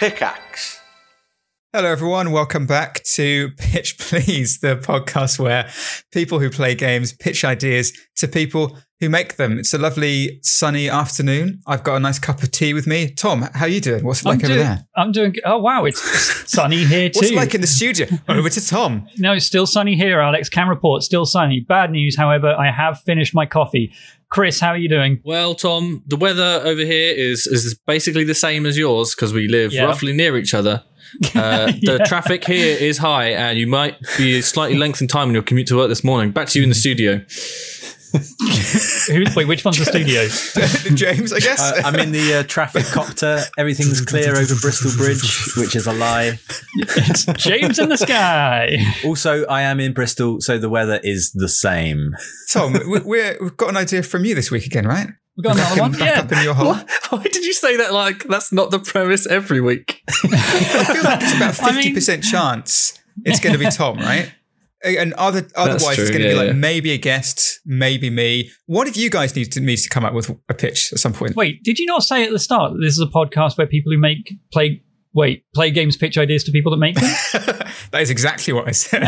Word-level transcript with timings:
Pickaxe. 0.00 0.79
Hello, 1.72 1.88
everyone. 1.88 2.32
Welcome 2.32 2.66
back 2.66 3.00
to 3.14 3.50
Pitch 3.56 3.96
Please, 3.96 4.58
the 4.58 4.74
podcast 4.76 5.38
where 5.38 5.70
people 6.10 6.40
who 6.40 6.50
play 6.50 6.74
games 6.74 7.12
pitch 7.12 7.44
ideas 7.44 7.92
to 8.16 8.26
people 8.26 8.76
who 8.98 9.08
make 9.08 9.36
them. 9.36 9.56
It's 9.56 9.72
a 9.72 9.78
lovely 9.78 10.40
sunny 10.42 10.90
afternoon. 10.90 11.60
I've 11.68 11.84
got 11.84 11.94
a 11.94 12.00
nice 12.00 12.18
cup 12.18 12.42
of 12.42 12.50
tea 12.50 12.74
with 12.74 12.88
me. 12.88 13.12
Tom, 13.12 13.42
how 13.54 13.66
are 13.66 13.68
you 13.68 13.80
doing? 13.80 14.04
What's 14.04 14.22
it 14.22 14.26
like 14.26 14.40
I'm 14.40 14.46
over 14.46 14.54
doing, 14.54 14.66
there? 14.66 14.86
I'm 14.96 15.12
doing. 15.12 15.36
Oh 15.44 15.58
wow, 15.58 15.84
it's 15.84 16.00
sunny 16.50 16.84
here 16.84 17.08
too. 17.08 17.18
What's 17.20 17.30
it 17.30 17.36
like 17.36 17.54
in 17.54 17.60
the 17.60 17.68
studio? 17.68 18.08
over 18.28 18.50
to 18.50 18.66
Tom. 18.66 19.06
no, 19.18 19.34
it's 19.34 19.46
still 19.46 19.66
sunny 19.66 19.94
here, 19.94 20.18
Alex. 20.18 20.48
Cam 20.48 20.68
report, 20.68 21.04
still 21.04 21.24
sunny. 21.24 21.60
Bad 21.60 21.92
news, 21.92 22.16
however, 22.16 22.48
I 22.52 22.72
have 22.72 22.98
finished 23.02 23.32
my 23.32 23.46
coffee. 23.46 23.92
Chris, 24.28 24.58
how 24.60 24.68
are 24.70 24.76
you 24.76 24.88
doing? 24.88 25.20
Well, 25.24 25.54
Tom, 25.54 26.02
the 26.06 26.16
weather 26.16 26.60
over 26.64 26.82
here 26.82 27.14
is 27.14 27.46
is 27.46 27.78
basically 27.86 28.24
the 28.24 28.34
same 28.34 28.66
as 28.66 28.76
yours 28.76 29.14
because 29.14 29.32
we 29.32 29.46
live 29.46 29.72
Yeah. 29.72 29.84
roughly 29.84 30.12
near 30.12 30.36
each 30.36 30.52
other. 30.52 30.82
Uh, 31.34 31.72
Yeah. 31.80 31.96
The 31.98 32.04
traffic 32.06 32.44
here 32.44 32.76
is 32.78 32.98
high, 32.98 33.30
and 33.30 33.58
you 33.58 33.66
might 33.66 33.96
be 34.18 34.40
slightly 34.42 34.76
lengthened 34.76 35.10
time 35.10 35.28
in 35.28 35.34
your 35.34 35.42
commute 35.42 35.66
to 35.68 35.76
work 35.76 35.88
this 35.88 36.04
morning. 36.04 36.30
Back 36.32 36.48
to 36.48 36.58
you 36.58 36.62
in 36.62 36.68
the 36.68 36.74
studio. 36.74 37.24
Who, 39.08 39.24
wait, 39.36 39.46
which 39.46 39.64
one's 39.64 39.78
the 39.78 39.84
studio? 39.84 40.26
James, 40.96 41.32
I 41.32 41.38
guess. 41.38 41.60
Uh, 41.60 41.82
I'm 41.84 41.94
in 41.96 42.10
the 42.12 42.34
uh, 42.34 42.42
traffic 42.42 42.84
copter. 42.86 43.40
Everything's 43.56 44.00
clear 44.04 44.36
over 44.36 44.54
Bristol 44.60 44.90
Bridge, 44.96 45.54
which 45.56 45.76
is 45.76 45.86
a 45.86 45.92
lie. 45.92 46.38
It's 46.76 47.24
James 47.40 47.78
in 47.78 47.88
the 47.88 47.96
sky. 47.96 48.78
Also, 49.04 49.44
I 49.46 49.62
am 49.62 49.78
in 49.80 49.92
Bristol, 49.92 50.40
so 50.40 50.58
the 50.58 50.68
weather 50.68 50.98
is 51.04 51.30
the 51.32 51.48
same. 51.48 52.14
Tom, 52.50 52.72
we- 52.72 53.00
we're, 53.00 53.38
we've 53.40 53.56
got 53.56 53.68
an 53.70 53.76
idea 53.76 54.02
from 54.02 54.24
you 54.24 54.34
this 54.34 54.50
week 54.50 54.66
again, 54.66 54.86
right? 54.86 55.08
We 55.40 55.48
got 55.48 55.56
another 55.56 55.80
one. 55.80 55.92
Back 55.92 56.00
Yeah. 56.00 56.20
up 56.20 56.32
in 56.32 56.42
your 56.44 56.54
hole. 56.54 56.74
Why 57.10 57.22
did 57.22 57.44
you 57.44 57.52
say 57.52 57.76
that 57.78 57.92
like 57.92 58.24
that's 58.24 58.52
not 58.52 58.70
the 58.70 58.78
premise 58.78 59.26
every 59.26 59.60
week? 59.60 60.02
I 60.08 60.84
feel 60.84 61.02
like 61.04 61.22
it's 61.22 61.34
about 61.36 61.62
I 61.72 61.76
mean- 61.76 61.94
50% 61.94 62.22
chance 62.22 62.98
it's 63.24 63.40
going 63.40 63.52
to 63.52 63.58
be 63.58 63.70
Tom, 63.70 63.98
right? 63.98 64.32
And 64.82 65.12
other, 65.14 65.46
otherwise, 65.56 65.94
true, 65.94 66.04
it's 66.04 66.10
going 66.10 66.22
to 66.22 66.28
yeah, 66.28 66.32
be 66.32 66.38
like 66.38 66.46
yeah. 66.48 66.52
maybe 66.54 66.92
a 66.92 66.96
guest, 66.98 67.60
maybe 67.66 68.08
me. 68.08 68.50
One 68.64 68.88
of 68.88 68.96
you 68.96 69.10
guys 69.10 69.36
needs 69.36 69.50
to 69.50 69.60
needs 69.60 69.82
to 69.82 69.90
come 69.90 70.06
up 70.06 70.14
with 70.14 70.30
a 70.48 70.54
pitch 70.54 70.90
at 70.94 70.98
some 70.98 71.12
point. 71.12 71.36
Wait, 71.36 71.62
did 71.62 71.78
you 71.78 71.84
not 71.84 72.02
say 72.02 72.24
at 72.24 72.30
the 72.30 72.38
start 72.38 72.72
that 72.72 72.78
this 72.82 72.94
is 72.94 73.00
a 73.00 73.06
podcast 73.06 73.58
where 73.58 73.66
people 73.66 73.92
who 73.92 73.98
make 73.98 74.32
play 74.52 74.82
wait 75.12 75.44
play 75.54 75.70
games 75.70 75.98
pitch 75.98 76.16
ideas 76.16 76.44
to 76.44 76.50
people 76.52 76.70
that 76.70 76.78
make 76.78 76.94
them? 76.94 77.10
that 77.90 78.00
is 78.00 78.08
exactly 78.08 78.54
what 78.54 78.68
I 78.68 78.70
said. 78.70 79.02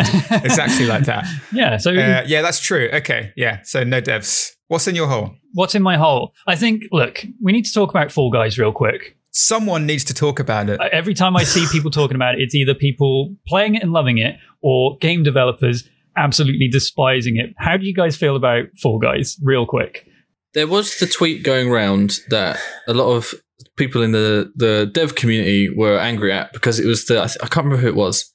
exactly 0.45 0.85
like 0.85 1.05
that. 1.05 1.25
yeah. 1.55 1.79
So 1.79 1.91
Uh, 1.93 2.23
yeah, 2.27 2.43
that's 2.43 2.61
true. 2.61 2.91
Okay, 2.93 3.33
yeah. 3.35 3.61
So 3.63 3.83
no 3.83 4.03
devs. 4.03 4.51
What's 4.73 4.89
in 4.89 4.95
your 4.95 5.07
hole? 5.07 5.35
what's 5.53 5.75
in 5.75 5.83
my 5.83 5.99
hole? 5.99 6.33
I 6.47 6.57
think. 6.57 6.85
Look, 6.91 7.27
we 7.43 7.53
need 7.53 7.67
to 7.67 7.73
talk 7.75 7.91
about 7.91 8.11
Fall 8.11 8.31
Guys 8.31 8.59
real 8.59 8.73
quick. 8.73 9.19
Someone 9.31 9.85
needs 9.85 10.03
to 10.05 10.15
talk 10.15 10.41
about 10.41 10.71
it. 10.71 10.81
Uh, 10.81 10.89
Every 10.91 11.13
time 11.13 11.37
I 11.37 11.45
see 11.45 11.67
people 11.71 11.91
talking 12.01 12.15
about 12.15 12.37
it, 12.37 12.41
it's 12.41 12.55
either 12.55 12.75
people 12.75 13.37
playing 13.47 13.75
it 13.75 13.83
and 13.83 13.93
loving 13.93 14.17
it, 14.17 14.37
or 14.63 14.97
game 14.99 15.23
developers 15.23 15.87
absolutely 16.17 16.69
despising 16.69 17.37
it. 17.37 17.53
How 17.59 17.77
do 17.77 17.85
you 17.85 17.93
guys 17.93 18.17
feel 18.17 18.35
about 18.35 18.65
Fall 18.81 18.99
Guys? 18.99 19.39
Real 19.43 19.67
quick. 19.67 20.07
There 20.55 20.67
was 20.67 20.97
the 20.99 21.07
tweet 21.07 21.43
going 21.43 21.71
around 21.71 22.21
that 22.31 22.59
a 22.89 22.95
lot 22.95 23.13
of 23.15 23.35
people 23.77 24.01
in 24.01 24.13
the, 24.13 24.53
the 24.57 24.91
dev 24.91 25.17
community 25.17 25.69
were 25.69 25.99
angry 25.99 26.33
at 26.33 26.51
because 26.55 26.79
it 26.81 26.87
was 26.87 27.05
the 27.05 27.19
I, 27.23 27.27
th- 27.27 27.39
I 27.43 27.47
can't 27.49 27.67
remember 27.67 27.83
who 27.83 27.89
it 27.89 27.95
was, 27.95 28.32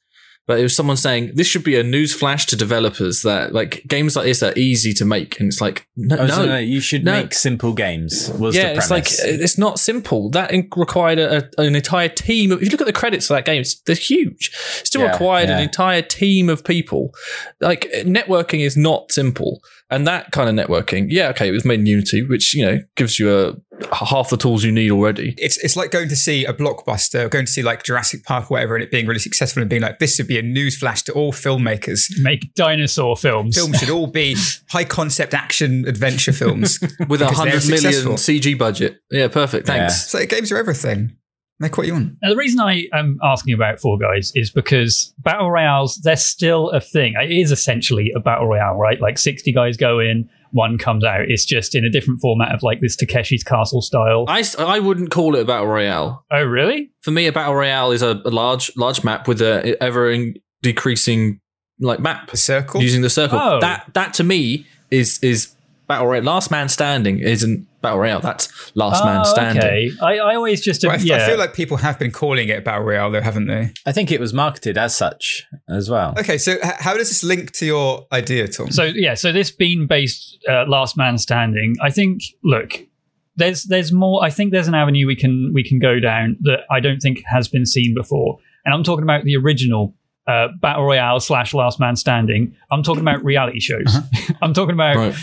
but 0.48 0.60
it 0.60 0.64
was 0.64 0.76
someone 0.76 0.98
saying 0.98 1.32
this 1.36 1.46
should 1.46 1.64
be 1.64 1.76
a 1.76 1.84
news 1.84 2.14
flash 2.14 2.46
to 2.48 2.56
developers 2.56 3.22
that 3.22 3.54
like 3.54 3.84
games 3.88 4.16
like 4.16 4.26
this 4.26 4.42
are 4.42 4.54
easy 4.56 4.94
to 4.94 5.06
make, 5.06 5.40
and 5.40 5.48
it's 5.48 5.62
like 5.62 5.88
no, 5.96 6.18
Oh, 6.20 6.28
so 6.28 6.46
no, 6.46 6.54
no, 6.54 6.58
you 6.58 6.80
should 6.80 7.04
No. 7.06 7.12
make 7.12 7.34
simple 7.34 7.74
games. 7.74 8.32
Was 8.40 8.56
yeah, 8.56 8.70
it's 8.70 8.90
like 8.90 9.08
uh, 9.08 9.28
it's 9.44 9.58
not 9.58 9.80
simple. 9.80 10.30
That 10.32 10.52
required 10.76 11.20
a, 11.20 11.50
an 11.62 11.76
entire 11.76 12.10
team. 12.10 12.52
Of, 12.52 12.60
if 12.62 12.66
you 12.66 12.70
look 12.72 12.82
at 12.82 12.88
the 12.88 12.94
credits 12.94 13.28
for 13.28 13.34
that 13.34 13.46
game, 13.46 13.62
it's, 13.62 13.76
they're 13.82 13.96
huge. 13.96 14.52
It 14.80 14.88
still 14.88 15.02
Yeah, 15.02 15.12
required 15.12 15.50
an 15.50 15.60
entire 15.62 16.02
team 16.02 16.50
of 16.50 16.64
people. 16.64 17.14
Like 17.60 17.88
networking 18.06 18.62
is 18.62 18.78
not 18.78 19.12
simple, 19.12 19.62
and 19.90 20.08
that 20.08 20.32
kind 20.32 20.50
of 20.50 20.68
networking, 20.68 21.08
yeah, 21.10 21.30
okay, 21.30 21.48
it 21.48 21.52
was 21.52 21.66
made 21.66 21.80
in 21.80 21.86
Unity, 21.86 22.24
which 22.24 22.54
you 22.54 22.66
know 22.66 22.80
gives 22.96 23.20
you 23.20 23.34
a 23.34 23.56
half 23.94 24.30
the 24.30 24.38
tools 24.38 24.64
you 24.64 24.72
need 24.72 24.92
already. 24.92 25.34
It's 25.38 25.58
it's 25.58 25.76
like 25.76 25.92
going 25.92 26.10
to 26.10 26.16
see 26.16 26.46
a 26.46 26.54
blockbuster, 26.54 27.30
going 27.30 27.46
to 27.46 27.52
see 27.52 27.64
like 27.64 27.84
Jurassic 27.84 28.24
Park 28.24 28.46
or 28.46 28.56
whatever, 28.56 28.76
and 28.76 28.84
it 28.84 28.92
being 28.92 29.08
really 29.08 29.20
successful 29.20 29.62
and 29.62 29.70
being 29.70 29.82
like, 29.82 30.00
this 30.00 30.18
would 30.18 30.28
be 30.28 30.38
a 30.38 30.42
news 30.42 30.78
flash 30.78 31.04
to 31.04 31.14
all 31.14 31.32
filmmakers. 31.32 32.10
Make 32.20 32.54
dinosaur 32.56 33.16
films. 33.16 33.56
Films 33.56 33.78
should 33.78 33.90
all 33.90 34.08
be 34.08 34.36
high 34.70 34.84
concept 34.84 35.34
action 35.34 35.86
adventure 35.88 36.34
films. 36.34 36.80
With 37.08 37.22
a 37.22 37.28
hundred 37.28 37.66
million 37.68 37.94
successful. 37.94 38.14
CG 38.14 38.58
budget, 38.58 38.98
yeah, 39.12 39.28
perfect. 39.28 39.68
Thanks. 39.68 40.08
so 40.10 40.26
games 40.26 40.52
are 40.52 40.58
everything. 40.58 41.18
Make 41.60 41.78
what 41.78 41.88
you 41.88 41.94
want. 41.94 42.18
Now, 42.22 42.30
the 42.30 42.36
reason 42.36 42.60
I 42.60 42.88
um, 42.94 43.00
am 43.00 43.20
asking 43.24 43.54
about 43.54 43.80
Fall 43.80 43.98
Guys 43.98 44.32
is 44.36 44.52
because 44.52 45.14
battle 45.18 45.50
royales, 45.50 45.96
they're 46.04 46.16
still 46.16 46.70
a 46.70 46.80
thing. 46.80 47.16
It 47.20 47.32
is 47.32 47.52
essentially 47.52 48.12
a 48.16 48.20
battle 48.20 48.48
royale, 48.48 48.76
right? 48.76 49.02
Like 49.02 49.18
60 49.18 49.52
guys 49.54 49.76
go 49.76 50.00
in, 50.00 50.30
one 50.52 50.78
comes 50.78 51.04
out. 51.04 51.22
It's 51.28 51.46
just 51.46 51.74
in 51.74 51.84
a 51.84 51.90
different 51.90 52.20
format 52.20 52.54
of 52.54 52.62
like 52.62 52.80
this 52.80 52.96
Takeshi's 52.96 53.44
Castle 53.44 53.82
style. 53.82 54.26
I, 54.28 54.44
I 54.60 54.80
wouldn't 54.80 55.10
call 55.10 55.36
it 55.36 55.42
a 55.42 55.46
battle 55.46 55.68
royale. 55.68 56.26
oh, 56.32 56.44
really? 56.44 56.92
For 57.02 57.12
me, 57.12 57.26
a 57.26 57.32
battle 57.32 57.56
royale 57.56 57.92
is 57.92 58.04
a, 58.04 58.22
a 58.24 58.30
large 58.30 58.72
large 58.78 59.04
map 59.04 59.28
with 59.28 59.42
a 59.42 59.82
ever 59.82 60.12
in- 60.12 60.36
decreasing 60.62 61.40
like 61.80 62.00
map. 62.00 62.30
The 62.30 62.38
circle. 62.38 62.82
using 62.82 63.02
the 63.02 63.10
circle. 63.10 63.40
Oh. 63.40 63.60
That 63.62 63.92
that 63.94 64.14
to 64.16 64.24
me 64.24 64.68
is 64.92 65.20
is 65.24 65.56
battle 65.88 66.08
royale. 66.08 66.24
Last 66.24 66.52
man 66.52 66.70
standing 66.70 67.20
isn't 67.20 67.68
battle 67.88 68.00
royale. 68.00 68.20
That's 68.20 68.72
last 68.76 69.04
man 69.06 69.22
Oh, 69.22 69.24
standing. 69.24 69.64
Okay. 69.64 69.90
I, 70.02 70.18
I 70.18 70.36
always 70.36 70.62
just, 70.62 70.84
Well, 70.84 70.94
I, 70.94 70.98
yeah. 70.98 71.16
I 71.18 71.20
feel 71.28 71.38
like 71.38 71.54
people 71.54 71.78
have 71.78 71.98
been 71.98 72.12
calling 72.12 72.50
it 72.50 72.64
battle 72.66 72.84
royale, 72.84 73.10
though, 73.12 73.22
haven't 73.22 73.48
they? 73.48 73.72
I 73.86 73.92
think 73.92 74.12
it 74.12 74.20
was 74.20 74.34
marketed 74.34 74.78
as 74.78 74.96
such 74.96 75.46
as 75.70 75.90
well. 75.90 76.14
Okay, 76.20 76.38
so 76.38 76.54
h- 76.54 76.60
how 76.80 76.96
does 76.98 77.08
this 77.10 77.24
link 77.24 77.52
to 77.54 77.66
your 77.66 78.06
idea, 78.12 78.48
Tom? 78.48 78.72
So 78.72 78.84
yeah, 78.84 79.14
so 79.14 79.32
this 79.32 79.52
bean 79.52 79.88
based 79.88 80.38
uh, 80.50 80.66
last 80.68 80.98
man 80.98 81.18
standing, 81.18 81.76
I 81.82 81.90
think. 81.90 82.22
Look, 82.44 82.86
there's 83.36 83.64
there's 83.64 83.92
more. 83.92 84.24
I 84.24 84.30
think 84.30 84.52
there's 84.52 84.68
an 84.68 84.76
avenue 84.76 85.08
we 85.08 85.16
can 85.16 85.52
we 85.54 85.64
can 85.64 85.80
go 85.80 86.00
down 86.00 86.38
that 86.42 86.62
I 86.72 86.80
don't 86.80 87.00
think 87.00 87.24
has 87.26 87.48
been 87.48 87.66
seen 87.66 87.94
before, 87.96 88.38
and 88.66 88.74
I'm 88.74 88.84
talking 88.84 89.04
about 89.04 89.24
the 89.24 89.36
original 89.38 89.94
uh, 90.28 90.48
battle 90.62 90.84
royale 90.86 91.20
slash 91.20 91.54
last 91.54 91.80
man 91.80 91.96
standing. 91.96 92.56
I'm 92.72 92.84
talking 92.84 93.02
about 93.02 93.24
reality 93.24 93.60
shows. 93.60 93.96
I'm 94.42 94.54
talking 94.54 94.74
about. 94.74 94.96
Right. 94.98 95.16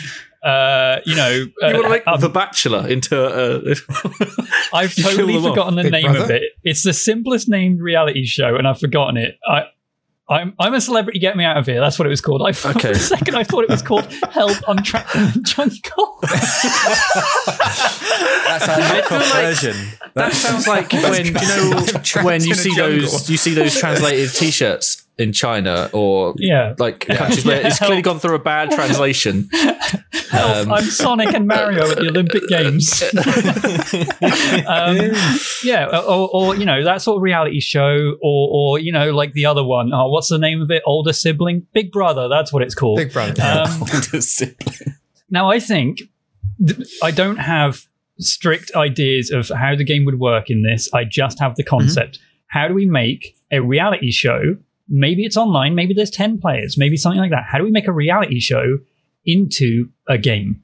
Uh, 0.45 1.01
you 1.07 1.17
know, 1.17 1.31
You 1.33 1.51
want 1.63 1.75
to 1.77 1.87
uh, 1.87 1.89
make 1.89 2.07
um, 2.07 2.21
The 2.21 2.29
Bachelor 2.29 2.87
into 2.87 3.17
a. 3.19 3.75
I've 4.77 4.95
totally 4.95 5.35
them 5.35 5.45
off. 5.45 5.51
forgotten 5.51 5.77
the 5.77 5.83
Big 5.85 5.93
name 5.93 6.15
of 6.15 6.31
it. 6.31 6.43
It's 6.63 6.83
the 6.83 6.93
simplest 6.93 7.49
named 7.49 7.81
reality 7.81 8.27
show, 8.27 8.57
and 8.57 8.69
I've 8.69 8.79
forgotten 8.79 9.17
it. 9.17 9.39
I, 9.49 9.65
I'm 10.29 10.55
I'm 10.59 10.73
a 10.75 10.81
celebrity. 10.81 11.19
Get 11.19 11.37
me 11.37 11.45
out 11.45 11.57
of 11.59 11.67
here. 11.67 11.81
That's 11.81 11.99
what 11.99 12.07
it 12.07 12.11
was 12.11 12.21
called. 12.21 12.43
I 12.43 12.53
for 12.61 12.69
Okay. 12.71 12.91
a 12.93 12.95
second 12.95 13.35
I 13.37 13.45
thought 13.45 13.65
it 13.65 13.71
was 13.71 13.83
called 13.83 14.05
Help. 14.31 14.57
I'm 14.69 14.83
trapped 14.83 15.15
in 15.15 15.25
the 15.33 15.41
jungle. 15.41 16.19
That's 18.47 18.65
a 18.65 18.77
knockoff 18.81 19.33
version. 19.33 19.77
that 20.15 20.33
sounds 20.33 20.67
like 20.67 20.93
when 20.93 21.27
you 21.27 21.33
know 21.33 22.23
when 22.25 22.43
you 22.45 22.55
see 22.55 22.75
jungle. 22.75 23.01
those 23.01 23.31
you 23.31 23.37
see 23.37 23.55
those 23.55 23.77
translated 23.79 24.31
T-shirts 24.33 25.04
in 25.17 25.33
China 25.33 25.89
or 25.93 26.35
Yeah. 26.39 26.75
like 26.79 27.01
countries 27.07 27.45
where 27.45 27.65
it's 27.67 27.79
clearly 27.79 28.03
gone 28.03 28.19
through 28.19 28.35
a 28.35 28.39
bad 28.41 28.71
translation. 28.77 29.49
Help. 30.31 30.67
Um, 30.67 30.73
I'm 30.73 30.85
Sonic 30.85 31.33
and 31.35 31.47
Mario 31.47 31.89
at 31.91 31.99
the 31.99 32.09
Olympic 32.09 32.49
Games. 32.49 33.03
um, 34.67 35.13
yeah, 35.63 35.87
or, 36.01 36.29
or 36.33 36.57
you 36.57 36.65
know 36.65 36.83
that 36.85 37.03
sort 37.03 37.17
of 37.17 37.23
reality 37.23 37.61
show, 37.61 38.17
or 38.23 38.49
or 38.53 38.79
you 38.79 38.93
know 38.93 39.11
like 39.13 39.33
the 39.33 39.47
other 39.47 39.63
one. 39.65 39.93
Oh, 39.93 40.09
what's 40.11 40.29
the 40.29 40.39
name 40.39 40.61
of 40.63 40.71
it? 40.71 40.83
Older 40.87 41.13
sibling, 41.13 41.67
Big 41.73 41.93
Brother. 41.93 42.29
That's 42.29 42.53
what 42.53 42.63
it's 42.63 42.75
called. 42.75 42.97
Big 42.99 43.13
Brother. 43.13 43.43
Um, 43.43 43.87
Now, 45.31 45.51
I 45.51 45.59
think 45.61 46.03
th- 46.65 46.89
I 47.03 47.11
don't 47.11 47.39
have 47.39 47.87
strict 48.19 48.71
ideas 48.77 49.31
of 49.31 49.49
how 49.49 49.75
the 49.75 49.85
game 49.85 50.05
would 50.05 50.21
work 50.21 50.51
in 50.51 50.63
this. 50.63 50.89
I 50.93 51.05
just 51.05 51.39
have 51.41 51.57
the 51.57 51.65
concept. 51.65 52.19
How 52.49 52.69
do 52.69 52.75
we 52.75 52.87
make 52.87 53.37
a 53.51 53.61
reality 53.61 54.11
show? 54.13 54.57
Maybe 54.89 55.25
it's 55.25 55.37
online, 55.37 55.75
maybe 55.75 55.95
there's 55.95 56.11
10 56.11 56.41
players, 56.41 56.77
maybe 56.77 56.97
something 56.97 57.21
like 57.21 57.31
that. 57.31 57.45
How 57.51 57.59
do 57.59 57.65
we 57.65 57.71
make 57.71 57.89
a 57.89 57.93
reality 57.93 58.39
show 58.41 58.79
into 59.25 59.89
a 60.09 60.19
game? 60.19 60.61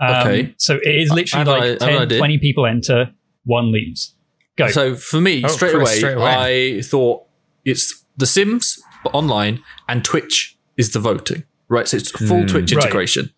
Um, 0.00 0.14
Okay. 0.26 0.54
So 0.58 0.76
it 0.76 0.94
is 0.94 1.10
literally 1.10 1.50
I 1.50 1.52
like 1.52 1.62
i- 1.62 1.64
I 1.64 1.68
have 1.68 1.82
an 1.82 1.88
10, 1.88 2.02
idea. 2.02 2.18
20 2.18 2.38
people 2.38 2.66
enter, 2.66 3.10
one 3.44 3.72
leaves. 3.72 4.14
Go. 4.56 4.68
So 4.68 4.94
for 4.94 5.20
me, 5.20 5.42
Oh, 5.44 5.48
straight, 5.48 5.74
away, 5.74 5.96
straight 5.98 6.16
away. 6.16 6.78
I 6.78 6.82
thought 6.82 7.24
it's 7.64 8.04
The 8.16 8.26
Sims 8.26 8.78
but 9.04 9.14
online, 9.14 9.62
and 9.88 10.04
Twitch 10.04 10.56
is 10.76 10.92
the 10.92 10.98
voting. 11.00 11.44
Right, 11.68 11.86
so 11.86 11.96
it's 11.98 12.10
full 12.10 12.46
Twitch 12.46 12.72
Right. 12.72 12.82
integration 12.84 13.30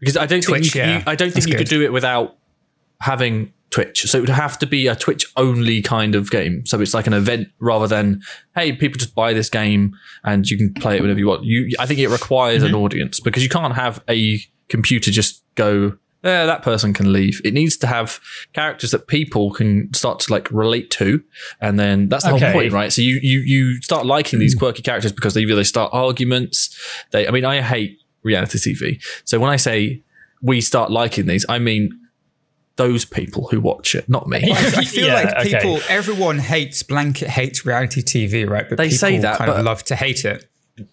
because 0.00 0.16
I 0.16 0.24
don't 0.26 0.42
Twitch, 0.42 0.72
think 0.72 0.74
you, 0.74 0.80
yeah. 0.80 0.98
you, 0.98 1.04
I 1.06 1.14
don't 1.14 1.32
That's 1.34 1.44
think 1.44 1.48
you 1.52 1.58
could 1.58 1.68
do 1.68 1.82
it 1.82 1.92
without 1.92 2.36
having 3.00 3.52
Twitch. 3.74 4.02
So 4.08 4.18
it 4.18 4.20
would 4.22 4.30
have 4.30 4.58
to 4.60 4.66
be 4.66 4.86
a 4.86 4.94
Twitch 4.94 5.26
only 5.36 5.82
kind 5.82 6.14
of 6.14 6.30
game. 6.30 6.64
So 6.64 6.80
it's 6.80 6.94
like 6.94 7.06
an 7.06 7.12
event 7.12 7.48
rather 7.58 7.86
than 7.88 8.22
hey, 8.54 8.72
people 8.72 8.98
just 8.98 9.14
buy 9.14 9.32
this 9.34 9.48
game 9.50 9.92
and 10.22 10.48
you 10.48 10.56
can 10.56 10.72
play 10.74 10.96
it 10.96 11.00
whenever 11.02 11.18
you 11.18 11.26
want. 11.26 11.44
You, 11.44 11.74
I 11.78 11.86
think 11.86 11.98
it 12.00 12.08
requires 12.08 12.62
Mm-hmm. 12.62 12.74
an 12.74 12.80
audience 12.80 13.20
because 13.20 13.42
you 13.42 13.48
can't 13.48 13.74
have 13.74 14.02
a 14.08 14.38
computer 14.68 15.10
just 15.10 15.42
go 15.56 15.96
eh, 16.22 16.46
that 16.46 16.62
person 16.62 16.94
can 16.94 17.12
leave. 17.12 17.40
It 17.44 17.52
needs 17.52 17.76
to 17.78 17.86
have 17.86 18.18
characters 18.54 18.92
that 18.92 19.08
people 19.08 19.50
can 19.52 19.92
start 19.92 20.20
to 20.20 20.32
like 20.32 20.50
relate 20.50 20.90
to, 20.92 21.22
and 21.60 21.78
then 21.78 22.08
that's 22.08 22.24
the 22.24 22.32
Okay. 22.34 22.44
whole 22.46 22.60
point, 22.60 22.72
right? 22.72 22.90
So 22.92 23.02
you 23.02 23.18
you 23.22 23.40
you 23.40 23.82
start 23.82 24.06
liking 24.06 24.38
these 24.38 24.54
quirky 24.54 24.80
characters 24.82 25.12
because 25.12 25.34
they 25.34 25.42
either 25.42 25.54
they 25.56 25.64
start 25.64 25.90
arguments. 25.92 26.56
They, 27.10 27.28
I 27.28 27.30
mean, 27.30 27.44
I 27.44 27.60
hate 27.60 27.98
reality 28.22 28.58
TV. 28.58 29.02
So 29.24 29.38
when 29.38 29.50
I 29.50 29.56
say 29.56 30.02
we 30.40 30.60
start 30.62 30.90
liking 30.90 31.26
these, 31.26 31.44
I 31.48 31.58
mean 31.58 31.90
those 32.76 33.04
people 33.04 33.48
who 33.50 33.60
watch 33.60 33.94
it, 33.94 34.08
not 34.08 34.28
me. 34.28 34.38
I, 34.52 34.56
I 34.56 34.84
feel 34.84 35.06
Yeah, 35.06 35.14
like 35.14 35.34
okay. 35.46 35.54
people, 35.58 35.80
everyone 35.88 36.38
hates 36.38 36.82
blanket 36.82 37.28
hates 37.28 37.64
reality 37.64 38.02
TV, 38.02 38.48
right? 38.48 38.68
But 38.68 38.78
They 38.78 38.86
people 38.86 38.98
say 38.98 39.18
that, 39.18 39.38
kind 39.38 39.50
of 39.50 39.56
but- 39.58 39.64
love 39.64 39.84
to 39.84 39.96
hate 39.96 40.24
it. 40.24 40.46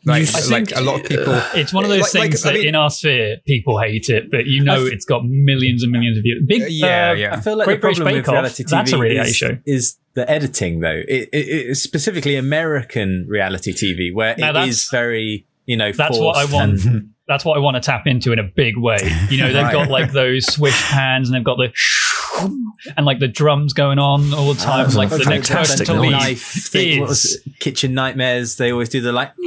Like, 0.05 0.27
I 0.35 0.39
like 0.51 0.67
think- 0.67 0.75
a 0.75 0.81
lot 0.81 1.01
of 1.01 1.07
people. 1.07 1.33
It's 1.55 1.73
one 1.73 1.83
of 1.83 1.89
those 1.89 2.01
Like- 2.01 2.13
like, 2.13 2.29
things 2.29 2.45
I 2.45 2.51
that 2.53 2.59
mean- 2.59 2.67
in 2.67 2.75
our 2.75 2.91
sphere 2.91 3.37
people 3.47 3.79
hate 3.79 4.09
it, 4.09 4.29
but 4.29 4.45
you 4.45 4.63
know 4.63 4.85
it's 4.85 5.05
got 5.05 5.25
millions 5.25 5.81
and 5.81 5.91
millions 5.91 6.17
of 6.19 6.23
views. 6.23 6.43
Big, 6.47 6.69
Yeah, 6.69 7.09
uh, 7.09 7.13
yeah. 7.15 7.33
I 7.35 7.39
feel 7.41 7.57
like 7.57 7.65
Great 7.65 7.75
the 7.77 7.81
British 7.81 7.97
problem 7.97 8.13
Bake 8.13 8.21
with 8.21 8.29
Off, 8.29 8.33
reality 8.33 8.63
TV 8.63 8.69
that's 8.69 8.91
a 8.93 8.97
reality 8.99 9.29
is, 9.31 9.35
show. 9.35 9.57
is 9.65 9.97
the 10.13 10.29
editing, 10.29 10.81
though. 10.81 11.01
It, 11.07 11.29
it, 11.33 11.37
it's 11.69 11.81
specifically 11.81 12.35
American 12.35 13.25
reality 13.27 13.73
TV, 13.73 14.13
where 14.13 14.35
Now 14.37 14.51
it 14.51 14.53
that's- 14.53 14.69
is 14.69 14.87
very, 14.91 15.47
you 15.65 15.77
know, 15.77 15.91
That's 15.91 16.19
what 16.19 16.37
I 16.37 16.45
want. 16.45 16.85
and- 16.85 17.09
That's 17.31 17.45
what 17.45 17.55
I 17.55 17.61
want 17.61 17.75
to 17.75 17.81
tap 17.81 18.07
into 18.07 18.33
in 18.33 18.39
a 18.39 18.43
big 18.43 18.77
way. 18.77 18.97
You 19.29 19.37
know, 19.37 19.47
they've 19.53 19.63
Right. 19.63 19.71
got 19.73 19.89
like 19.89 20.11
those 20.11 20.45
swish 20.45 20.81
pans 20.89 21.29
and 21.29 21.35
they've 21.37 21.43
got 21.45 21.57
the 21.57 21.71
and 22.97 23.05
like 23.05 23.19
the 23.19 23.27
drums 23.27 23.71
going 23.73 23.99
on 23.99 24.33
all 24.33 24.53
the 24.53 24.59
time. 24.59 24.87
Oh, 24.91 24.97
like 24.97 25.09
the 25.09 25.19
next 25.25 25.49
person 25.49 25.85
to 25.85 25.93
knife 26.09 26.41
thing. 26.71 27.03
Is? 27.03 27.41
Kitchen 27.59 27.93
Nightmares. 27.93 28.57
They 28.57 28.71
always 28.71 28.89
do 28.89 28.99
the 28.99 29.11
like. 29.13 29.31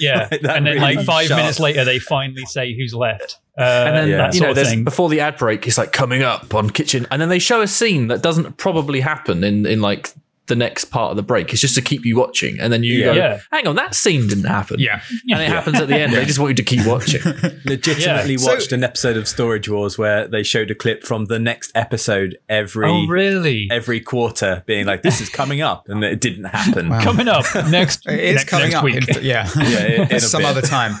yeah, 0.00 0.28
like 0.30 0.42
and 0.42 0.44
then 0.44 0.64
really 0.64 0.78
like 0.80 1.00
five 1.06 1.26
sharp- 1.28 1.38
minutes 1.40 1.58
later 1.60 1.84
they 1.84 1.98
finally 1.98 2.44
say 2.46 2.74
who's 2.76 2.94
left. 2.94 3.38
Uh, 3.56 3.62
And 3.62 3.96
then 3.96 4.08
Yeah. 4.08 4.16
that 4.18 4.34
you 4.34 4.38
sort 4.38 4.46
know, 4.46 4.50
of 4.50 4.56
there's 4.56 4.68
thing. 4.70 4.84
before 4.84 5.08
the 5.08 5.20
ad 5.20 5.36
break, 5.36 5.66
it's 5.66 5.78
like 5.78 5.92
coming 5.92 6.22
up 6.22 6.54
on 6.54 6.70
kitchen, 6.70 7.06
and 7.10 7.20
then 7.20 7.28
they 7.28 7.38
show 7.40 7.60
a 7.60 7.66
scene 7.66 8.08
that 8.08 8.22
doesn't 8.22 8.56
probably 8.56 9.00
happen 9.00 9.42
in 9.42 9.66
in 9.66 9.80
like 9.80 10.12
the 10.48 10.56
next 10.56 10.86
part 10.86 11.10
of 11.12 11.16
the 11.16 11.22
break. 11.22 11.52
It's 11.52 11.60
just 11.60 11.74
to 11.76 11.82
keep 11.82 12.04
you 12.04 12.16
watching, 12.16 12.58
and 12.60 12.72
then 12.72 12.82
you 12.82 12.98
Yeah. 12.98 13.04
go, 13.06 13.12
Yeah. 13.14 13.40
"Hang 13.52 13.66
on, 13.66 13.76
that 13.76 13.94
scene 13.94 14.26
didn't 14.28 14.44
happen." 14.44 14.80
Yeah. 14.80 15.00
and 15.30 15.40
it 15.42 15.48
happens 15.48 15.78
at 15.80 15.88
the 15.88 15.96
end. 15.96 16.12
They 16.12 16.24
just 16.24 16.38
want 16.38 16.50
you 16.50 16.54
to 16.56 16.62
keep 16.62 16.84
watching. 16.86 17.20
Legitimately 17.64 18.32
Yeah. 18.32 18.38
So- 18.38 18.52
watched 18.54 18.72
an 18.72 18.82
episode 18.84 19.16
of 19.16 19.28
Storage 19.28 19.68
Wars 19.68 19.96
where 19.98 20.26
they 20.26 20.42
showed 20.42 20.70
a 20.70 20.74
clip 20.74 21.04
from 21.04 21.26
the 21.26 21.38
next 21.38 21.70
episode 21.74 22.38
every 22.48 22.88
oh 22.88 23.06
really? 23.06 23.68
every 23.70 24.00
quarter, 24.00 24.62
being 24.66 24.86
like, 24.86 25.02
"This 25.02 25.20
is 25.20 25.28
coming 25.28 25.60
up," 25.60 25.88
and 25.88 26.02
it 26.02 26.20
didn't 26.20 26.44
happen. 26.44 26.88
Wow. 26.88 27.00
Coming 27.02 27.28
up 27.28 27.44
next. 27.68 28.06
It 28.06 28.18
is 28.20 28.34
next, 28.36 28.44
coming 28.48 28.66
next 28.70 28.76
up. 28.76 28.84
week. 28.84 29.08
in- 29.16 29.24
yeah. 29.24 29.48
Yeah, 29.58 30.02
in 30.04 30.12
a 30.14 30.20
Some 30.20 30.42
bit. 30.42 30.50
other 30.50 30.62
time. 30.62 30.94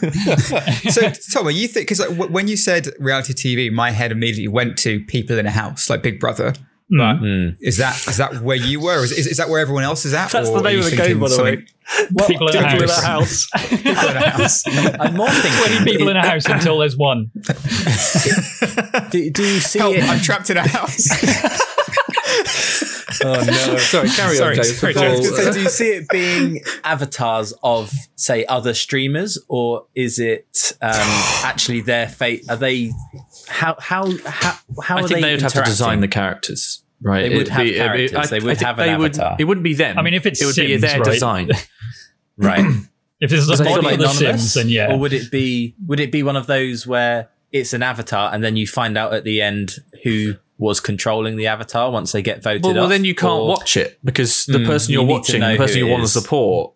so, 0.90 1.10
Tom, 1.32 1.50
you 1.50 1.66
think 1.68 1.86
because 1.86 2.00
like, 2.00 2.10
w- 2.10 2.30
when 2.30 2.48
you 2.48 2.56
said 2.56 2.88
reality 2.98 3.32
TV, 3.32 3.72
my 3.72 3.90
head 3.92 4.12
immediately 4.12 4.48
went 4.48 4.76
to 4.78 5.00
people 5.00 5.38
in 5.38 5.46
a 5.46 5.50
house, 5.50 5.88
like 5.88 6.02
Big 6.02 6.20
Brother. 6.20 6.54
But 6.90 7.16
Mm. 7.20 7.56
is 7.60 7.76
that 7.76 7.94
is 8.08 8.16
that 8.16 8.40
where 8.40 8.56
you 8.56 8.80
were? 8.80 9.04
Is, 9.04 9.12
is, 9.12 9.26
is 9.26 9.36
that 9.36 9.50
where 9.50 9.60
everyone 9.60 9.84
else 9.84 10.06
is 10.06 10.14
at? 10.14 10.30
That's 10.30 10.48
the 10.50 10.60
name 10.62 10.78
of 10.78 10.86
the 10.90 10.96
game, 10.96 11.20
by 11.20 11.28
the 11.28 11.42
way. 11.42 11.66
something- 11.86 12.26
people 12.26 12.48
in 12.48 12.56
a 12.56 12.68
People 12.68 12.82
in 12.82 12.88
house. 12.88 13.48
a 13.52 13.58
house. 13.58 13.68
People 13.68 14.08
in 14.08 14.16
a 14.16 14.30
house. 14.30 14.62
I'm 14.98 15.14
more 15.14 15.28
thinking. 15.30 15.52
Twenty 15.76 15.84
people 15.90 16.08
in 16.08 16.16
a 16.16 16.26
house 16.26 16.46
until 16.46 16.78
there's 16.78 16.96
one. 16.96 17.30
Do, 19.10 19.30
do 19.30 19.42
you 19.42 19.60
see 19.60 19.78
Help, 19.78 19.94
it? 19.96 20.04
I'm 20.04 20.20
trapped 20.20 20.48
in 20.50 20.56
a 20.56 20.66
house. 20.66 21.08
Oh 23.20 23.32
no! 23.44 23.52
Sorry, 23.78 24.08
carry 24.10 24.36
Sorry, 24.36 24.50
on, 24.58 24.62
James. 24.62 24.78
sorry, 24.78 24.94
James. 24.94 25.28
So 25.28 25.52
do 25.52 25.60
you 25.60 25.68
see 25.70 25.88
it 25.88 26.08
being 26.08 26.60
avatars 26.84 27.52
of, 27.64 27.90
say, 28.14 28.44
other 28.46 28.74
streamers, 28.74 29.38
or 29.48 29.86
is 29.96 30.20
it 30.20 30.72
um, 30.80 30.90
actually 31.42 31.80
their 31.80 32.06
fate? 32.08 32.44
Are 32.48 32.54
they 32.56 32.92
how 33.48 33.76
how 33.80 34.10
how 34.26 34.58
how 34.82 34.96
I 34.98 35.00
are 35.02 35.08
think 35.08 35.20
they 35.20 35.20
they 35.22 35.32
would 35.32 35.42
have 35.42 35.52
to 35.54 35.62
design 35.62 36.00
the 36.00 36.08
characters. 36.08 36.82
Right, 37.00 37.22
They 37.22 37.28
would 37.28 37.42
It'd 37.42 37.48
have 37.52 37.62
be- 37.64 37.76
it'd 37.76 37.92
be- 37.92 38.08
characters. 38.08 38.30
They 38.30 38.40
would 38.40 38.56
think 38.58 38.66
have 38.66 38.78
an 38.80 38.86
they 38.88 38.96
would- 38.96 39.14
avatar. 39.16 39.36
it 39.38 39.44
wouldn't 39.44 39.62
be 39.64 39.74
them. 39.74 39.98
I 39.98 40.02
mean, 40.02 40.14
if 40.14 40.26
it's 40.26 40.42
it 40.42 40.46
would 40.46 40.56
be 40.56 40.76
their 40.78 40.98
right? 41.00 41.04
design. 41.12 41.50
right? 42.36 42.64
If 43.20 43.30
this 43.30 43.40
is 43.40 43.46
Because 43.46 43.60
a 43.60 43.62
I 43.62 43.66
feel 43.66 43.74
body 43.82 43.86
like 43.86 43.94
for 43.96 44.02
the 44.02 44.10
anonymous, 44.10 44.52
Sims, 44.52 44.54
then 44.54 44.68
yeah. 44.68 44.92
Or 44.92 44.98
would 44.98 45.12
it 45.12 45.30
be 45.30 45.74
would 45.86 46.00
it 46.00 46.10
be 46.12 46.22
one 46.22 46.36
of 46.36 46.46
those 46.46 46.86
where 46.86 47.28
it's 47.52 47.72
an 47.72 47.82
avatar 47.82 48.32
and 48.34 48.42
then 48.44 48.56
you 48.56 48.66
find 48.66 48.96
out 48.98 49.12
at 49.14 49.24
the 49.24 49.40
end 49.40 49.76
who 50.04 50.34
was 50.58 50.80
controlling 50.80 51.36
the 51.36 51.46
avatar 51.46 51.90
once 51.90 52.10
they 52.12 52.20
get 52.20 52.42
voted 52.42 52.64
Well, 52.64 52.74
well, 52.74 52.84
off? 52.84 52.90
then 52.90 53.04
you 53.04 53.14
can't 53.14 53.32
Or- 53.42 53.48
watch 53.48 53.76
it 53.76 53.98
because 54.04 54.44
the 54.46 54.58
Mm, 54.58 54.66
person 54.66 54.92
you 54.92 54.98
you're 54.98 55.06
need 55.06 55.12
to 55.12 55.18
watching, 55.18 55.40
the 55.40 55.56
person 55.56 55.78
you 55.78 55.86
want 55.86 56.02
to 56.02 56.08
support, 56.08 56.72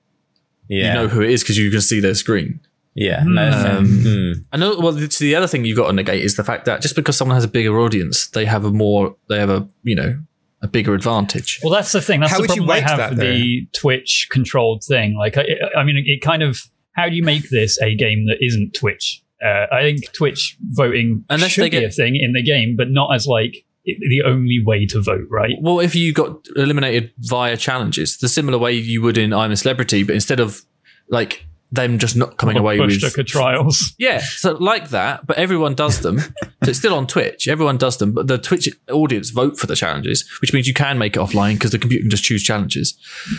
Yeah, 0.69 0.87
you 0.89 0.95
know 0.95 1.09
who 1.09 1.21
it 1.21 1.31
is 1.31 1.43
because 1.43 1.59
you 1.59 1.69
can 1.71 1.81
see 1.81 1.99
their 2.01 2.15
screen. 2.15 2.61
Yeah. 2.95 3.23
No. 3.27 3.51
Um, 3.51 3.87
Mm. 3.87 4.45
I 4.53 4.57
know. 4.57 4.79
Well, 4.79 4.93
the 4.93 5.35
other 5.35 5.47
thing 5.47 5.65
you've 5.65 5.77
got 5.77 5.89
to 5.89 5.93
negate 5.93 6.23
is 6.23 6.37
the 6.37 6.45
fact 6.45 6.65
that 6.67 6.83
just 6.83 6.97
because 6.97 7.17
someone 7.17 7.37
has 7.37 7.45
a 7.45 7.49
bigger 7.49 7.79
audience, 7.79 8.29
they 8.29 8.45
have 8.45 8.65
a 8.65 8.71
more, 8.71 9.17
they 9.29 9.39
have 9.39 9.51
a 9.51 9.69
you 9.83 9.95
know 9.95 10.19
a 10.63 10.69
bigger 10.69 10.95
advantage. 10.95 11.61
Well, 11.63 11.73
that's 11.73 11.93
the 11.93 12.01
thing. 12.01 12.21
That's 12.21 12.33
How 12.33 12.39
the 12.39 12.43
would 12.43 12.57
you 12.57 12.65
problem 12.65 12.85
I 12.85 12.89
have 12.89 13.17
that, 13.17 13.17
the 13.17 13.67
Twitch 13.77 14.29
controlled 14.31 14.85
thing. 14.85 15.17
Like, 15.17 15.37
I, 15.37 15.45
I 15.77 15.85
mean, 15.85 16.03
it 16.07 16.21
kind 16.21 16.43
of. 16.43 16.59
How 16.95 17.09
do 17.09 17.15
you 17.15 17.23
make 17.25 17.49
this 17.49 17.81
a 17.81 17.95
game 17.95 18.27
that 18.27 18.37
isn't 18.45 18.75
Twitch? 18.75 19.23
Uh, 19.43 19.67
I 19.73 19.81
think 19.81 20.13
Twitch 20.13 20.59
voting 20.61 21.25
Unless 21.31 21.53
should 21.53 21.65
they 21.65 21.71
be 21.71 21.85
a 21.85 21.91
thing 21.91 22.17
in 22.17 22.33
the 22.35 22.43
game, 22.43 22.77
but 22.77 22.91
not 22.91 23.15
as 23.15 23.27
like 23.27 23.65
the 23.85 24.23
only 24.25 24.63
way 24.65 24.87
to 24.87 25.01
vote, 25.01 25.27
right? 25.31 25.55
Well, 25.61 25.81
if 25.81 25.95
you 25.95 26.13
got 26.13 26.47
eliminated 26.55 27.13
via 27.19 27.57
challenges, 27.57 28.19
the 28.19 28.29
similar 28.29 28.59
way 28.59 28.73
you 28.75 29.03
would 29.03 29.19
in 29.19 29.33
I'm 29.33 29.51
a 29.51 29.57
Celebrity, 29.57 30.05
but 30.05 30.15
instead 30.15 30.39
of 30.39 30.61
like 31.09 31.47
them 31.73 31.99
just 31.99 32.15
not 32.15 32.37
coming 32.37 32.57
away 32.59 32.79
with 32.79 33.01
to 33.01 33.25
trials. 33.25 33.95
Yeah, 33.99 34.19
so 34.19 34.53
like 34.53 34.91
that, 34.91 35.27
but 35.27 35.39
everyone 35.39 35.75
does 35.75 36.01
them. 36.01 36.19
so 36.19 36.35
it's 36.63 36.79
still 36.79 36.95
on 36.95 37.07
Twitch. 37.07 37.49
Everyone 37.49 37.79
does 37.79 37.97
them, 37.97 38.13
but 38.13 38.27
the 38.27 38.37
Twitch 38.39 38.69
audience 38.91 39.31
vote 39.31 39.59
for 39.59 39.67
the 39.67 39.75
challenges, 39.75 40.29
which 40.41 40.53
means 40.53 40.69
you 40.69 40.75
can 40.75 40.99
make 40.99 41.17
it 41.17 41.21
offline 41.21 41.55
because 41.55 41.71
the 41.71 41.79
computer 41.79 42.03
can 42.03 42.11
just 42.11 42.25
choose 42.25 42.43
challenges. 42.43 42.97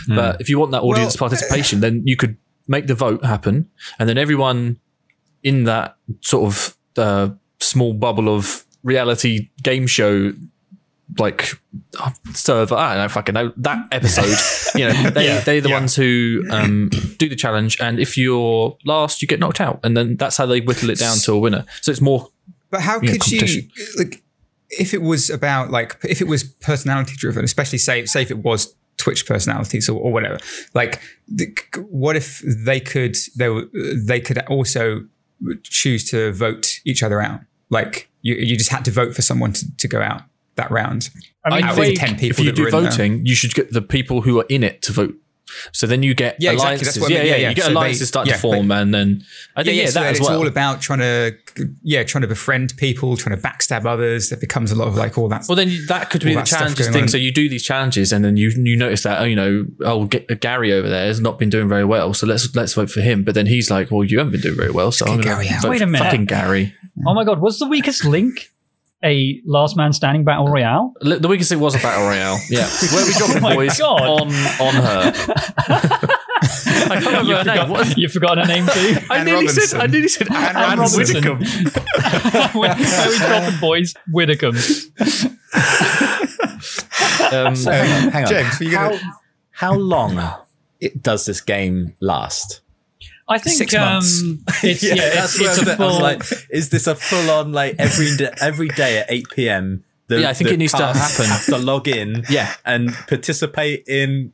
But 0.08 0.40
if 0.40 0.48
you 0.48 0.58
want 0.58 0.72
that 0.72 0.82
audience 0.82 1.14
Well, 1.20 1.28
participation, 1.30 1.80
then 1.80 2.02
you 2.04 2.16
could 2.16 2.36
make 2.66 2.86
the 2.88 2.94
vote 2.94 3.24
happen, 3.24 3.70
and 3.98 4.08
then 4.08 4.18
everyone 4.18 4.78
in 5.42 5.64
that 5.64 5.96
sort 6.20 6.46
of 6.46 6.76
uh, 6.96 7.28
small 7.60 7.92
bubble 7.94 8.28
of 8.28 8.64
reality 8.82 9.50
game 9.62 9.86
show. 9.86 10.32
Like 11.18 11.52
server, 12.32 12.74
I 12.74 12.94
don't 12.94 13.04
know, 13.04 13.08
fucking 13.08 13.34
know 13.34 13.52
that 13.58 13.86
episode. 13.92 14.36
you 14.78 14.88
know, 14.88 15.10
they 15.10 15.26
Yeah, 15.26 15.40
they're 15.40 15.60
the 15.60 15.68
yeah. 15.68 15.74
ones 15.74 15.94
who 15.94 16.44
um, 16.50 16.88
do 17.18 17.28
the 17.28 17.36
challenge, 17.36 17.78
and 17.80 18.00
if 18.00 18.16
you're 18.18 18.76
last, 18.84 19.22
you 19.22 19.28
get 19.28 19.38
knocked 19.40 19.60
out, 19.60 19.80
and 19.84 19.96
then 19.96 20.16
that's 20.16 20.36
how 20.36 20.46
they 20.46 20.60
whittle 20.60 20.90
it 20.90 20.98
down 20.98 21.16
to 21.18 21.32
a 21.32 21.38
winner. 21.38 21.64
So 21.82 21.90
it's 21.92 22.00
more 22.00 22.30
But 22.70 22.80
how 22.80 23.00
Yeah, 23.00 23.12
could 23.12 23.30
you 23.30 23.38
competition. 23.38 23.70
like 23.98 24.22
if 24.70 24.92
it 24.92 25.02
was 25.02 25.30
about 25.30 25.70
like 25.70 25.96
if 26.02 26.20
it 26.20 26.26
was 26.26 26.42
personality 26.42 27.14
driven, 27.16 27.44
especially 27.44 27.78
say 27.78 28.06
say 28.06 28.22
if 28.22 28.30
it 28.30 28.38
was 28.38 28.74
Twitch 28.96 29.26
personalities 29.26 29.88
or, 29.88 30.00
or 30.00 30.12
whatever. 30.12 30.38
Like, 30.72 31.00
the, 31.28 31.54
what 31.90 32.16
if 32.16 32.42
they 32.44 32.80
could 32.80 33.16
they 33.36 33.48
they 33.96 34.20
could 34.20 34.38
also 34.46 35.04
choose 35.62 36.08
to 36.10 36.32
vote 36.32 36.80
each 36.84 37.02
other 37.02 37.20
out? 37.20 37.40
Like, 37.70 38.08
you 38.22 38.34
you 38.36 38.56
just 38.56 38.70
had 38.70 38.84
to 38.86 38.90
vote 38.90 39.14
for 39.14 39.22
someone 39.22 39.52
to, 39.54 39.76
to 39.76 39.88
go 39.88 40.00
out 40.00 40.22
that 40.56 40.70
round. 40.70 41.10
I 41.44 41.56
mean, 41.56 41.64
Out 41.64 41.76
the 41.76 41.90
of 41.92 41.94
ten 41.98 42.16
people 42.16 42.40
if 42.40 42.46
you 42.46 42.52
do 42.52 42.64
were 42.64 42.70
there. 42.70 42.80
voting, 42.82 43.26
you 43.26 43.34
should 43.34 43.54
get 43.54 43.72
the 43.72 43.82
people 43.82 44.22
who 44.22 44.38
are 44.40 44.46
in 44.48 44.62
it 44.62 44.82
to 44.82 44.92
vote. 44.92 45.14
So 45.72 45.86
then 45.86 46.02
you 46.02 46.14
get 46.14 46.36
Yeah, 46.40 46.50
exactly. 46.52 46.64
alliances. 46.74 46.86
That's 46.94 46.98
what 47.00 47.12
I 47.12 47.14
mean. 47.14 47.26
yeah, 47.26 47.30
Yeah, 47.34 47.36
yeah. 47.42 47.48
You 47.50 47.54
get 47.54 47.62
So 47.64 47.68
they- 47.68 47.74
alliances 47.74 48.08
start 48.08 48.26
yeah, 48.26 48.32
to 48.32 48.38
form, 48.40 48.72
and 48.72 48.92
then 48.92 49.22
I 49.54 49.62
think 49.62 49.76
yeah, 49.76 49.86
so 49.86 50.00
that 50.00 50.06
as 50.12 50.18
it's 50.18 50.28
well. 50.28 50.38
all 50.40 50.46
about 50.48 50.80
trying 50.80 50.98
to 51.00 51.36
yeah 51.84 52.02
trying 52.02 52.22
to 52.22 52.28
befriend 52.28 52.76
people, 52.76 53.16
trying 53.16 53.36
to 53.36 53.42
backstab 53.42 53.84
others. 53.86 54.30
That 54.30 54.40
becomes 54.40 54.72
a 54.72 54.74
lot 54.74 54.88
of 54.88 54.96
like 54.96 55.16
all 55.16 55.28
that. 55.28 55.44
well, 55.48 55.54
then 55.54 55.70
that 55.86 56.10
could 56.10 56.22
be 56.24 56.30
all 56.30 56.34
the 56.36 56.40
that 56.40 56.46
challenges 56.48 56.88
thing. 56.88 57.02
on. 57.02 57.08
So 57.08 57.18
you 57.18 57.30
do 57.32 57.48
these 57.48 57.62
challenges, 57.62 58.10
and 58.12 58.24
then 58.24 58.36
you 58.36 58.48
you 58.56 58.76
notice 58.76 59.02
that 59.02 59.20
oh, 59.20 59.24
you 59.24 59.36
know, 59.36 59.66
oh, 59.84 60.06
G- 60.06 60.24
Gary 60.40 60.72
over 60.72 60.88
there 60.88 61.06
has 61.06 61.20
not 61.20 61.38
been 61.38 61.50
doing 61.50 61.68
very 61.68 61.84
well, 61.84 62.14
so 62.14 62.26
let's 62.26 62.52
let's 62.56 62.72
vote 62.72 62.90
for 62.90 63.02
him. 63.02 63.22
But 63.22 63.34
then 63.34 63.46
he's 63.46 63.70
like, 63.70 63.92
well, 63.92 64.02
you 64.02 64.18
haven't 64.18 64.32
been 64.32 64.40
doing 64.40 64.56
very 64.56 64.72
well, 64.72 64.90
so 64.90 65.04
I'm 65.06 65.20
going 65.20 65.22
Gary 65.22 65.46
to 65.48 65.54
out. 65.54 65.62
vote 65.62 65.70
Wait 65.70 65.82
a 65.82 65.86
minute. 65.86 66.04
fucking 66.04 66.24
Gary. 66.24 66.74
Oh 67.06 67.14
my 67.14 67.22
god, 67.22 67.40
was 67.40 67.58
the 67.60 67.66
weakest 67.68 68.04
link 68.04 68.50
a 69.04 69.40
last 69.44 69.76
man 69.76 69.92
standing 69.92 70.24
battle 70.24 70.48
royale? 70.48 70.92
The 71.00 71.26
weakest 71.28 71.50
thing 71.50 71.60
was 71.60 71.74
a 71.74 71.78
battle 71.78 72.06
royale. 72.06 72.38
Yeah, 72.50 72.66
where 72.92 73.04
we 73.06 73.12
dropping 73.12 73.36
Oh 73.38 73.40
my 73.40 73.54
boys 73.54 73.78
God. 73.78 74.00
on 74.00 74.28
on 74.28 74.74
her. 74.74 75.12
I 76.86 77.00
can't 77.00 77.06
remember 77.06 77.30
You 77.30 77.36
her 77.36 77.44
name. 77.44 77.68
What 77.70 77.86
forgot, 77.86 77.98
you 77.98 78.08
forgot 78.08 78.38
her 78.38 78.44
name 78.46 78.66
too? 78.66 78.96
I 79.10 79.18
Anne 79.18 79.24
nearly 79.26 79.48
said. 79.48 79.76
Robinson. 79.76 79.80
I 79.80 79.86
nearly 79.86 80.08
said 80.08 80.28
Anne, 80.30 80.56
Anne 80.56 80.78
Robinson. 80.78 81.24
Robinson. 81.24 81.64
where, 82.60 82.74
where 82.74 83.08
we 83.10 83.18
dropping 83.18 83.60
boys? 83.60 83.94
Widdecombe. 84.12 84.56
Um, 87.32 87.56
So 87.56 87.70
hang 87.72 88.06
on, 88.06 88.10
hang 88.12 88.24
on. 88.24 88.28
James, 88.28 88.58
were 88.60 88.64
you 88.66 88.76
how, 88.76 88.88
gonna- 88.90 89.12
how 89.50 89.74
long 89.74 90.34
it, 90.80 91.02
does 91.02 91.24
this 91.26 91.40
game 91.40 91.94
last? 92.00 92.60
I 93.26 93.38
think 93.38 93.56
Six 93.56 93.74
um, 93.74 93.80
months. 93.80 94.22
it's 94.64 94.82
yeah, 94.82 94.94
it's, 95.24 95.40
where 95.40 95.50
it's 95.50 95.58
I'm 95.60 95.68
a 95.68 95.70
at. 95.72 95.80
I 95.80 95.84
was 95.84 95.92
full. 95.94 96.02
like, 96.02 96.22
is 96.50 96.68
this 96.70 96.86
a 96.86 96.94
full 96.94 97.30
on 97.30 97.52
like 97.52 97.76
every 97.78 98.16
day, 98.16 98.30
every 98.40 98.68
day 98.68 98.98
at 98.98 99.06
eight 99.10 99.26
p.m. 99.34 99.84
The, 100.08 100.20
Yeah, 100.20 100.28
I 100.28 100.34
think 100.34 100.50
it 100.50 100.58
needs 100.58 100.72
to 100.74 100.86
happen. 100.86 101.24
Have 101.26 101.44
to 101.46 101.56
log 101.58 101.88
in, 101.88 102.24
Yeah. 102.30 102.52
and 102.66 102.92
participate 103.08 103.84
in 103.88 104.32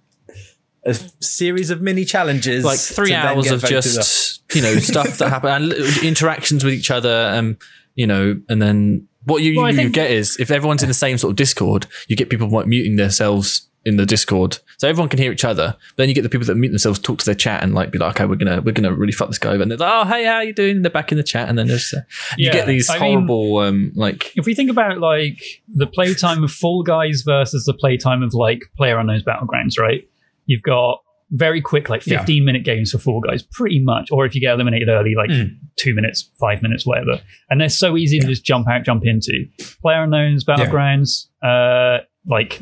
a 0.84 0.94
series 1.20 1.70
of 1.70 1.80
mini 1.80 2.04
challenges, 2.04 2.64
like 2.64 2.80
three 2.80 3.12
hours 3.14 3.50
of 3.50 3.60
voted 3.60 3.76
off. 3.78 3.84
just 3.84 4.42
you 4.56 4.62
know 4.62 4.74
stuff 4.76 5.18
that 5.18 5.28
happen 5.28 5.50
and 5.50 5.72
interactions 6.02 6.64
with 6.64 6.74
each 6.74 6.90
other 6.90 7.08
and 7.08 7.56
you 7.94 8.06
know 8.06 8.40
and 8.48 8.60
then 8.60 9.06
what 9.24 9.42
you, 9.42 9.58
Well, 9.58 9.66
I 9.66 9.70
you 9.70 9.76
think- 9.76 9.94
get 9.94 10.10
is 10.10 10.36
if 10.40 10.50
everyone's 10.50 10.82
in 10.82 10.88
the 10.88 10.94
same 10.94 11.18
sort 11.18 11.32
of 11.32 11.36
Discord, 11.36 11.86
you 12.08 12.16
get 12.16 12.30
people 12.30 12.48
like 12.48 12.66
muting 12.66 12.96
themselves 12.96 13.68
in 13.84 13.96
the 13.96 14.04
Discord, 14.04 14.58
so 14.78 14.88
everyone 14.88 15.08
can 15.08 15.18
hear 15.18 15.32
each 15.32 15.44
other. 15.44 15.76
Then 15.96 16.08
you 16.08 16.14
get 16.14 16.22
the 16.22 16.28
people 16.28 16.46
that 16.46 16.54
mute 16.54 16.68
themselves, 16.70 16.98
talk 16.98 17.18
to 17.20 17.24
their 17.24 17.34
chat, 17.34 17.62
and 17.62 17.74
like 17.74 17.90
be 17.90 17.98
like, 17.98 18.16
okay, 18.16 18.26
we're 18.26 18.36
gonna 18.36 18.60
we're 18.60 18.72
gonna 18.72 18.92
really 18.92 19.12
fuck 19.12 19.28
this 19.28 19.38
guy 19.38 19.50
over. 19.52 19.62
And 19.62 19.70
they're 19.70 19.78
like, 19.78 19.92
oh 19.92 20.08
hey, 20.08 20.24
how 20.24 20.40
you 20.40 20.52
doing? 20.52 20.76
And 20.76 20.84
they're 20.84 20.90
back 20.92 21.12
in 21.12 21.18
the 21.18 21.24
chat, 21.24 21.48
and 21.48 21.58
then 21.58 21.66
there's 21.68 21.92
uh, 21.94 22.00
you 22.36 22.52
get 22.52 22.66
these 22.66 22.90
I 22.90 22.98
mean- 22.98 23.12
horrible 23.26 23.58
um 23.58 23.92
like 23.94 24.32
if 24.36 24.44
we 24.46 24.54
think 24.54 24.70
about 24.70 24.98
like 24.98 25.40
the 25.68 25.86
playtime 25.86 26.44
of 26.44 26.50
Fall 26.50 26.82
Guys 26.82 27.22
versus 27.24 27.64
the 27.64 27.74
playtime 27.74 28.22
of 28.22 28.34
like 28.34 28.60
Player 28.76 28.98
Unknown's 28.98 29.22
Battlegrounds, 29.24 29.78
right? 29.78 30.02
You've 30.46 30.62
got 30.62 30.98
very 31.32 31.60
quick, 31.62 31.88
like 31.88 32.04
Yeah. 32.06 32.18
15 32.18 32.44
minute 32.44 32.64
games 32.64 32.90
for 32.90 32.98
Fall 32.98 33.20
Guys, 33.20 33.44
pretty 33.52 33.78
much. 33.82 34.08
Or 34.10 34.26
if 34.26 34.34
you 34.34 34.40
get 34.40 34.52
eliminated 34.54 34.88
early, 34.88 35.14
like 35.16 35.30
Mm. 35.30 35.56
two 35.76 35.94
minutes, 35.94 36.28
five 36.40 36.60
minutes, 36.60 36.84
whatever. 36.84 37.20
And 37.48 37.60
they're 37.60 37.68
so 37.68 37.96
easy 37.96 38.18
to 38.18 38.26
just 38.26 38.44
jump 38.44 38.68
out, 38.68 38.84
jump 38.84 39.04
into. 39.06 39.46
Player 39.80 40.02
Unknown's 40.02 40.44
Battlegrounds, 40.44 41.26
uh, 41.42 42.02
like 42.26 42.60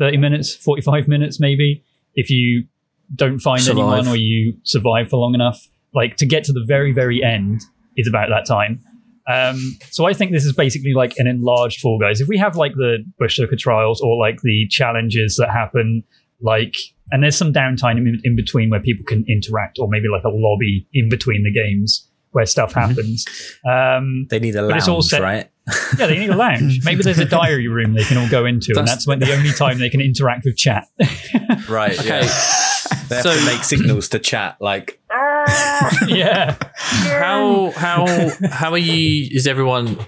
30 0.00 0.16
minutes, 0.16 0.56
45 0.56 1.06
minutes, 1.06 1.38
maybe. 1.38 1.84
If 2.16 2.28
you 2.30 2.64
don't 3.14 3.38
find 3.38 3.60
Survive. 3.60 3.78
anyone 3.98 4.08
or 4.08 4.16
you 4.16 4.54
survive 4.64 5.08
for 5.08 5.18
long 5.18 5.34
enough, 5.34 5.68
like 5.94 6.16
to 6.16 6.26
get 6.26 6.42
to 6.44 6.52
the 6.52 6.64
very, 6.66 6.92
very 6.92 7.22
end 7.22 7.60
is 7.96 8.08
about 8.08 8.28
that 8.30 8.46
time. 8.46 8.80
Um, 9.32 9.76
so 9.90 10.06
I 10.06 10.12
think 10.12 10.32
this 10.32 10.44
is 10.44 10.52
basically 10.52 10.92
like 10.94 11.12
an 11.18 11.26
enlarged 11.28 11.80
Fall 11.80 11.98
Guys. 12.00 12.20
If 12.20 12.26
we 12.28 12.38
have 12.38 12.56
like 12.56 12.72
the 12.74 13.04
Bushtucker 13.20 13.58
trials 13.58 14.00
or 14.00 14.16
like 14.18 14.40
the 14.42 14.66
challenges 14.68 15.36
that 15.38 15.50
happen, 15.50 16.02
like, 16.40 16.74
and 17.12 17.22
there's 17.22 17.36
some 17.36 17.52
downtime 17.52 17.98
in, 17.98 18.20
in 18.24 18.34
between 18.34 18.70
where 18.70 18.80
people 18.80 19.04
can 19.06 19.24
interact, 19.28 19.78
or 19.78 19.88
maybe 19.88 20.06
like 20.10 20.24
a 20.24 20.30
lobby 20.32 20.86
in 20.94 21.08
between 21.08 21.44
the 21.44 21.52
games 21.52 22.08
where 22.32 22.46
stuff 22.46 22.72
happens. 22.72 23.26
Um, 23.68 24.26
They 24.30 24.38
need 24.38 24.56
a 24.56 24.66
But 24.66 24.76
it's 24.78 24.88
all 24.88 24.94
lounge, 24.96 25.06
set- 25.06 25.20
right? 25.20 25.50
Yeah, 25.98 26.06
they 26.06 26.18
need 26.18 26.30
a 26.30 26.36
lounge. 26.36 26.80
Maybe 26.84 27.02
there's 27.02 27.18
a 27.18 27.24
diary 27.24 27.68
room 27.68 27.94
they 27.94 28.04
can 28.04 28.16
all 28.16 28.28
go 28.28 28.44
into, 28.46 28.68
and 28.70 28.76
That's- 28.78 28.90
that's 28.90 29.06
when 29.06 29.18
the 29.20 29.32
only 29.32 29.52
time 29.52 29.78
they 29.78 29.90
can 29.90 30.00
interact 30.00 30.44
with 30.44 30.56
chat. 30.56 30.86
Right. 31.68 31.98
okay. 31.98 32.20
Yeah. 32.24 32.46
They 33.08 33.16
have 33.16 33.22
So- 33.24 33.38
to 33.38 33.44
make 33.46 33.64
signals 33.64 34.08
to 34.10 34.18
chat 34.18 34.56
like 34.60 35.00
yeah, 36.06 36.56
how 36.74 37.70
how 37.76 38.06
how 38.50 38.70
are 38.72 38.78
you? 38.78 39.28
Is 39.32 39.46
everyone 39.46 39.98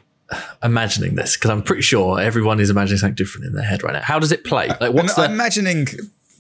imagining 0.62 1.14
this? 1.14 1.36
Because 1.36 1.50
I'm 1.50 1.62
pretty 1.62 1.82
sure 1.82 2.20
everyone 2.20 2.60
is 2.60 2.70
imagining 2.70 2.98
something 2.98 3.14
different 3.14 3.46
in 3.46 3.52
their 3.54 3.64
head 3.64 3.82
right 3.82 3.92
now. 3.92 4.02
How 4.02 4.18
does 4.18 4.32
it 4.32 4.44
play? 4.44 4.68
Like, 4.80 4.92
what's 4.92 5.16
I'm, 5.18 5.24
I'm 5.24 5.30
the? 5.30 5.34
imagining 5.34 5.86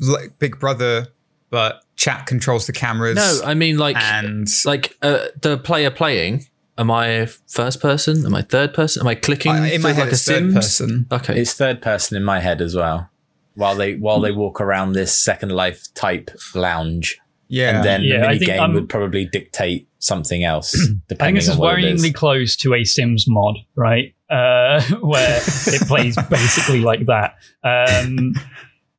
like 0.00 0.38
Big 0.38 0.58
Brother, 0.58 1.08
but 1.50 1.82
chat 1.96 2.26
controls 2.26 2.66
the 2.66 2.72
cameras. 2.72 3.16
No, 3.16 3.40
I 3.44 3.54
mean 3.54 3.78
like 3.78 3.96
and 3.96 4.48
like 4.64 4.96
uh, 5.02 5.26
the 5.40 5.58
player 5.58 5.90
playing. 5.90 6.46
Am 6.78 6.90
I 6.90 7.26
first 7.46 7.80
person? 7.80 8.24
Am 8.24 8.34
I 8.34 8.42
third 8.42 8.72
person? 8.74 9.02
Am 9.02 9.08
I 9.08 9.14
clicking 9.14 9.52
I- 9.52 9.72
in 9.72 9.82
my 9.82 9.92
head 9.92 10.04
like 10.04 10.12
it's 10.12 10.26
a 10.28 10.32
third 10.34 10.54
person. 10.54 11.06
Okay, 11.12 11.38
it's 11.38 11.52
third 11.54 11.82
person 11.82 12.16
in 12.16 12.24
my 12.24 12.40
head 12.40 12.60
as 12.60 12.74
well. 12.74 13.10
While 13.54 13.74
they 13.76 13.94
while 13.96 14.20
they 14.20 14.32
walk 14.32 14.60
around 14.60 14.92
this 14.92 15.16
Second 15.16 15.50
Life 15.52 15.92
type 15.94 16.30
lounge, 16.54 17.18
Yeah, 17.48 17.76
and 17.76 17.84
then 17.84 18.02
Yeah, 18.02 18.20
the 18.22 18.28
mini 18.28 18.46
game 18.46 18.60
I'm- 18.60 18.72
would 18.74 18.88
probably 18.88 19.26
dictate 19.26 19.86
something 19.98 20.42
else. 20.42 20.74
I 20.74 20.86
think 20.86 20.98
Depending 21.08 21.34
this 21.34 21.44
is 21.48 21.50
on 21.50 21.58
what 21.58 21.76
worryingly 21.76 22.14
close 22.14 22.56
to 22.56 22.72
a 22.74 22.84
Sims 22.84 23.26
mod, 23.28 23.56
right? 23.76 24.14
Uh, 24.30 24.80
where 25.02 25.40
it 25.44 25.82
plays 25.86 26.16
basically 26.30 26.80
like 26.80 27.04
that. 27.06 27.34
Um, 27.62 28.32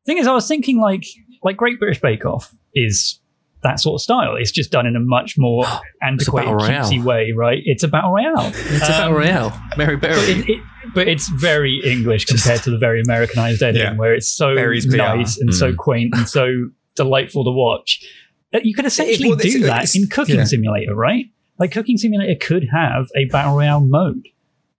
thing 0.06 0.20
is, 0.20 0.28
I 0.28 0.34
was 0.34 0.48
thinking 0.48 0.80
like 0.80 1.06
like 1.42 1.58
Great 1.58 1.80
British 1.80 2.00
Bake 2.00 2.24
Off 2.26 2.54
is 2.76 3.20
that 3.64 3.80
sort 3.80 3.96
of 4.00 4.02
style. 4.02 4.36
It's 4.38 4.52
just 4.52 4.72
done 4.72 4.86
in 4.86 4.96
a 4.96 5.00
much 5.00 5.36
more 5.38 5.66
antiquated, 6.02 6.58
battle 6.58 6.68
cutesy 6.90 7.04
way, 7.04 7.32
right? 7.36 7.62
It's 7.66 7.84
a 7.84 7.88
battle 7.88 8.12
royale. 8.12 8.48
it's 8.54 8.76
a 8.86 8.92
battle 8.92 9.08
Um, 9.08 9.14
royale. 9.22 9.62
Mary 9.78 9.96
Berry. 9.98 10.16
But, 10.16 10.30
it, 10.30 10.50
it, 10.50 10.62
but 10.94 11.08
it's 11.08 11.28
very 11.30 11.82
English 11.84 12.26
compared 12.26 12.62
to 12.64 12.70
the 12.72 12.78
very 12.78 13.02
Americanized 13.02 13.62
editing, 13.64 13.82
Yeah. 13.94 13.96
where 13.98 14.14
it's 14.14 14.30
so 14.30 14.56
Berries 14.56 14.86
PR. 14.86 14.98
nice 14.98 15.38
and 15.40 15.54
so 15.54 15.74
quaint 15.74 16.14
and 16.16 16.28
so 16.30 16.48
delightful 16.96 17.44
to 17.46 17.52
watch. 17.52 18.04
You 18.62 18.76
could 18.76 18.86
essentially 18.86 19.30
well, 19.30 19.38
do 19.38 19.62
that 19.62 19.96
in 19.96 20.08
Cooking 20.08 20.36
yeah. 20.36 20.44
Simulator, 20.44 20.94
right? 20.94 21.26
Like 21.58 21.72
Cooking 21.72 21.98
Simulator 21.98 22.36
could 22.40 22.68
have 22.72 23.08
a 23.16 23.26
battle 23.26 23.56
royale 23.56 23.82
mode, 23.82 24.28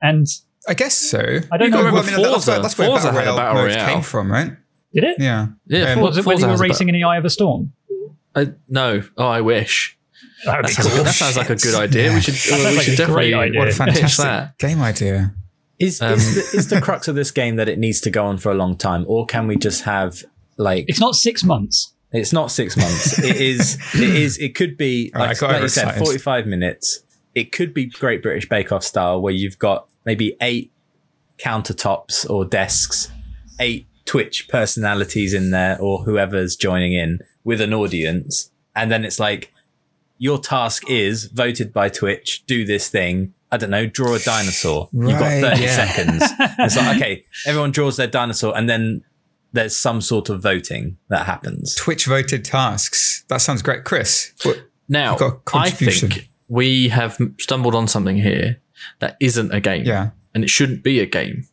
and 0.01 0.27
I 0.69 0.75
guess 0.75 0.95
so. 0.95 1.19
I 1.51 1.57
don't 1.57 1.67
You 1.67 1.71
know 1.71 1.83
got- 1.83 1.87
if 1.89 1.93
well, 1.93 2.03
I 2.03 2.07
mean, 2.07 2.17
that's, 2.23 2.29
Forza- 2.33 2.51
where- 2.53 2.63
that's 2.63 2.79
where 2.79 2.89
Forza 2.89 3.07
battle 3.09 3.19
had 3.19 3.27
a 3.29 3.31
royale, 3.33 3.37
battle 3.37 3.63
modes 3.63 3.75
royale. 3.77 3.89
came 3.95 4.03
from, 4.03 4.31
right? 4.33 4.53
did 4.93 5.03
it? 5.05 5.17
Yeah, 5.19 5.47
yeah, 5.67 5.91
um, 5.93 5.99
For- 5.99 6.03
Was 6.05 6.19
it 6.19 6.25
when 6.25 6.35
Forza 6.37 6.41
you 6.43 6.47
were 6.47 6.53
has 6.53 6.61
a 6.61 6.63
racing 6.63 6.89
in 6.89 6.95
the 6.95 7.03
Eye 7.03 7.17
of 7.17 7.25
the 7.25 7.31
Storm? 7.31 7.73
Ba- 8.35 8.41
uh, 8.41 8.45
no, 8.69 9.03
oh, 9.17 9.27
I 9.27 9.41
wish. 9.41 9.99
That 10.45 10.57
would 10.59 10.65
That 10.65 10.69
be 10.69 10.73
sounds, 10.75 10.95
cool. 10.95 11.05
that 11.05 11.15
sounds 11.15 11.37
like 11.37 11.51
a 11.51 11.57
good 11.57 11.75
idea. 11.75 12.09
Yeah. 12.11 12.15
We 12.17 12.21
should, 12.21 12.35
sounds 12.35 12.65
we 12.65 12.77
like 12.77 12.85
should 12.85 13.01
a 13.01 13.07
great 13.07 13.31
definitely 13.31 13.35
idea. 13.35 13.59
what 13.59 13.69
a 13.69 13.73
fantastic 13.73 14.25
that. 14.25 14.59
game 14.59 14.83
idea. 14.83 15.35
Is 15.79 16.01
Um, 16.03 16.13
is, 16.15 16.35
the, 16.53 16.59
is 16.59 16.69
the 16.69 16.81
crux 16.81 17.09
of 17.09 17.15
this 17.15 17.31
game 17.31 17.57
that 17.57 17.69
it 17.69 17.79
needs 17.79 18.01
to 18.03 18.11
go 18.11 18.27
on 18.27 18.39
for 18.39 18.53
a 18.53 18.55
long 18.55 18.77
time, 18.77 19.05
or 19.09 19.27
can 19.27 19.47
we 19.47 19.57
just 19.57 19.83
have 19.83 20.23
like 20.57 20.85
It's 20.89 21.01
not 21.01 21.15
six 21.15 21.43
months. 21.45 21.93
It's 22.13 22.33
not 22.33 22.51
six 22.53 22.77
months. 22.77 23.19
it 23.19 23.37
is. 23.37 23.77
It 23.95 24.15
is. 24.15 24.39
It 24.39 24.55
could 24.55 24.77
be 24.77 25.11
Right, 25.15 25.23
I 25.25 25.27
like, 25.29 25.39
got 25.41 25.51
like 25.53 25.63
you 25.63 25.69
said, 25.69 25.99
forty-five 25.99 26.47
minutes. 26.47 27.03
It 27.35 27.51
could 27.51 27.75
be 27.75 27.87
Great 27.87 28.23
British 28.23 28.49
Bake 28.49 28.71
Off 28.71 28.85
style, 28.85 29.21
where 29.21 29.33
you've 29.33 29.59
got 29.59 29.89
maybe 30.05 30.37
eight 30.41 30.71
countertops 31.39 32.29
or 32.31 32.45
desks, 32.45 33.11
eight 33.61 33.87
Twitch 34.05 34.49
personalities 34.49 35.35
in 35.35 35.51
there, 35.51 35.81
or 35.81 36.05
whoever's 36.05 36.57
joining 36.57 36.93
in 36.93 37.21
with 37.43 37.61
an 37.61 37.73
audience, 37.73 38.51
and 38.75 38.91
then 38.91 39.05
it's 39.05 39.19
like 39.19 39.53
your 40.19 40.39
task 40.39 40.89
is 40.89 41.25
voted 41.27 41.73
by 41.73 41.89
Twitch. 41.89 42.45
Do 42.47 42.65
this 42.65 42.89
thing. 42.89 43.35
I 43.51 43.57
don't 43.57 43.71
know. 43.71 43.87
Draw 43.87 44.15
a 44.15 44.19
dinosaur. 44.19 44.89
You've 44.93 45.19
got 45.19 45.41
thirty 45.41 45.63
yeah. 45.63 45.87
seconds. 45.87 46.23
it's 46.59 46.77
like 46.77 46.97
okay, 46.97 47.25
everyone 47.47 47.71
draws 47.71 47.97
their 47.97 48.07
dinosaur, 48.07 48.57
and 48.57 48.69
then 48.69 49.05
there's 49.53 49.77
some 49.77 50.01
sort 50.01 50.29
of 50.29 50.43
voting 50.43 50.99
that 51.09 51.27
happens. 51.27 51.75
Twitch 51.77 52.07
voted 52.07 52.45
tasks. 52.45 53.25
That 53.29 53.39
sounds 53.39 53.63
great, 53.63 53.85
Chris. 53.85 54.33
What, 54.43 54.65
Now, 54.89 55.13
You've 55.13 55.21
got 55.21 55.33
a 55.33 55.37
I 55.37 55.71
contribution. 55.71 56.11
think 56.11 56.29
we 56.49 56.89
have 56.89 57.17
stumbled 57.39 57.75
on 57.77 57.87
something 57.87 58.17
here 58.17 58.61
that 58.99 59.17
isn't 59.21 59.53
a 59.53 59.61
game. 59.61 59.85
yeah. 59.85 60.11
And 60.35 60.43
it 60.43 60.51
shouldn't 60.51 60.83
be 60.83 60.99
a 60.99 61.07
game. 61.07 61.47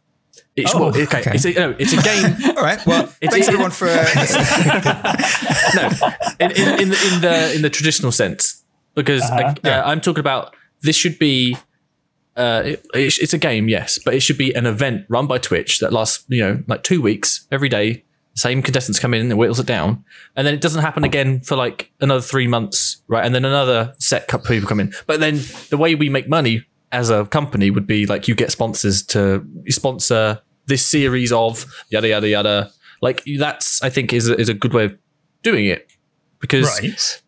It's, 0.55 0.75
Oh, 0.75 0.79
well, 0.79 0.89
okay. 0.89 1.03
okay. 1.19 1.31
It's, 1.33 1.45
a, 1.45 1.53
no, 1.53 1.75
it's 1.79 1.93
a 1.93 2.01
game. 2.01 2.55
All 2.57 2.63
right. 2.63 2.85
Well, 2.85 3.03
It's- 3.21 3.31
thanks 3.31 3.47
everyone 3.47 3.71
for. 3.71 3.87
Uh, 3.87 4.05
no, 5.75 5.89
in, 6.39 6.51
in, 6.51 6.79
in, 6.81 6.89
the, 6.89 7.09
in 7.13 7.21
the 7.21 7.53
in 7.55 7.61
the 7.61 7.69
traditional 7.69 8.11
sense, 8.11 8.63
because 8.95 9.21
Uh-huh. 9.23 9.47
uh, 9.47 9.55
Yeah. 9.63 9.83
I'm 9.85 10.01
talking 10.01 10.19
about 10.19 10.55
this 10.81 10.95
should 10.95 11.17
be. 11.19 11.57
Uh, 12.35 12.61
it, 12.65 12.85
it's, 12.93 13.19
it's 13.19 13.33
a 13.33 13.37
game, 13.37 13.67
yes, 13.67 13.99
but 14.03 14.13
it 14.13 14.21
should 14.21 14.37
be 14.37 14.53
an 14.53 14.65
event 14.65 15.05
run 15.09 15.27
by 15.27 15.37
Twitch 15.37 15.79
that 15.79 15.91
lasts, 15.91 16.23
you 16.29 16.39
know, 16.41 16.63
like 16.67 16.81
two 16.81 17.01
weeks 17.01 17.45
every 17.51 17.67
day. 17.69 18.03
Same 18.35 18.61
contestants 18.61 18.97
come 18.99 19.13
in 19.13 19.29
and 19.29 19.33
whittles 19.37 19.59
it 19.59 19.65
down, 19.67 20.05
and 20.37 20.47
then 20.47 20.53
it 20.53 20.61
doesn't 20.61 20.81
happen 20.81 21.03
again 21.03 21.41
for 21.41 21.57
like 21.57 21.91
another 21.99 22.21
three 22.21 22.47
months, 22.47 23.01
right? 23.09 23.25
And 23.25 23.35
then 23.35 23.43
another 23.43 23.93
set 23.99 24.29
couple 24.29 24.47
people 24.47 24.69
come 24.69 24.79
in. 24.79 24.93
But 25.07 25.19
then 25.19 25.41
the 25.69 25.77
way 25.77 25.95
we 25.95 26.07
make 26.07 26.29
money 26.29 26.65
as 26.91 27.09
a 27.09 27.25
company 27.25 27.69
would 27.71 27.87
be 27.87 28.05
like 28.05 28.27
you 28.27 28.35
get 28.35 28.51
sponsors 28.51 29.01
to 29.07 29.45
sponsor 29.67 30.39
this 30.67 30.85
series 30.85 31.31
of 31.31 31.65
yada 31.89 32.07
yada 32.09 32.27
yada. 32.29 32.71
Like 33.01 33.23
that's 33.39 33.81
I 33.81 33.89
think 33.89 34.13
is 34.13 34.29
a, 34.29 34.35
is 34.39 34.49
a 34.49 34.53
good 34.53 34.73
way 34.73 34.85
of 34.85 34.97
doing 35.43 35.65
it 35.65 35.87
because 36.39 36.67
Right. 36.81 37.19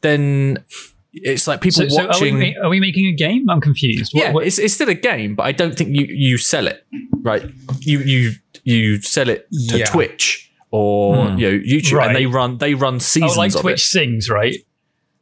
then 0.00 0.64
it's 1.12 1.46
like 1.46 1.60
people 1.60 1.82
So, 1.82 1.88
so 1.88 2.00
are, 2.02 2.20
we, 2.20 2.32
watching. 2.32 2.56
are 2.62 2.68
we 2.68 2.80
making 2.80 3.06
a 3.06 3.12
game? 3.12 3.48
I'm 3.48 3.60
confused. 3.60 4.12
What- 4.14 4.22
yeah, 4.24 4.32
what- 4.32 4.46
it's, 4.46 4.58
it's 4.58 4.74
still 4.74 4.88
a 4.88 4.94
game, 4.94 5.34
but 5.34 5.44
I 5.44 5.52
don't 5.52 5.76
think 5.76 5.90
you 5.94 6.06
you 6.08 6.38
sell 6.38 6.66
it 6.66 6.84
right. 7.22 7.42
You 7.80 8.00
you 8.00 8.32
you 8.64 9.00
sell 9.02 9.28
it 9.28 9.46
to 9.68 9.78
Yeah. 9.78 9.84
Twitch 9.86 10.50
or 10.70 11.16
Hmm. 11.28 11.38
you 11.38 11.50
know 11.52 11.58
YouTube, 11.58 11.92
Right. 11.98 12.06
and 12.08 12.16
they 12.16 12.26
run 12.26 12.58
they 12.58 12.74
run 12.74 12.98
seasons. 13.00 13.34
oh, 13.36 13.38
like 13.40 13.52
Twitch 13.52 13.84
sings, 13.84 14.28
right? 14.30 14.56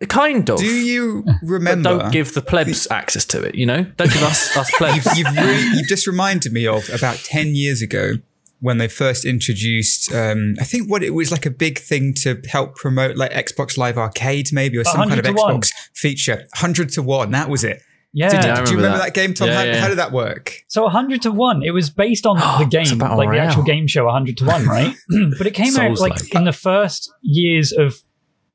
It. 0.02 0.08
Kind 0.08 0.50
of. 0.50 0.58
do 0.58 0.66
you 0.66 1.22
but 1.26 1.34
remember? 1.42 1.98
don't 1.98 2.12
give 2.12 2.34
the 2.34 2.42
plebs 2.42 2.86
access 2.90 3.24
to 3.26 3.42
it. 3.42 3.54
You 3.54 3.66
know, 3.66 3.84
don't 3.96 4.12
give 4.12 4.22
us 4.22 4.56
us 4.56 4.70
plebs. 4.76 4.96
you've, 5.16 5.26
you've, 5.26 5.36
really, 5.36 5.62
you've 5.76 5.88
just 5.88 6.06
reminded 6.06 6.52
me 6.52 6.66
of 6.66 6.88
about 6.90 7.16
10 7.16 7.54
years 7.54 7.80
ago 7.82 8.14
when 8.60 8.78
they 8.78 8.86
first 8.86 9.24
introduced 9.24 10.12
um, 10.14 10.54
i 10.60 10.64
think 10.64 10.88
what 10.88 11.02
it 11.02 11.10
was 11.10 11.32
like 11.32 11.44
a 11.44 11.50
big 11.50 11.80
thing 11.80 12.14
to 12.14 12.40
help 12.48 12.76
promote 12.76 13.16
like 13.16 13.32
xbox 13.32 13.76
live 13.76 13.98
arcade 13.98 14.46
maybe 14.52 14.78
or 14.78 14.84
some 14.84 15.08
kind 15.08 15.18
of 15.18 15.26
100 15.26 15.36
to 15.36 15.42
1. 15.42 15.60
xbox 15.60 15.70
feature 15.94 16.36
100 16.36 16.88
to 16.90 17.02
1 17.02 17.32
that 17.32 17.48
was 17.50 17.64
it 17.64 17.82
Yeah. 18.12 18.28
Did, 18.28 18.44
Yeah, 18.44 18.52
I 18.52 18.60
did 18.60 18.68
you 18.68 18.76
remember 18.76 18.76
remember 18.76 18.98
that. 18.98 19.04
that, 19.06 19.14
game 19.14 19.34
tom 19.34 19.48
Yeah, 19.48 19.54
how, 19.56 19.62
yeah. 19.64 19.80
how 19.80 19.88
did 19.88 19.98
that 19.98 20.12
work 20.12 20.60
So 20.68 20.82
100 20.84 21.22
to 21.22 21.32
1. 21.32 21.62
It 21.64 21.72
was 21.72 21.90
based 21.90 22.24
on 22.24 22.36
the 22.60 22.66
game, 22.66 22.98
battle 22.98 23.16
like 23.18 23.30
the 23.30 23.38
actual 23.38 23.64
game 23.64 23.88
show 23.88 24.04
100 24.04 24.36
to 24.36 24.44
1, 24.44 24.64
right? 24.66 24.94
but 25.38 25.46
it 25.48 25.54
came 25.54 25.74
out 25.76 25.98
like 25.98 26.18
Souls-like. 26.18 26.34
in 26.34 26.44
the 26.44 26.52
first 26.52 27.10
years 27.22 27.72
of. 27.72 28.02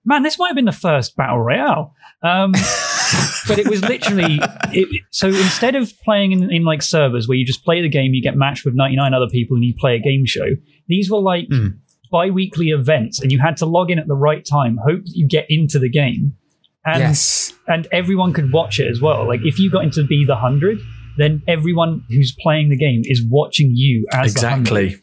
Man, 0.07 0.23
this 0.23 0.39
might 0.39 0.47
have 0.47 0.55
been 0.55 0.65
the 0.65 0.71
first 0.71 1.15
battle 1.17 1.39
royale. 1.39 1.93
Um, 2.23 2.51
but 3.47 3.59
it 3.59 3.67
was 3.67 3.81
literally. 3.81 4.39
It, 4.71 5.03
so 5.11 5.27
instead 5.27 5.75
of 5.75 5.91
playing 6.03 6.31
in, 6.31 6.49
in 6.51 6.63
like 6.63 6.81
servers 6.81 7.27
where 7.27 7.37
you 7.37 7.45
just 7.45 7.63
play 7.63 7.81
the 7.81 7.89
game, 7.89 8.13
you 8.13 8.21
get 8.23 8.35
matched 8.35 8.65
with 8.65 8.73
99 8.73 9.13
other 9.13 9.27
people 9.27 9.55
and 9.55 9.65
you 9.65 9.73
play 9.77 9.95
a 9.95 9.99
game 9.99 10.25
show, 10.25 10.47
these 10.87 11.11
were 11.11 11.19
like 11.19 11.47
Mm. 11.49 11.77
bi 12.11 12.29
weekly 12.29 12.69
events 12.69 13.21
and 13.21 13.31
you 13.31 13.39
had 13.39 13.57
to 13.57 13.65
log 13.65 13.91
in 13.91 13.99
at 13.99 14.07
the 14.07 14.15
right 14.15 14.45
time, 14.45 14.79
hope 14.83 15.03
that 15.03 15.13
you 15.13 15.27
get 15.27 15.45
into 15.49 15.77
the 15.77 15.89
game. 15.89 16.35
And 16.85 16.99
yes 16.99 17.53
and 17.67 17.87
everyone 17.91 18.33
could 18.33 18.51
watch 18.53 18.79
it 18.79 18.89
as 18.89 19.01
well. 19.01 19.27
Like 19.27 19.41
if 19.43 19.59
you 19.59 19.69
got 19.69 19.83
into 19.83 20.03
be 20.05 20.25
the 20.25 20.35
hundred, 20.35 20.79
then 21.17 21.41
everyone 21.47 22.03
who's 22.09 22.35
playing 22.41 22.69
the 22.69 22.77
game 22.77 23.01
is 23.03 23.23
watching 23.29 23.71
you 23.73 24.05
as 24.13 24.31
exactly. 24.31 24.95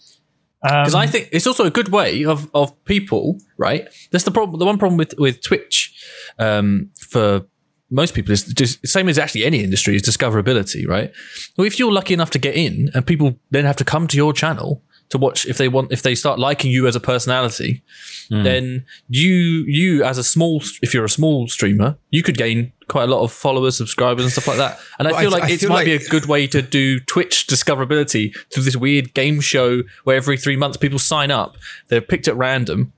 Hungry. 0.65 0.79
Um, 0.79 0.85
Because 0.85 0.95
I 0.95 1.07
think 1.07 1.29
it's 1.33 1.47
also 1.47 1.65
a 1.65 1.71
good 1.71 1.89
way 1.89 2.25
of, 2.25 2.49
of 2.55 2.73
people, 2.85 3.39
right? 3.59 3.89
That's 4.11 4.25
the 4.25 4.31
problem. 4.31 4.59
The 4.59 4.65
one 4.65 4.79
problem 4.79 4.97
with 4.97 5.15
with 5.19 5.43
Twitch 5.43 5.95
um, 6.39 6.91
for 6.99 7.47
most 7.91 8.15
people 8.15 8.33
is 8.33 8.45
just 8.45 8.87
same 8.87 9.09
as 9.09 9.19
actually 9.19 9.45
any 9.45 9.63
industry 9.63 9.95
is 9.95 10.03
discoverability, 10.03 10.89
right? 10.89 11.13
Well, 11.57 11.67
if 11.67 11.79
you're 11.79 11.93
lucky 11.93 12.15
enough 12.15 12.31
to 12.31 12.39
get 12.39 12.55
in, 12.55 12.91
and 12.95 13.07
people 13.07 13.39
then 13.51 13.65
have 13.65 13.77
to 13.77 13.85
come 13.85 14.07
to 14.09 14.17
your 14.17 14.33
channel 14.33 14.83
to 15.11 15.19
watch 15.19 15.47
if 15.47 15.59
they 15.59 15.69
want 15.69 15.93
if 15.93 16.03
they 16.03 16.15
start 16.15 16.39
liking 16.39 16.71
you 16.71 16.87
as 16.87 16.97
a 16.97 17.01
personality, 17.01 17.83
hmm. 18.29 18.43
then 18.43 18.87
you 19.09 19.65
you 19.67 20.05
as 20.05 20.19
a 20.19 20.25
small 20.25 20.63
if 20.83 20.95
you're 20.95 21.05
a 21.05 21.11
small 21.11 21.49
streamer, 21.49 21.97
you 22.11 22.23
could 22.23 22.37
gain 22.37 22.73
quite 22.89 23.05
a 23.05 23.13
lot 23.13 23.23
of 23.23 23.33
followers, 23.33 23.77
subscribers, 23.77 24.25
and 24.25 24.33
stuff 24.33 24.49
like 24.49 24.59
that. 24.59 24.79
And 24.99 25.09
I 25.09 25.21
feel 25.21 25.35
I- 25.35 25.39
like 25.39 25.45
I 25.45 25.51
it 25.51 25.61
feel 25.61 25.71
might 25.71 25.85
be 25.85 25.95
a 25.95 26.09
good 26.09 26.27
way 26.27 26.47
to 26.49 26.63
do 26.63 27.01
Twitch 27.01 27.47
discoverability 27.47 28.35
through 28.53 28.65
this 28.65 28.77
weird 28.77 29.15
game 29.15 29.41
show 29.41 29.83
where 30.05 30.17
every 30.17 30.37
three 30.37 30.57
months 30.57 30.77
people 30.77 30.99
sign 30.99 31.31
up. 31.31 31.57
They're 31.89 32.01
picked 32.01 32.29
at 32.29 32.37
random. 32.37 32.93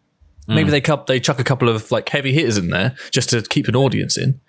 Mm. 0.48 0.54
Maybe 0.54 0.70
they 0.70 0.80
cup 0.80 1.06
they 1.08 1.18
chuck 1.18 1.40
a 1.40 1.44
couple 1.44 1.68
of 1.68 1.90
like 1.90 2.08
heavy 2.08 2.32
hitters 2.32 2.56
in 2.56 2.68
there 2.70 2.94
just 3.10 3.30
to 3.30 3.42
keep 3.42 3.66
an 3.66 3.74
audience 3.74 4.16
in, 4.16 4.40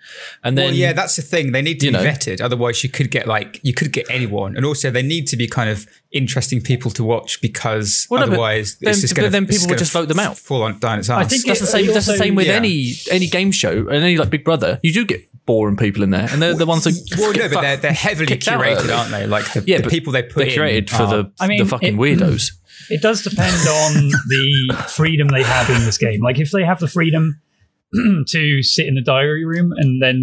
and 0.44 0.56
then 0.56 0.66
Well, 0.66 0.74
yeah, 0.74 0.92
that's 0.92 1.16
the 1.16 1.22
thing. 1.22 1.50
They 1.52 1.60
need 1.62 1.80
to 1.80 1.86
be 1.86 1.92
know. 1.92 2.04
vetted. 2.04 2.40
Otherwise, 2.40 2.84
you 2.84 2.88
could 2.90 3.10
get 3.10 3.26
like 3.26 3.58
you 3.64 3.74
could 3.74 3.92
get 3.92 4.06
anyone, 4.08 4.56
and 4.56 4.64
also 4.64 4.90
they 4.92 5.02
need 5.02 5.26
to 5.28 5.36
be 5.36 5.48
kind 5.48 5.68
of 5.68 5.86
interesting 6.12 6.60
people 6.60 6.90
to 6.92 7.02
watch 7.04 7.40
because 7.42 8.06
Well, 8.08 8.20
no, 8.20 8.26
but 8.26 8.32
otherwise, 8.34 8.76
then- 8.80 8.90
it's 8.92 9.00
just 9.00 9.14
but 9.14 9.22
going 9.22 9.32
then 9.32 9.46
people 9.46 9.66
would 9.68 9.78
just 9.78 9.92
vote 9.92 10.06
them 10.08 10.20
out. 10.20 10.38
Fall 10.38 10.62
on 10.62 10.78
down 10.78 11.00
its 11.00 11.10
ass. 11.10 11.24
I 11.24 11.28
think 11.28 11.44
that's 11.44 11.60
the 11.60 11.66
same. 11.66 11.88
it 11.90 11.94
That's 11.94 12.06
the 12.06 12.16
same 12.16 12.34
with 12.36 12.46
yeah. 12.46 12.54
any 12.54 12.92
any 13.10 13.26
game 13.26 13.50
show 13.50 13.72
and 13.88 13.96
any 14.04 14.16
like 14.16 14.30
Big 14.30 14.44
Brother. 14.44 14.78
You 14.84 14.92
do 14.92 15.04
get 15.04 15.24
boring 15.46 15.76
people 15.76 16.02
in 16.02 16.10
there, 16.10 16.28
and 16.30 16.40
they're 16.40 16.54
the 16.54 16.66
ones 16.66 16.84
that 16.84 16.94
well, 17.18 17.32
get 17.32 17.50
no, 17.50 17.56
but 17.56 17.62
they're, 17.62 17.76
they're 17.78 17.92
heavily 17.92 18.26
kicked 18.26 18.46
out 18.48 18.60
curated, 18.60 18.96
aren't 18.96 19.10
they? 19.10 19.26
Like 19.26 19.52
the, 19.52 19.64
Yeah, 19.66 19.78
the 19.78 19.84
but 19.84 19.90
people 19.92 20.12
they 20.12 20.22
put 20.22 20.46
they're 20.46 20.56
curated 20.56 20.78
in 20.78 20.86
for 20.86 21.02
are- 21.02 21.06
the 21.24 21.32
I 21.40 21.48
mean, 21.48 21.58
the 21.58 21.66
fucking 21.68 21.94
it- 21.94 21.98
weirdos. 21.98 22.52
It 22.90 23.02
does 23.02 23.22
depend 23.22 23.54
on 23.68 24.10
the 24.28 24.84
freedom 24.88 25.28
they 25.28 25.42
have 25.42 25.68
in 25.70 25.84
this 25.84 25.98
game. 25.98 26.20
Like 26.22 26.38
if 26.38 26.50
they 26.50 26.64
have 26.64 26.80
the 26.80 26.88
freedom 26.88 27.40
to 28.28 28.62
sit 28.62 28.86
in 28.86 28.94
the 28.94 29.00
diary 29.02 29.44
room 29.44 29.72
and 29.76 30.02
then 30.02 30.22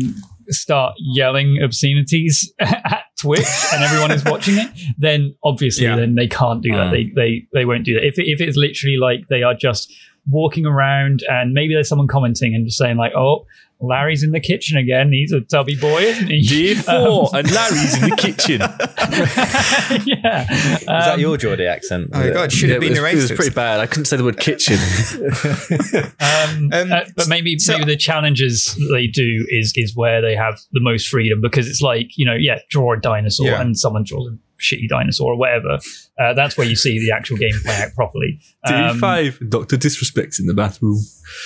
start 0.49 0.93
yelling 0.99 1.59
obscenities 1.63 2.53
at 2.59 3.03
Twitch 3.19 3.47
and 3.73 3.83
everyone 3.83 4.11
is 4.11 4.23
watching 4.23 4.57
it, 4.57 4.69
then 4.97 5.35
obviously 5.43 5.85
Yeah. 5.85 5.95
then 5.95 6.15
they 6.15 6.27
can't 6.27 6.61
do 6.61 6.71
that. 6.71 6.87
Mm. 6.87 6.91
They 6.91 7.03
they 7.15 7.47
they 7.53 7.65
won't 7.65 7.85
do 7.85 7.95
that. 7.95 8.05
If 8.05 8.19
it, 8.19 8.27
if 8.27 8.41
it's 8.41 8.57
literally 8.57 8.97
like 8.97 9.27
they 9.29 9.41
are 9.43 9.55
just 9.55 9.91
walking 10.29 10.65
around 10.65 11.21
and 11.29 11.53
maybe 11.53 11.73
there's 11.73 11.87
someone 11.89 12.07
commenting 12.07 12.53
and 12.55 12.65
just 12.65 12.77
saying 12.77 12.97
like, 12.97 13.13
"Oh, 13.15 13.45
Larry's 13.81 14.23
in 14.23 14.31
the 14.31 14.39
kitchen 14.39 14.77
again. 14.77 15.11
He's 15.11 15.31
a 15.31 15.41
tubby 15.41 15.75
boy, 15.75 16.01
isn't 16.01 16.27
he?" 16.27 16.73
G4 16.75 17.33
and 17.39 17.51
Larry's 17.51 18.01
in 18.03 18.09
the 18.09 18.15
kitchen. 18.15 18.59
yeah. 20.05 20.51
Is 20.51 20.85
that 20.85 21.13
Um, 21.15 21.19
your 21.19 21.37
Geordie 21.37 21.65
accent? 21.67 22.09
Oh 22.13 22.19
my 22.19 22.29
god, 22.31 22.51
should 22.51 22.69
Yeah, 22.69 22.75
have 22.75 22.83
it, 22.83 22.93
been 22.93 23.01
was, 23.03 23.13
it 23.13 23.15
was 23.15 23.31
pretty 23.33 23.53
bad. 23.53 23.79
I 23.79 23.85
couldn't 23.85 24.05
say 24.05 24.17
the 24.17 24.23
word 24.23 24.39
kitchen. 24.39 24.77
Um, 26.19 26.69
Um, 26.73 26.91
uh, 26.91 27.01
but 27.15 27.27
maybe 27.27 27.57
so- 27.59 27.73
maybe 27.77 27.85
the 27.85 27.97
challenges 27.97 28.75
they 28.91 29.07
do 29.07 29.45
is 29.49 29.73
is 29.75 29.95
where 29.95 30.21
they 30.21 30.35
have 30.35 30.59
the 30.71 30.79
most 30.81 31.07
freedom 31.07 31.39
because 31.41 31.67
it's 31.67 31.81
like 31.81 32.07
you 32.17 32.25
know 32.25 32.33
yeah 32.33 32.59
draw 32.69 32.93
a 32.93 32.99
dinosaur 32.99 33.47
Yeah. 33.47 33.61
and 33.61 33.77
someone 33.77 34.03
draws 34.05 34.27
a 34.31 34.37
shitty 34.59 34.89
dinosaur 34.89 35.33
or 35.33 35.37
whatever. 35.37 35.79
Uh, 36.19 36.33
that's 36.33 36.57
where 36.57 36.67
you 36.67 36.75
see 36.75 36.99
the 36.99 37.11
actual 37.11 37.37
game 37.37 37.53
play 37.63 37.81
out 37.81 37.93
properly. 37.93 38.39
Um, 38.65 38.99
D5, 38.99 39.49
Doctor 39.49 39.77
Disrespects 39.77 40.39
in 40.39 40.47
the 40.47 40.53
bathroom. 40.53 40.97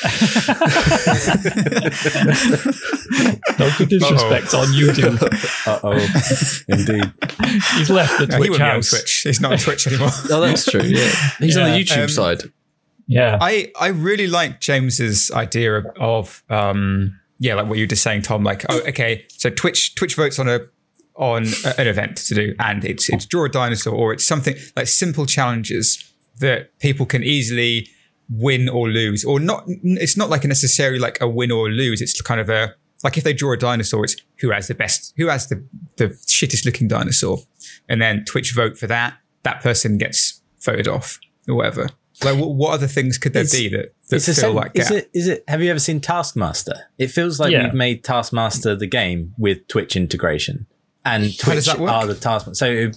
Dr. 3.57 3.85
Disrespect 3.85 4.53
on 4.53 4.67
YouTube. 4.67 5.19
Uh 5.65 5.79
oh, 5.83 6.63
indeed. 6.69 7.11
He's 7.77 7.89
left 7.89 8.17
the 8.17 8.27
No, 8.27 8.37
he 8.37 8.37
Twitch 8.37 8.49
wouldn't 8.49 8.57
be 8.57 8.63
on 8.63 8.75
house. 8.75 8.89
Twitch. 8.89 9.21
He's 9.23 9.41
not 9.41 9.51
on 9.51 9.57
Twitch 9.57 9.87
anymore. 9.87 10.09
Oh, 10.31 10.41
that's 10.41 10.65
true. 10.65 10.81
Yeah, 10.81 11.11
he's 11.39 11.57
on 11.57 11.71
the 11.71 11.77
YouTube 11.77 12.03
um, 12.03 12.09
side. 12.09 12.43
Yeah. 13.07 13.37
I 13.41 13.71
I 13.79 13.87
really 13.87 14.27
like 14.27 14.61
James's 14.61 15.31
idea 15.31 15.77
of, 15.77 15.85
of 15.99 16.43
um 16.49 17.19
yeah 17.39 17.55
like 17.55 17.67
what 17.67 17.77
you 17.77 17.83
were 17.83 17.87
just 17.87 18.03
saying 18.03 18.21
Tom 18.21 18.43
like 18.43 18.65
oh 18.69 18.79
okay 18.87 19.25
so 19.29 19.49
Twitch 19.49 19.95
Twitch 19.95 20.15
votes 20.15 20.39
on 20.39 20.47
a 20.47 20.59
on 21.19 21.45
a- 21.65 21.79
an 21.81 21.87
event 21.87 22.15
to 22.17 22.33
do 22.33 22.55
and 22.59 22.83
it's 22.85 23.09
it's 23.09 23.25
draw 23.25 23.43
a 23.45 23.49
dinosaur 23.49 23.93
or 23.93 24.13
it's 24.13 24.25
something 24.25 24.55
like 24.75 24.87
simple 24.87 25.25
challenges 25.25 26.03
that 26.39 26.77
people 26.79 27.05
can 27.05 27.23
easily 27.23 27.87
win 28.29 28.69
or 28.69 28.87
lose 28.89 29.25
or 29.25 29.39
not 29.39 29.63
it's 29.67 30.15
not 30.15 30.29
like 30.29 30.45
a 30.45 30.47
necessarily 30.47 30.97
like 30.99 31.17
a 31.21 31.27
win 31.27 31.51
or 31.51 31.69
lose 31.69 32.01
it's 32.01 32.21
kind 32.21 32.39
of 32.39 32.49
a 32.49 32.73
like 33.03 33.17
if 33.17 33.23
they 33.25 33.33
draw 33.33 33.51
a 33.53 33.57
dinosaur 33.57 34.03
it's 34.05 34.15
who 34.39 34.49
has 34.51 34.67
the 34.67 34.73
best 34.75 35.13
who 35.17 35.27
has 35.27 35.47
the 35.47 35.61
the 35.97 36.07
shittest 36.27 36.65
looking 36.65 36.87
dinosaur 36.87 37.39
and 37.89 38.01
then 38.01 38.23
Twitch 38.25 38.53
vote 38.55 38.77
for 38.77 38.87
that 38.87 39.15
that 39.43 39.61
person 39.61 39.97
gets 39.97 40.41
voted 40.63 40.87
off 40.87 41.19
or 41.49 41.55
whatever 41.55 41.89
like 42.23 42.37
what, 42.37 42.51
what 42.55 42.73
other 42.73 42.87
things 42.87 43.17
could 43.17 43.33
there 43.33 43.43
It's- 43.43 43.57
be 43.59 43.67
that, 43.69 43.93
that 44.09 44.15
It's 44.17 44.27
a 44.29 44.33
fill 44.33 44.53
sen- 44.53 44.55
that 44.63 44.71
is 44.75 44.87
gap 44.89 44.97
it? 44.97 45.09
Is 45.13 45.27
it? 45.27 45.43
Have 45.47 45.61
you 45.63 45.69
ever 45.69 45.79
seen 45.79 45.99
Taskmaster? 46.01 46.75
It 46.97 47.07
feels 47.11 47.39
like 47.39 47.51
Yeah. 47.51 47.63
we've 47.65 47.73
made 47.73 48.03
Taskmaster 48.03 48.75
the 48.75 48.87
game 48.87 49.33
with 49.37 49.65
Twitch 49.69 49.95
integration, 49.95 50.65
and 51.05 51.37
Twitch 51.37 51.67
are 51.69 52.05
the 52.05 52.15
Taskmaster. 52.15 52.55
So 52.55 52.91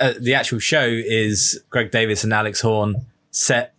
uh, 0.00 0.14
the 0.18 0.34
actual 0.34 0.58
show 0.58 0.86
is 0.86 1.62
Greg 1.70 1.90
Davies 1.90 2.24
and 2.24 2.32
Alex 2.32 2.60
Horne 2.60 3.06
set 3.30 3.74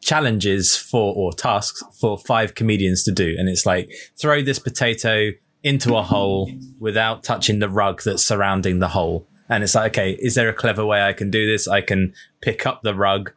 challenges 0.00 0.76
for 0.76 1.14
or 1.14 1.32
tasks 1.32 1.82
for 1.98 2.16
five 2.16 2.54
comedians 2.54 3.02
to 3.04 3.12
do, 3.12 3.34
and 3.38 3.48
it's 3.48 3.66
like 3.66 3.90
throw 4.16 4.42
this 4.42 4.58
potato 4.58 5.30
into 5.62 5.96
a 5.96 6.02
hole 6.02 6.50
without 6.78 7.24
touching 7.24 7.58
the 7.58 7.68
rug 7.68 8.02
that's 8.04 8.24
surrounding 8.24 8.78
the 8.78 8.88
hole. 8.88 9.26
And 9.48 9.64
it's 9.64 9.74
like, 9.74 9.92
okay, 9.92 10.12
is 10.12 10.34
there 10.34 10.48
a 10.48 10.54
clever 10.54 10.84
way 10.84 11.02
I 11.02 11.12
can 11.12 11.30
do 11.30 11.46
this? 11.46 11.66
I 11.66 11.80
can 11.80 12.14
pick 12.40 12.66
up 12.66 12.82
the 12.82 12.94
rug, 12.94 13.32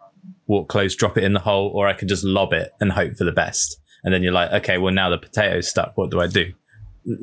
walk 0.46 0.70
close, 0.70 0.96
drop 0.96 1.18
it 1.18 1.24
in 1.24 1.34
the 1.34 1.40
hole, 1.40 1.72
or 1.74 1.88
I 1.88 1.94
can 1.94 2.08
just 2.08 2.24
lob 2.24 2.54
it 2.54 2.72
and 2.80 2.92
hope 2.92 3.16
for 3.16 3.24
the 3.24 3.32
best. 3.32 3.80
And 4.04 4.14
then 4.14 4.22
you're 4.22 4.34
like, 4.34 4.52
okay, 4.52 4.78
well, 4.78 4.94
now 4.94 5.10
the 5.10 5.18
potato's 5.18 5.68
stuck. 5.68 5.98
What 5.98 6.12
do 6.12 6.22
I 6.22 6.28
do? 6.28 6.54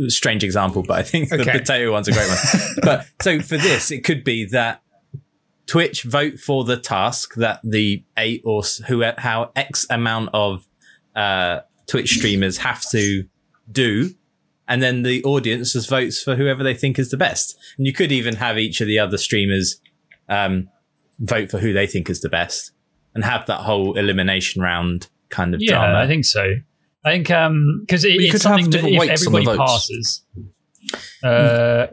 Strange 0.08 0.44
example, 0.44 0.82
but 0.82 0.98
I 0.98 1.02
think 1.02 1.28
the 1.28 1.44
potato 1.44 1.92
one's 1.92 2.08
a 2.08 2.12
great 2.12 2.28
one. 2.28 2.38
but 2.82 3.06
so 3.20 3.40
for 3.40 3.56
this, 3.56 3.90
it 3.90 4.04
could 4.04 4.24
be 4.24 4.46
that 4.46 4.82
Twitch 5.66 6.04
vote 6.04 6.38
for 6.38 6.64
the 6.64 6.76
task 6.76 7.34
that 7.34 7.60
the 7.62 8.04
eight 8.16 8.42
or 8.44 8.62
who 8.86 9.04
how 9.18 9.50
X 9.56 9.86
amount 9.90 10.30
of 10.32 10.66
uh, 11.14 11.60
Twitch 11.86 12.14
streamers 12.14 12.58
have 12.58 12.82
to 12.90 13.24
do, 13.70 14.14
and 14.68 14.82
then 14.82 15.02
the 15.02 15.22
audience 15.24 15.72
just 15.72 15.88
votes 15.88 16.22
for 16.22 16.36
whoever 16.36 16.62
they 16.62 16.74
think 16.74 16.98
is 16.98 17.10
the 17.10 17.16
best. 17.16 17.58
And 17.76 17.86
you 17.86 17.92
could 17.92 18.12
even 18.12 18.36
have 18.36 18.58
each 18.58 18.80
of 18.80 18.86
the 18.86 18.98
other 18.98 19.18
streamers 19.18 19.80
um, 20.28 20.68
vote 21.18 21.50
for 21.50 21.58
who 21.58 21.72
they 21.72 21.86
think 21.86 22.08
is 22.08 22.20
the 22.20 22.28
best, 22.28 22.72
and 23.14 23.24
have 23.24 23.46
that 23.46 23.60
whole 23.60 23.96
elimination 23.98 24.62
round 24.62 25.08
kind 25.28 25.54
of 25.54 25.60
Yeah, 25.60 25.72
drama. 25.72 25.98
I 25.98 26.06
think 26.06 26.24
so. 26.24 26.56
I 27.06 27.12
think 27.12 27.30
um 27.30 27.78
because 27.80 28.04
it, 28.04 28.12
it's 28.20 28.32
could 28.32 28.32
have 28.32 28.40
something 28.42 28.64
that 28.66 28.70
different 28.72 28.94
if 28.96 29.00
weights 29.00 29.26
everybody 29.26 29.44
votes. 29.46 29.58
passes. 29.58 30.22
Uh, 31.22 31.86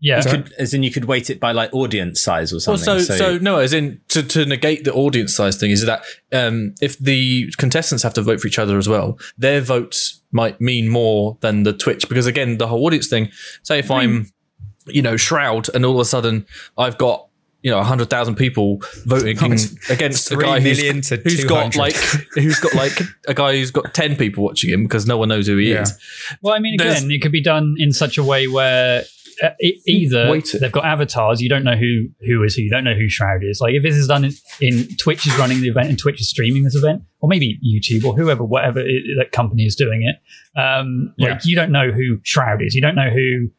yeah. 0.00 0.22
you 0.22 0.30
could, 0.30 0.52
as 0.58 0.74
in, 0.74 0.82
you 0.82 0.90
could 0.92 1.06
weight 1.06 1.30
it 1.30 1.40
by 1.40 1.52
like 1.52 1.72
audience 1.72 2.20
size 2.20 2.52
or 2.52 2.56
Well, 2.56 2.76
something. 2.78 3.02
so, 3.04 3.16
so 3.16 3.38
no, 3.38 3.58
as 3.58 3.72
in 3.72 4.00
to, 4.08 4.22
to 4.22 4.44
negate 4.44 4.84
the 4.84 4.92
audience 4.92 5.34
size 5.34 5.56
thing 5.56 5.70
is 5.70 5.84
that 5.86 6.04
um, 6.32 6.74
if 6.80 6.98
the 6.98 7.50
contestants 7.56 8.02
have 8.02 8.14
to 8.14 8.22
vote 8.22 8.40
for 8.40 8.46
each 8.46 8.58
other 8.58 8.76
as 8.78 8.88
well, 8.88 9.18
their 9.38 9.60
votes 9.60 10.20
might 10.32 10.60
mean 10.60 10.88
more 10.88 11.38
than 11.40 11.62
the 11.62 11.72
Twitch 11.72 12.08
because 12.08 12.26
again, 12.26 12.58
the 12.58 12.66
whole 12.68 12.84
audience 12.86 13.08
thing. 13.08 13.30
Say 13.62 13.78
if 13.78 13.90
I'm, 13.90 14.26
you 14.86 15.02
know, 15.02 15.16
Shroud, 15.16 15.74
and 15.74 15.84
all 15.84 15.94
of 15.94 16.00
a 16.00 16.04
sudden 16.04 16.46
I've 16.76 16.98
got 16.98 17.25
you 17.66 17.72
know 17.72 17.82
hundred 17.82 18.08
thousand 18.08 18.36
people 18.36 18.78
voting 19.06 19.36
Oh, 19.42 19.46
against 19.90 20.30
a 20.30 20.36
guy 20.36 20.60
who's, 20.60 21.08
who's 21.08 21.44
got 21.44 21.74
like 21.74 21.96
who's 22.34 22.60
got 22.60 22.74
like 22.74 22.96
a 23.26 23.34
guy 23.34 23.56
who's 23.56 23.72
got 23.72 23.92
ten 23.92 24.14
people 24.14 24.44
watching 24.44 24.70
him 24.70 24.84
because 24.84 25.04
no 25.06 25.16
one 25.18 25.28
knows 25.30 25.46
who 25.48 25.56
he 25.56 25.72
Yeah. 25.72 25.82
is. 25.82 25.98
Well, 26.42 26.54
I 26.54 26.60
mean, 26.60 26.76
There's- 26.78 26.98
again, 26.98 27.10
it 27.10 27.20
could 27.22 27.32
be 27.32 27.42
done 27.42 27.74
in 27.78 27.92
such 27.92 28.18
a 28.18 28.22
way 28.22 28.46
where 28.46 29.02
uh, 29.42 29.50
e- 29.60 29.80
either 29.86 30.30
Wait 30.30 30.48
they've 30.60 30.72
got 30.72 30.84
avatars, 30.84 31.42
you 31.42 31.48
don't 31.48 31.64
know 31.64 31.76
who 31.76 31.92
who 32.26 32.42
is 32.44 32.54
who, 32.54 32.62
you 32.62 32.70
don't 32.70 32.84
know 32.84 32.94
who 32.94 33.08
Shroud 33.08 33.42
is. 33.42 33.60
Like 33.60 33.74
if 33.74 33.82
this 33.82 33.96
is 33.96 34.06
done 34.06 34.24
in, 34.24 34.32
in 34.60 34.88
Twitch 34.96 35.26
is 35.26 35.36
running 35.36 35.60
the 35.60 35.68
event 35.68 35.88
and 35.88 35.98
Twitch 35.98 36.20
is 36.20 36.30
streaming 36.30 36.62
this 36.64 36.74
event, 36.76 37.02
or 37.20 37.28
maybe 37.28 37.58
YouTube 37.66 38.04
or 38.04 38.14
whoever, 38.16 38.44
whatever 38.44 38.78
it, 38.80 39.02
that 39.18 39.32
company 39.32 39.64
is 39.64 39.74
doing 39.74 40.00
it. 40.10 40.16
Um, 40.58 41.12
like 41.18 41.44
you 41.44 41.54
don't 41.56 41.72
know 41.72 41.90
who 41.90 42.18
Shroud 42.22 42.62
is, 42.62 42.74
you 42.76 42.80
don't 42.80 42.94
know 42.94 43.10
who. 43.10 43.50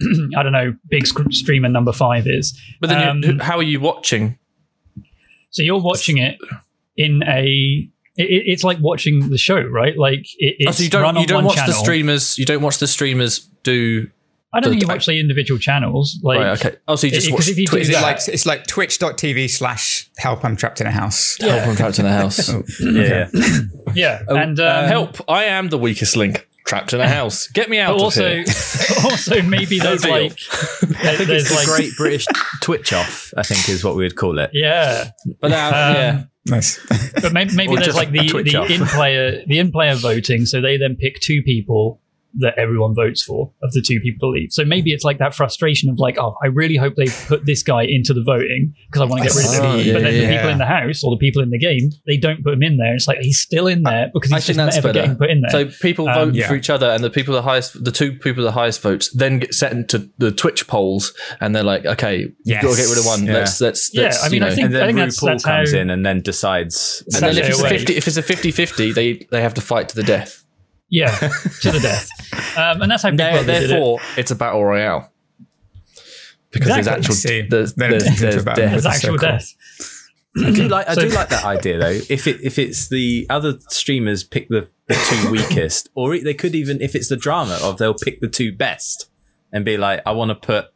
I 0.36 0.42
don't 0.42 0.52
know. 0.52 0.74
Big 0.88 1.06
sc- 1.06 1.30
streamer 1.32 1.68
number 1.68 1.92
five 1.92 2.26
is. 2.26 2.58
But 2.80 2.88
then, 2.90 3.08
Um, 3.08 3.22
you, 3.22 3.38
how 3.40 3.56
are 3.58 3.62
you 3.62 3.80
watching? 3.80 4.38
So 5.50 5.62
you're 5.62 5.80
watching 5.80 6.18
it 6.18 6.38
in 6.96 7.22
a. 7.26 7.88
It, 8.16 8.22
it- 8.30 8.44
it's 8.46 8.64
like 8.64 8.78
watching 8.80 9.30
the 9.30 9.38
show, 9.38 9.60
right? 9.60 9.96
Like 9.96 10.26
it, 10.38 10.68
Oh, 10.68 10.72
so 10.72 10.82
you 10.84 10.90
don't 10.90 11.02
run 11.02 11.16
you 11.16 11.26
don't 11.26 11.44
one 11.44 11.44
watch 11.46 11.66
the 11.66 11.72
streamers. 11.72 12.38
You 12.38 12.44
don't 12.44 12.62
watch 12.62 12.78
the 12.78 12.86
streamers 12.86 13.40
do. 13.62 14.08
I 14.52 14.60
don't 14.60 14.64
the- 14.64 14.70
think 14.74 14.82
you 14.82 14.88
watch 14.88 15.06
the 15.06 15.18
individual 15.18 15.58
channels. 15.58 16.18
Like, 16.22 16.38
right. 16.38 16.58
Okay. 16.64 16.76
Oh, 16.86 16.94
so 16.94 17.08
you 17.08 17.12
just 17.12 17.26
because 17.26 17.46
watch 17.46 17.50
if 17.50 17.58
you 17.58 17.66
Twitch. 17.66 17.82
Is 17.82 17.88
it 17.88 17.92
that- 17.94 18.02
like 18.02 18.28
it's 18.28 18.46
like 18.46 18.66
twitch.tv 18.68 19.50
slash 19.50 20.08
help 20.16 20.44
I'm 20.44 20.54
trapped 20.56 20.80
in 20.80 20.86
a 20.86 20.92
house. 20.92 21.36
Help 21.40 21.66
I'm 21.66 21.74
trapped 21.76 21.98
in 21.98 22.06
a 22.06 22.12
house. 22.12 22.48
yeah, 22.80 23.28
yeah. 23.32 23.58
yeah, 23.94 24.22
Oh, 24.28 24.36
and 24.36 24.58
uh, 24.60 24.64
um, 24.82 24.84
help! 24.86 25.28
I 25.28 25.44
am 25.44 25.70
the 25.70 25.78
weakest 25.78 26.16
link. 26.16 26.48
Trapped 26.64 26.92
in 26.92 27.00
a 27.00 27.08
house. 27.08 27.46
Get 27.48 27.68
me 27.68 27.78
out 27.78 27.90
But 27.90 27.96
of 27.96 28.02
also, 28.02 28.28
here. 28.28 28.44
also 29.04 29.42
maybe 29.42 29.78
there's 29.78 30.04
like, 30.04 30.32
I 30.32 31.16
think 31.16 31.28
there's 31.28 31.42
it's 31.42 31.48
the 31.50 31.54
like, 31.56 31.66
Great 31.66 31.92
British 31.96 32.26
Twitch 32.62 32.92
Off. 32.92 33.32
I 33.36 33.42
think 33.42 33.68
is 33.68 33.84
what 33.84 33.96
we 33.96 34.04
would 34.04 34.16
call 34.16 34.38
it. 34.38 34.50
yeah. 34.52 35.10
But 35.40 35.48
now, 35.48 35.68
Um, 35.68 35.94
yeah, 35.94 36.24
Nice. 36.46 36.78
But 37.22 37.32
maybe, 37.32 37.54
maybe 37.54 37.76
there's 37.76 37.94
like 37.96 38.10
the, 38.10 38.26
the 38.42 38.56
off. 38.56 38.70
in 38.70 38.84
player 38.86 39.42
the 39.46 39.58
in 39.58 39.72
player 39.72 39.94
voting, 39.94 40.44
so 40.46 40.60
they 40.60 40.76
then 40.76 40.96
pick 40.96 41.20
two 41.20 41.42
people 41.42 42.00
that 42.38 42.54
everyone 42.58 42.94
votes 42.94 43.22
for 43.22 43.52
of 43.62 43.72
the 43.72 43.80
two 43.80 44.00
people 44.00 44.28
to 44.28 44.32
leave. 44.38 44.52
So 44.52 44.64
maybe 44.64 44.92
it's 44.92 45.04
like 45.04 45.18
that 45.18 45.34
frustration 45.34 45.88
of 45.88 45.98
like, 45.98 46.16
oh, 46.18 46.36
I 46.42 46.48
really 46.48 46.76
hope 46.76 46.94
they 46.96 47.06
put 47.26 47.46
this 47.46 47.62
guy 47.62 47.84
into 47.84 48.12
the 48.12 48.22
voting 48.24 48.74
because 48.86 49.02
I 49.02 49.04
want 49.04 49.22
to 49.22 49.28
get 49.28 49.36
rid 49.36 49.46
of 49.46 49.52
him. 49.54 49.60
Oh, 49.64 49.76
yeah, 49.76 49.92
but 49.92 50.02
then 50.02 50.14
yeah. 50.14 50.20
the 50.28 50.34
people 50.36 50.48
in 50.50 50.58
the 50.58 50.66
house 50.66 51.04
or 51.04 51.10
the 51.14 51.18
people 51.18 51.42
in 51.42 51.50
the 51.50 51.58
game, 51.58 51.90
they 52.06 52.16
don't 52.16 52.42
put 52.42 52.54
him 52.54 52.62
in 52.62 52.76
there. 52.76 52.94
It's 52.94 53.06
like 53.08 53.18
he's 53.18 53.38
still 53.38 53.66
in 53.66 53.82
there 53.82 54.10
because 54.12 54.32
I 54.32 54.36
he's 54.36 54.46
think 54.46 54.56
just 54.56 54.66
that's 54.66 54.76
never 54.76 54.88
better. 54.88 55.00
getting 55.06 55.16
put 55.16 55.30
in 55.30 55.40
there. 55.42 55.50
So 55.50 55.66
people 55.80 56.08
Um, 56.08 56.14
vote 56.30 56.34
yeah. 56.34 56.48
for 56.48 56.54
each 56.54 56.70
other, 56.70 56.88
and 56.90 57.02
the 57.04 57.10
people 57.10 57.34
the 57.34 57.42
highest, 57.42 57.84
the 57.84 57.92
two 57.92 58.12
people 58.12 58.42
the 58.44 58.52
highest 58.52 58.80
votes, 58.82 59.10
then 59.12 59.38
get 59.40 59.54
sent 59.54 59.72
into 59.74 60.10
the 60.18 60.30
Twitch 60.32 60.66
polls, 60.66 61.12
and 61.40 61.54
they're 61.54 61.62
like, 61.62 61.84
okay, 61.86 62.26
you've 62.44 62.62
got 62.62 62.70
to 62.70 62.76
get 62.76 62.88
rid 62.88 62.98
of 62.98 63.06
one. 63.06 63.24
Yeah. 63.26 63.34
Let's 63.34 63.60
let's, 63.60 63.90
Yeah, 63.94 64.02
let's 64.04 64.24
I 64.24 64.28
mean, 64.28 64.42
you 64.42 64.48
I 64.48 64.54
think- 64.54 64.64
And 64.66 64.74
then 64.74 64.94
that's- 64.96 65.20
RuPaul 65.20 65.26
that's 65.26 65.44
comes 65.44 65.72
how- 65.72 65.78
in 65.78 65.90
and 65.90 66.04
then 66.04 66.20
decides. 66.20 67.02
and 67.14 67.22
then 67.22 67.36
if 67.38 67.48
it's, 67.48 67.58
a 67.58 67.62
away. 67.62 67.78
50, 67.78 67.96
if 67.96 68.06
it's 68.08 68.16
a 68.16 68.22
50-50, 68.22 68.94
they 68.94 69.26
they 69.30 69.42
have 69.42 69.54
to 69.54 69.60
fight 69.60 69.88
to 69.90 69.94
the 69.96 70.02
death. 70.02 70.43
Yeah, 70.88 71.10
to 71.16 71.70
the 71.70 71.80
death. 71.80 72.08
Um, 72.58 72.82
and 72.82 72.90
that's 72.90 73.02
how 73.02 73.10
Big 73.10 73.18
There- 73.18 73.32
Brother 73.32 73.52
did 73.52 73.62
it. 73.64 73.68
therefore, 73.68 74.00
it's 74.16 74.30
a 74.30 74.34
battle 74.36 74.64
royale 74.64 75.10
because 76.50 76.68
Exactly. 76.68 76.82
there's 76.82 76.88
actual 76.88 77.14
See, 77.14 77.42
there's, 77.42 77.74
then 77.74 77.90
there's, 77.90 78.04
it 78.04 78.06
turns 78.08 78.20
into 78.22 78.26
a 78.26 78.30
there's 78.30 78.44
death. 78.44 78.56
There's 78.70 78.82
That's 78.84 79.02
so 79.02 79.08
actual 79.14 79.18
cool. 79.18 79.28
death. 79.28 79.54
I 80.36 80.50
do 80.50 80.68
like 80.68 80.88
I 80.88 80.94
So- 80.94 81.00
do 81.02 81.08
like 81.10 81.28
that 81.28 81.44
idea 81.44 81.78
though. 81.78 81.98
If 82.08 82.26
it 82.26 82.40
if 82.42 82.58
it's 82.58 82.88
the 82.88 83.26
other 83.30 83.58
streamers 83.68 84.24
pick 84.24 84.48
the, 84.48 84.68
the 84.86 84.94
two 84.94 85.30
weakest, 85.32 85.88
or 85.94 86.18
they 86.18 86.34
could 86.34 86.54
even 86.54 86.80
if 86.80 86.94
it's 86.94 87.08
the 87.08 87.16
drama 87.16 87.58
of 87.62 87.78
they'll 87.78 87.94
pick 87.94 88.20
the 88.20 88.28
two 88.28 88.52
best 88.52 89.08
and 89.52 89.64
be 89.64 89.76
like, 89.76 90.02
I 90.04 90.10
want 90.12 90.30
to 90.30 90.34
put 90.34 90.66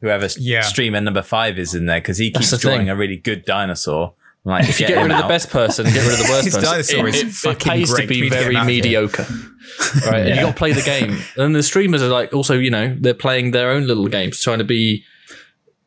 whoever 0.00 0.28
Yeah. 0.38 0.62
streamer 0.62 1.00
number 1.00 1.22
five 1.22 1.58
is 1.58 1.74
in 1.74 1.84
there 1.86 2.00
because 2.00 2.16
he 2.18 2.30
keeps 2.30 2.50
the 2.50 2.56
drawing 2.58 2.80
thing. 2.80 2.90
a 2.90 2.96
really 2.96 3.16
good 3.16 3.44
dinosaur. 3.44 4.14
I'm 4.46 4.52
Like 4.52 4.68
If 4.68 4.80
you 4.80 4.86
get 4.86 5.02
rid 5.02 5.10
of 5.10 5.18
the 5.22 5.28
best 5.28 5.50
person, 5.50 5.86
get 5.86 6.06
rid 6.06 6.12
of 6.20 6.26
the 6.26 6.28
worst 6.32 6.44
person. 6.54 6.62
dinosaur 6.62 7.08
it, 7.08 7.14
is 7.14 7.22
it- 7.22 7.26
it 7.26 7.32
fucking 7.32 7.72
pays 7.72 7.90
great. 7.90 8.02
to 8.02 8.08
be 8.08 8.20
need 8.22 8.30
to 8.30 8.36
very 8.36 8.50
him 8.54 8.56
out 8.56 8.62
of 8.62 8.68
here. 8.68 8.82
mediocre, 8.82 9.26
right? 10.06 10.26
And 10.26 10.28
you 10.36 10.40
got 10.42 10.50
to 10.52 10.56
play 10.56 10.72
the 10.72 10.82
game. 10.82 11.18
And 11.36 11.54
the 11.54 11.62
streamers 11.62 12.02
are 12.02 12.08
like 12.08 12.32
also, 12.32 12.54
you 12.54 12.70
know, 12.70 12.96
they're 13.00 13.14
playing 13.14 13.50
their 13.50 13.70
own 13.70 13.86
little 13.86 14.06
games, 14.08 14.40
trying 14.42 14.58
to 14.58 14.64
be, 14.64 15.02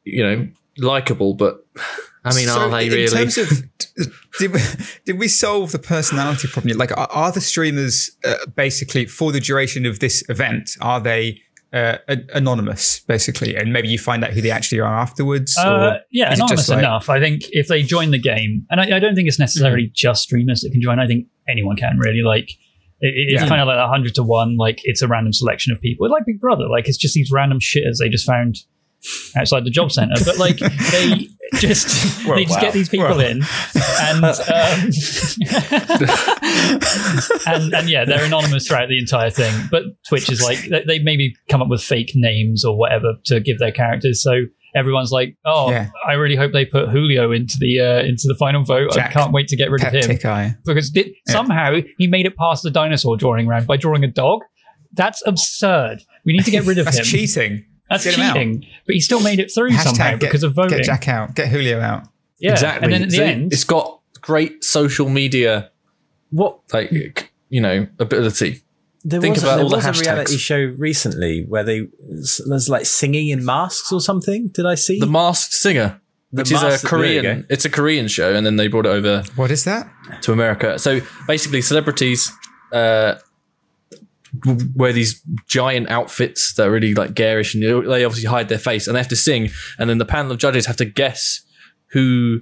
you 0.03 0.23
know, 0.23 0.47
likable. 0.77 1.33
But 1.35 1.65
I 2.25 2.35
mean, 2.35 2.47
So 2.47 2.59
are 2.59 2.69
they 2.69 2.87
in 2.87 2.91
really? 2.93 3.07
terms 3.07 3.37
of 3.37 3.49
did 4.39 4.51
we, 4.53 4.59
did 5.05 5.17
we 5.17 5.27
solve 5.29 5.71
the 5.71 5.79
personality 5.79 6.47
problem? 6.49 6.77
Like, 6.77 6.91
are, 6.91 7.07
are 7.11 7.31
the 7.31 7.39
streamers 7.41 8.11
uh, 8.25 8.35
basically 8.55 9.05
for 9.05 9.31
the 9.31 9.39
duration 9.39 9.85
of 9.85 9.99
this 9.99 10.23
event? 10.29 10.71
Are 10.81 10.99
they 10.99 11.41
uh, 11.73 11.97
anonymous 12.33 13.01
basically, 13.01 13.55
and 13.55 13.71
maybe 13.71 13.87
you 13.87 13.99
find 13.99 14.23
out 14.23 14.31
who 14.31 14.41
they 14.41 14.51
actually 14.51 14.79
are 14.79 14.93
afterwards? 14.97 15.55
Uh, 15.57 15.69
or 15.69 15.99
yeah, 16.11 16.33
anonymous 16.33 16.69
like- 16.69 16.79
enough. 16.79 17.09
I 17.09 17.19
think 17.19 17.43
if 17.51 17.67
they 17.67 17.83
join 17.83 18.11
the 18.11 18.19
game, 18.19 18.65
and 18.69 18.81
I, 18.81 18.97
I 18.97 18.99
don't 18.99 19.15
think 19.15 19.27
it's 19.27 19.39
necessarily 19.39 19.91
just 19.93 20.23
streamers 20.23 20.61
that 20.61 20.71
can 20.71 20.81
join. 20.81 20.99
I 20.99 21.07
think 21.07 21.27
anyone 21.47 21.75
can 21.75 21.97
really. 21.99 22.21
Like, 22.25 22.49
it, 23.01 23.13
it's 23.33 23.41
Yeah. 23.43 23.47
kind 23.47 23.61
of 23.61 23.67
like 23.67 23.77
a 23.77 23.87
hundred 23.87 24.15
to 24.15 24.23
one. 24.23 24.57
Like, 24.57 24.79
it's 24.83 25.01
a 25.01 25.07
random 25.07 25.33
selection 25.33 25.71
of 25.71 25.79
people. 25.81 26.05
It's 26.05 26.11
like 26.11 26.25
Big 26.25 26.39
Brother. 26.39 26.65
Like, 26.69 26.87
it's 26.87 26.97
just 26.97 27.13
these 27.13 27.31
random 27.31 27.59
shitters 27.59 27.97
they 27.99 28.09
just 28.09 28.25
found 28.25 28.57
outside 29.37 29.63
the 29.65 29.69
job 29.69 29.91
center. 29.91 30.15
But 30.25 30.37
like, 30.37 30.57
they 30.57 31.27
just 31.55 32.25
Well, 32.25 32.35
they 32.37 32.43
just 32.45 32.55
wow. 32.57 32.61
get 32.61 32.73
these 32.73 32.89
people 32.89 33.07
Well. 33.07 33.19
in, 33.19 33.41
and 34.01 34.23
um, 34.25 34.89
and 37.47 37.73
and 37.73 37.89
yeah, 37.89 38.05
they're 38.05 38.23
anonymous 38.25 38.67
throughout 38.67 38.89
the 38.89 38.99
entire 38.99 39.29
thing. 39.29 39.53
But 39.71 39.83
Twitch 40.07 40.29
is 40.31 40.41
like 40.41 40.59
they, 40.69 40.83
they 40.85 40.99
maybe 40.99 41.35
come 41.49 41.61
up 41.61 41.69
with 41.69 41.81
fake 41.81 42.11
names 42.15 42.63
or 42.65 42.77
whatever 42.77 43.13
to 43.25 43.39
give 43.39 43.59
their 43.59 43.71
characters. 43.71 44.21
So 44.21 44.43
everyone's 44.75 45.11
like, 45.11 45.35
"Oh, 45.45 45.71
Yeah. 45.71 45.89
I 46.07 46.13
really 46.13 46.35
hope 46.35 46.51
they 46.53 46.65
put 46.65 46.89
Julio 46.89 47.31
into 47.31 47.57
the 47.59 47.79
uh, 47.79 47.99
into 48.05 48.23
the 48.27 48.35
final 48.39 48.63
vote. 48.63 48.97
I 48.97 49.07
can't 49.09 49.31
wait 49.33 49.47
to 49.49 49.55
get 49.55 49.71
rid 49.71 49.83
of 49.83 49.93
him 49.93 50.17
eye. 50.25 50.55
because 50.65 50.89
did, 50.89 51.11
somehow 51.27 51.75
he 51.97 52.07
made 52.07 52.25
it 52.25 52.35
past 52.37 52.63
the 52.63 52.71
dinosaur 52.71 53.17
drawing 53.17 53.47
round 53.47 53.67
by 53.67 53.77
drawing 53.77 54.03
a 54.03 54.07
dog. 54.07 54.41
That's 54.93 55.21
absurd. 55.27 55.99
We 56.25 56.33
need 56.33 56.45
to 56.45 56.51
get 56.51 56.65
rid 56.65 56.79
of 56.79 56.85
That's 56.85 56.97
him. 56.99 57.05
cheating. 57.05 57.63
That's 57.89 58.03
Get 58.03 58.13
cheating. 58.15 58.65
But 58.85 58.95
he 58.95 59.01
still 59.01 59.21
made 59.21 59.39
it 59.39 59.51
through 59.51 59.71
Hashtag 59.71 59.83
somehow 59.83 60.09
get- 60.11 60.19
because 60.19 60.43
of 60.43 60.53
voting. 60.53 60.77
Get 60.77 60.85
Jack 60.85 61.07
out. 61.07 61.35
Get 61.35 61.47
Julio 61.49 61.79
out. 61.79 62.03
yeah, 62.39 62.51
exactly. 62.51 62.85
And 62.85 62.93
then 62.93 63.03
at 63.03 63.09
the 63.09 63.17
So 63.17 63.23
end, 63.23 63.53
it's 63.53 63.63
got 63.63 63.99
great 64.21 64.63
social 64.63 65.09
media, 65.09 65.71
What 66.31 66.59
like 66.73 67.31
you 67.49 67.61
know, 67.61 67.87
ability. 67.99 68.61
there 69.03 69.19
Think 69.21 69.35
was, 69.35 69.43
about 69.43 69.55
there 69.55 69.63
all 69.63 69.69
the 69.69 69.77
was 69.77 69.85
a 69.85 70.01
reality 70.03 70.37
show 70.37 70.59
recently 70.77 71.45
where 71.47 71.63
they 71.63 71.87
there's 72.47 72.69
like 72.69 72.85
singing 72.85 73.29
in 73.29 73.43
masks 73.43 73.91
or 73.91 74.01
something. 74.01 74.49
Did 74.49 74.65
I 74.67 74.75
see 74.75 74.99
The 74.99 75.07
Masked 75.07 75.53
Singer, 75.53 75.99
The 76.31 76.41
which 76.43 76.51
is 76.51 76.61
a 76.61 76.65
Masked- 76.69 76.83
there 76.91 77.05
you 77.07 77.21
Korean. 77.21 77.45
It's 77.49 77.65
a 77.65 77.69
Korean 77.69 78.07
show, 78.07 78.35
and 78.35 78.45
then 78.45 78.57
they 78.57 78.67
brought 78.67 78.85
it 78.85 78.89
over 78.89 79.23
What 79.35 79.49
is 79.51 79.63
that? 79.63 79.89
to 80.21 80.31
America. 80.31 80.77
So 80.77 80.99
basically, 81.27 81.61
celebrities 81.63 82.31
uh, 82.71 83.15
w- 83.15 83.19
wear 84.75 84.93
these 84.93 85.21
giant 85.47 85.89
outfits 85.89 86.53
that 86.53 86.67
are 86.67 86.71
really 86.71 86.93
like 86.93 87.13
garish, 87.13 87.53
and 87.55 87.63
they 87.63 88.03
obviously 88.03 88.29
hide 88.29 88.49
their 88.49 88.59
face, 88.59 88.87
and 88.87 88.95
they 88.95 88.99
have 88.99 89.07
to 89.09 89.15
sing. 89.15 89.49
And 89.77 89.89
then 89.89 89.97
the 89.97 90.05
panel 90.05 90.31
of 90.31 90.37
judges 90.37 90.65
have 90.65 90.77
to 90.77 90.85
guess 90.85 91.41
who 91.87 92.41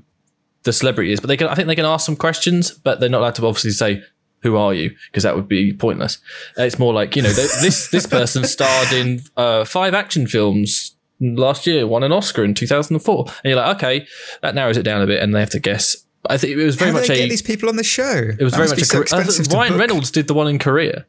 the 0.63 0.73
celebrity 0.73 1.12
is. 1.12 1.19
But 1.19 1.28
they 1.28 1.38
can, 1.38 1.47
I 1.47 1.56
think, 1.56 1.67
they 1.67 1.76
can 1.76 1.86
ask 1.86 2.06
some 2.06 2.15
questions, 2.15 2.71
but 2.71 3.00
they're 3.00 3.10
not 3.10 3.21
allowed 3.21 3.36
to 3.36 3.45
obviously 3.45 3.71
say. 3.71 4.04
Who 4.43 4.56
are 4.56 4.71
you? 4.71 4.95
Because 5.12 5.23
that 5.23 5.36
would 5.36 5.47
be 5.47 5.73
pointless. 5.73 6.19
It's 6.58 6.78
more 6.78 6.93
like 6.93 7.15
you 7.15 7.23
know 7.23 7.34
th- 7.34 7.50
this 7.60 7.89
this 7.89 8.06
person 8.06 8.43
starred 8.43 8.93
in 8.93 9.21
uh, 9.36 9.65
five 9.65 9.95
action 9.95 10.28
films 10.28 10.95
last 11.19 11.65
year, 11.65 11.88
won 11.88 12.04
an 12.04 12.12
Oscar 12.12 12.43
in 12.43 12.54
two 12.54 12.67
thousand 12.67 12.97
and 12.97 13.04
four, 13.04 13.26
and 13.28 13.45
you're 13.45 13.56
like, 13.56 13.78
okay, 13.78 14.08
that 14.43 14.54
narrows 14.54 14.78
it 14.78 14.84
down 14.84 15.02
a 15.02 15.08
bit, 15.08 15.23
and 15.23 15.34
they 15.34 15.39
have 15.39 15.50
to 15.50 15.60
guess. 15.60 15.97
I 16.30 16.38
think 16.38 16.54
it 16.54 16.63
was 16.63 16.76
very 16.76 16.91
How 16.91 16.97
do 16.97 17.02
much 17.02 17.08
they 17.08 17.15
a 17.15 17.17
get 17.23 17.30
these 17.30 17.41
people 17.41 17.67
on 17.67 17.78
the 17.78 17.84
show? 17.84 18.30
it 18.39 18.43
was 18.43 18.54
very 18.54 18.67
much 18.69 18.80
a 18.80 18.86
so 18.86 19.00
uh, 19.00 19.26
Ryan 19.52 19.73
book. 19.73 19.80
Reynolds 19.80 20.12
did 20.12 20.28
the 20.28 20.36
one 20.36 20.47
in 20.47 20.60
Korea. 20.60 21.08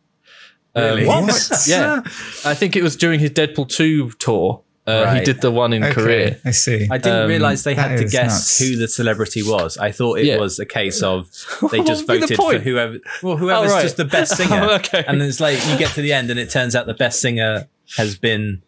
Um, 0.78 1.06
What? 1.06 1.64
Yeah, 1.68 2.00
I 2.44 2.54
think 2.54 2.76
it 2.76 2.82
was 2.82 2.96
during 2.96 3.20
his 3.20 3.30
Deadpool 3.30 3.68
two 3.68 4.10
tour. 4.18 4.62
Uh, 4.86 5.14
He 5.16 5.20
did 5.20 5.42
the 5.42 5.50
one 5.50 5.74
in 5.74 5.84
Okay, 5.84 5.92
Korea. 5.92 6.36
I 6.46 6.50
see. 6.52 6.88
I 6.90 6.96
didn't 6.96 7.22
Um, 7.24 7.28
realize 7.28 7.62
they 7.62 7.74
had 7.74 7.98
to 7.98 8.04
guess 8.04 8.32
nuts. 8.32 8.58
who 8.58 8.76
the 8.76 8.88
celebrity 8.88 9.42
was. 9.42 9.76
I 9.76 9.90
thought 9.92 10.18
it 10.18 10.24
Yeah. 10.24 10.38
was 10.38 10.58
a 10.58 10.64
case 10.64 11.02
of 11.02 11.28
they 11.70 11.82
just 11.82 12.08
would 12.08 12.22
the 12.22 12.34
voted 12.34 12.36
for 12.38 12.58
whoever. 12.58 12.96
Well, 13.22 13.36
whoever's 13.36 13.70
Oh, 13.70 13.74
right. 13.74 13.82
just 13.82 13.98
the 13.98 14.06
best 14.06 14.36
singer. 14.38 14.60
Oh, 14.62 14.76
okay. 14.76 15.04
And 15.06 15.20
it's 15.20 15.40
like 15.40 15.58
you 15.68 15.76
get 15.76 15.90
to 15.94 16.00
the 16.00 16.14
end, 16.14 16.30
and 16.30 16.40
it 16.40 16.48
turns 16.48 16.74
out 16.74 16.86
the 16.86 16.94
best 16.94 17.20
singer 17.20 17.68
has 17.98 18.16
been 18.16 18.62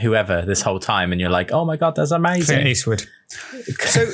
whoever 0.00 0.40
this 0.42 0.62
whole 0.62 0.78
time, 0.80 1.12
and 1.12 1.20
you're 1.20 1.28
like, 1.30 1.52
oh 1.52 1.66
my 1.66 1.76
god, 1.76 1.96
that's 1.96 2.12
amazing. 2.12 2.46
Clint 2.46 2.60
amazing. 2.62 2.70
Eastwood. 2.70 3.06
So, 3.78 4.06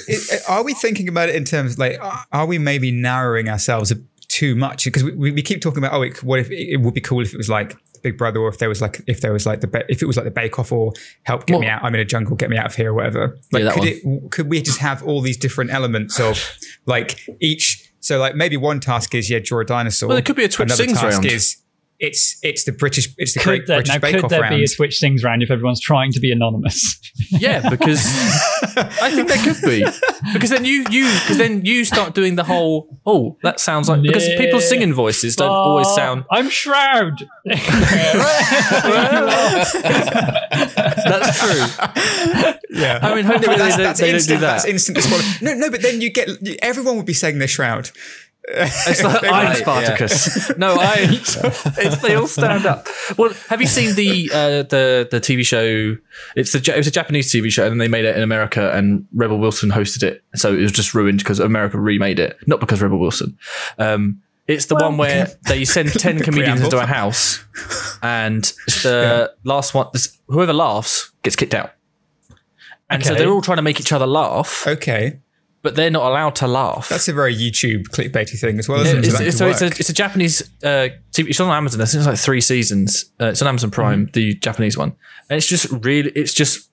i 0.48 0.54
are 0.56 0.64
we 0.64 0.74
thinking 0.74 1.08
about 1.08 1.28
it 1.28 1.36
in 1.36 1.44
terms 1.44 1.78
like, 1.78 2.00
are- 2.02 2.24
are 2.32 2.46
we 2.46 2.58
maybe 2.58 2.90
narrowing 2.90 3.48
ourselves 3.48 3.92
too 4.28 4.54
much? 4.54 4.84
Because 4.84 5.04
we, 5.04 5.32
we 5.32 5.42
keep 5.42 5.60
talking 5.60 5.78
about, 5.78 5.92
oh, 5.92 6.02
it, 6.02 6.22
what 6.22 6.38
if 6.38 6.50
it 6.50 6.80
would 6.80 6.94
be 6.94 7.00
cool 7.00 7.20
if 7.20 7.32
it 7.32 7.36
was 7.36 7.48
like 7.48 7.76
Big 8.02 8.16
Brother, 8.16 8.40
or 8.40 8.48
if 8.48 8.58
there 8.58 8.68
was 8.68 8.80
like, 8.80 9.00
if 9.06 9.20
there 9.20 9.32
was 9.32 9.46
like 9.46 9.60
the, 9.60 9.84
if 9.88 10.02
it 10.02 10.06
was 10.06 10.16
like 10.16 10.24
the 10.24 10.30
Bake 10.30 10.58
Off, 10.58 10.72
or 10.72 10.92
Help 11.24 11.46
Get 11.46 11.60
Me 11.60 11.66
out, 11.66 11.82
I'm 11.82 11.94
in 11.94 12.00
a 12.00 12.04
jungle, 12.04 12.36
get 12.36 12.50
me 12.50 12.56
out 12.56 12.66
of 12.66 12.74
here, 12.74 12.90
or 12.90 12.94
whatever. 12.94 13.38
Like, 13.52 13.64
that 13.64 13.74
could 13.74 13.80
one. 14.04 14.24
it, 14.24 14.30
could 14.30 14.48
we 14.48 14.62
just 14.62 14.78
have 14.78 15.02
all 15.02 15.20
these 15.20 15.36
different 15.36 15.72
elements 15.72 16.20
of 16.20 16.56
like 16.86 17.20
each? 17.40 17.90
So, 18.00 18.18
like 18.18 18.36
maybe 18.36 18.56
one 18.56 18.80
task 18.80 19.14
is 19.14 19.28
yeah, 19.28 19.40
draw 19.42 19.60
a 19.60 19.64
dinosaur. 19.64 20.08
Well, 20.08 20.16
there 20.16 20.22
could 20.22 20.36
be 20.36 20.44
a 20.44 20.48
Twitch 20.48 20.68
Another 20.68 20.86
task 20.86 21.02
round. 21.02 21.26
is 21.26 21.56
it's 22.00 22.38
it's 22.42 22.64
the 22.64 22.72
British, 22.72 23.12
it's 23.18 23.34
the 23.34 23.40
could 23.40 23.48
Great 23.48 23.66
there, 23.66 23.78
British 23.78 23.92
now 23.94 23.98
Bake 23.98 24.14
could 24.14 24.24
Off 24.24 24.30
there 24.30 24.40
round. 24.42 24.56
be 24.56 24.62
a 24.64 24.68
Twitch 24.68 24.96
Sings 24.98 25.24
round 25.24 25.42
if 25.42 25.50
everyone's 25.50 25.80
trying 25.80 26.12
to 26.12 26.20
be 26.20 26.30
anonymous? 26.32 26.96
Yeah, 27.30 27.68
because 27.68 27.98
I 29.02 29.10
think 29.12 29.26
there 29.26 29.42
could 29.42 29.60
be. 29.68 29.84
Because 30.32 30.50
then 30.50 30.64
you 30.64 30.84
you 30.88 31.04
because 31.22 31.36
then 31.36 31.64
you 31.64 31.84
start 31.84 32.14
doing 32.14 32.36
the 32.36 32.44
whole 32.44 33.00
oh 33.06 33.36
that 33.42 33.58
sounds 33.58 33.88
like 33.88 34.02
because 34.02 34.28
Yeah. 34.28 34.38
people's 34.38 34.68
singing 34.68 34.92
voices 34.94 35.34
don't 35.34 35.50
always 35.50 35.88
sound 35.96 36.24
I'm 36.30 36.48
Shroud. 36.48 37.26
that's 40.08 41.38
true. 41.40 41.66
Yeah, 42.70 43.00
I 43.02 43.14
mean, 43.14 43.24
hopefully 43.24 43.56
that's, 43.56 43.76
they, 43.76 43.82
that's 43.82 44.00
they 44.00 44.06
don't 44.06 44.14
instant. 44.16 44.38
do 44.38 44.40
that. 44.46 44.62
That's 44.62 44.64
instant. 44.66 45.42
No, 45.42 45.54
no, 45.54 45.70
but 45.70 45.82
then 45.82 46.00
you 46.00 46.10
get 46.10 46.28
everyone 46.62 46.96
would 46.96 47.06
be 47.06 47.14
saying 47.14 47.38
their 47.38 47.48
shroud. 47.48 47.90
It's 48.50 49.02
like, 49.02 49.22
I'm 49.24 49.30
Right, 49.30 49.56
Spartacus. 49.56 50.50
No, 50.58 50.76
I. 50.78 50.96
It's, 51.80 51.98
they 52.02 52.14
all 52.14 52.26
stand 52.26 52.66
up. 52.66 52.86
Well, 53.16 53.32
have 53.48 53.60
you 53.60 53.66
seen 53.66 53.94
the 53.94 54.30
uh, 54.32 54.62
the 54.62 55.08
the 55.10 55.20
TV 55.20 55.44
show? 55.44 55.96
It's 56.34 56.52
the 56.52 56.58
Ja- 56.60 56.74
it 56.74 56.78
was 56.78 56.86
a 56.86 56.90
Japanese 56.90 57.32
TV 57.32 57.50
show, 57.50 57.64
and 57.64 57.72
then 57.72 57.78
they 57.78 57.88
made 57.88 58.04
it 58.04 58.16
in 58.16 58.22
America, 58.22 58.72
and 58.72 59.06
Rebel 59.14 59.38
Wilson 59.38 59.70
hosted 59.70 60.02
it. 60.02 60.22
So 60.34 60.54
it 60.54 60.60
was 60.60 60.72
just 60.72 60.94
ruined 60.94 61.18
because 61.18 61.38
America 61.40 61.78
remade 61.78 62.18
it, 62.18 62.36
not 62.46 62.60
because 62.60 62.82
Rebel 62.82 62.98
Wilson. 62.98 63.38
Um, 63.78 64.22
it's 64.46 64.66
the 64.66 64.76
one 64.76 64.96
where 64.96 65.28
they 65.46 65.64
send 65.64 65.90
ten 65.92 66.18
comedians 66.18 66.60
preamble. 66.60 66.64
into 66.64 66.78
a 66.78 66.86
house, 66.86 67.44
and 68.02 68.44
the 68.82 69.32
last 69.44 69.74
one, 69.74 69.88
whoever 70.26 70.52
laughs 70.52 71.12
gets 71.22 71.36
kicked 71.36 71.54
out. 71.54 71.72
And 72.90 73.04
so 73.04 73.14
they're 73.14 73.28
all 73.30 73.42
trying 73.42 73.58
to 73.58 73.62
make 73.62 73.80
each 73.80 73.92
other 73.92 74.06
laugh 74.06 74.66
Okay, 74.66 75.20
but 75.62 75.74
they're 75.76 75.90
not 75.90 76.04
allowed 76.10 76.34
to 76.36 76.46
laugh. 76.46 76.88
That's 76.88 77.08
a 77.08 77.12
very 77.12 77.34
YouTube 77.34 77.88
clickbaity 77.88 78.38
thing 78.38 78.58
as 78.58 78.68
well. 78.68 78.80
Isn't 78.80 79.02
Yeah, 79.04 79.20
it? 79.20 79.28
it's, 79.28 79.38
So 79.38 79.48
it's, 79.48 79.58
so 79.58 79.66
it's 79.66 79.78
a, 79.78 79.80
it's 79.80 79.88
a 79.88 79.92
Japanese 79.94 80.42
uh, 80.62 80.88
TV. 81.12 81.28
It's 81.30 81.40
on 81.40 81.50
Amazon. 81.50 81.80
I 81.80 81.84
think 81.84 81.98
it's 82.00 82.06
like 82.06 82.18
three 82.18 82.40
seasons. 82.40 83.10
Uh, 83.20 83.26
it's 83.26 83.42
on 83.42 83.48
Amazon 83.48 83.70
Prime, 83.70 84.06
Mm-hmm. 84.06 84.12
the 84.12 84.34
Japanese 84.34 84.76
one, 84.78 84.94
and 85.30 85.36
it's 85.36 85.46
just 85.46 85.66
really. 85.84 86.10
It's 86.10 86.32
just 86.32 86.70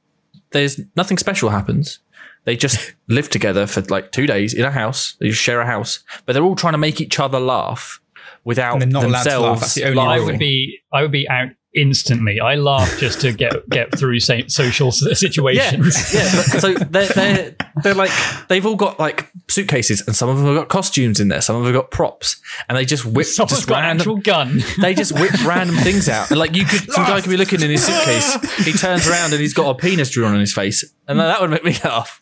there's 0.52 0.80
nothing 0.96 1.18
special 1.18 1.50
happens. 1.50 2.00
They 2.46 2.56
just 2.56 2.94
live 3.08 3.30
together 3.30 3.66
for 3.66 3.82
like 3.84 4.12
two 4.12 4.28
days 4.28 4.54
in 4.54 4.64
a 4.66 4.72
house. 4.72 5.16
They 5.20 5.30
just 5.30 5.42
share 5.42 5.60
a 5.62 5.66
house, 5.66 6.04
but 6.26 6.34
they're 6.34 6.44
all 6.44 6.56
trying 6.56 6.74
to 6.74 6.78
make 6.78 7.02
each 7.02 7.20
other 7.20 7.40
laugh 7.40 8.00
without 8.44 8.74
And 8.74 8.82
they're 8.84 8.90
not 9.02 9.04
allowed 9.06 9.24
to 9.24 9.30
laugh. 9.40 9.60
themselves. 9.60 9.62
That's 9.62 9.74
the 9.74 9.84
only 9.86 10.00
I 10.02 10.20
would 10.20 10.38
be 10.40 10.80
I 10.94 11.02
would 11.02 11.12
be 11.12 11.28
out 11.28 11.50
instantly. 11.76 12.40
I 12.40 12.56
laugh 12.56 12.98
just 13.00 13.22
to 13.22 13.32
get 13.34 13.68
get 13.70 13.98
through 13.98 14.20
social 14.20 14.88
s- 14.88 15.04
Yeah, 15.06 15.14
situations. 15.14 16.14
yeah. 16.14 16.24
So 16.24 16.74
they're, 16.90 17.08
they're 17.08 17.56
they're 17.84 17.94
like 17.94 18.12
they've 18.48 18.66
all 18.66 18.76
got 18.76 19.00
like 19.00 19.32
suitcases, 19.50 20.02
and 20.08 20.16
some 20.16 20.30
of 20.30 20.38
them 20.38 20.46
have 20.48 20.56
got 20.56 20.70
costumes 20.70 21.20
in 21.20 21.28
there. 21.28 21.42
Some 21.42 21.56
of 21.56 21.64
them 21.64 21.74
have 21.74 21.82
got 21.84 21.92
props, 21.92 22.42
and 22.70 22.78
they 22.78 22.86
just 22.86 23.06
whip 23.06 23.28
Someone's 23.28 23.52
just 23.58 23.68
got 23.68 23.80
an 23.80 23.84
random. 23.84 24.02
actual 24.02 24.16
gun. 24.18 24.64
They 24.82 24.94
just 24.94 25.14
whip 25.20 25.32
random 25.46 25.76
things 25.78 26.10
out, 26.10 26.30
and 26.32 26.40
like 26.40 26.56
you 26.56 26.66
could, 26.66 26.92
some 26.92 27.06
guy 27.06 27.22
could 27.22 27.30
be 27.30 27.38
looking 27.38 27.62
in 27.62 27.70
his 27.70 27.86
suitcase. 27.86 28.66
He 28.66 28.72
turns 28.78 29.08
around 29.08 29.32
and 29.34 29.42
he's 29.42 29.54
got 29.54 29.70
a 29.70 29.76
penis 29.76 30.10
drawn 30.12 30.34
on 30.34 30.40
his 30.40 30.54
face, 30.54 30.84
and 31.08 31.20
that 31.20 31.42
would 31.42 31.50
make 31.50 31.64
me 31.64 31.76
laugh. 31.84 32.22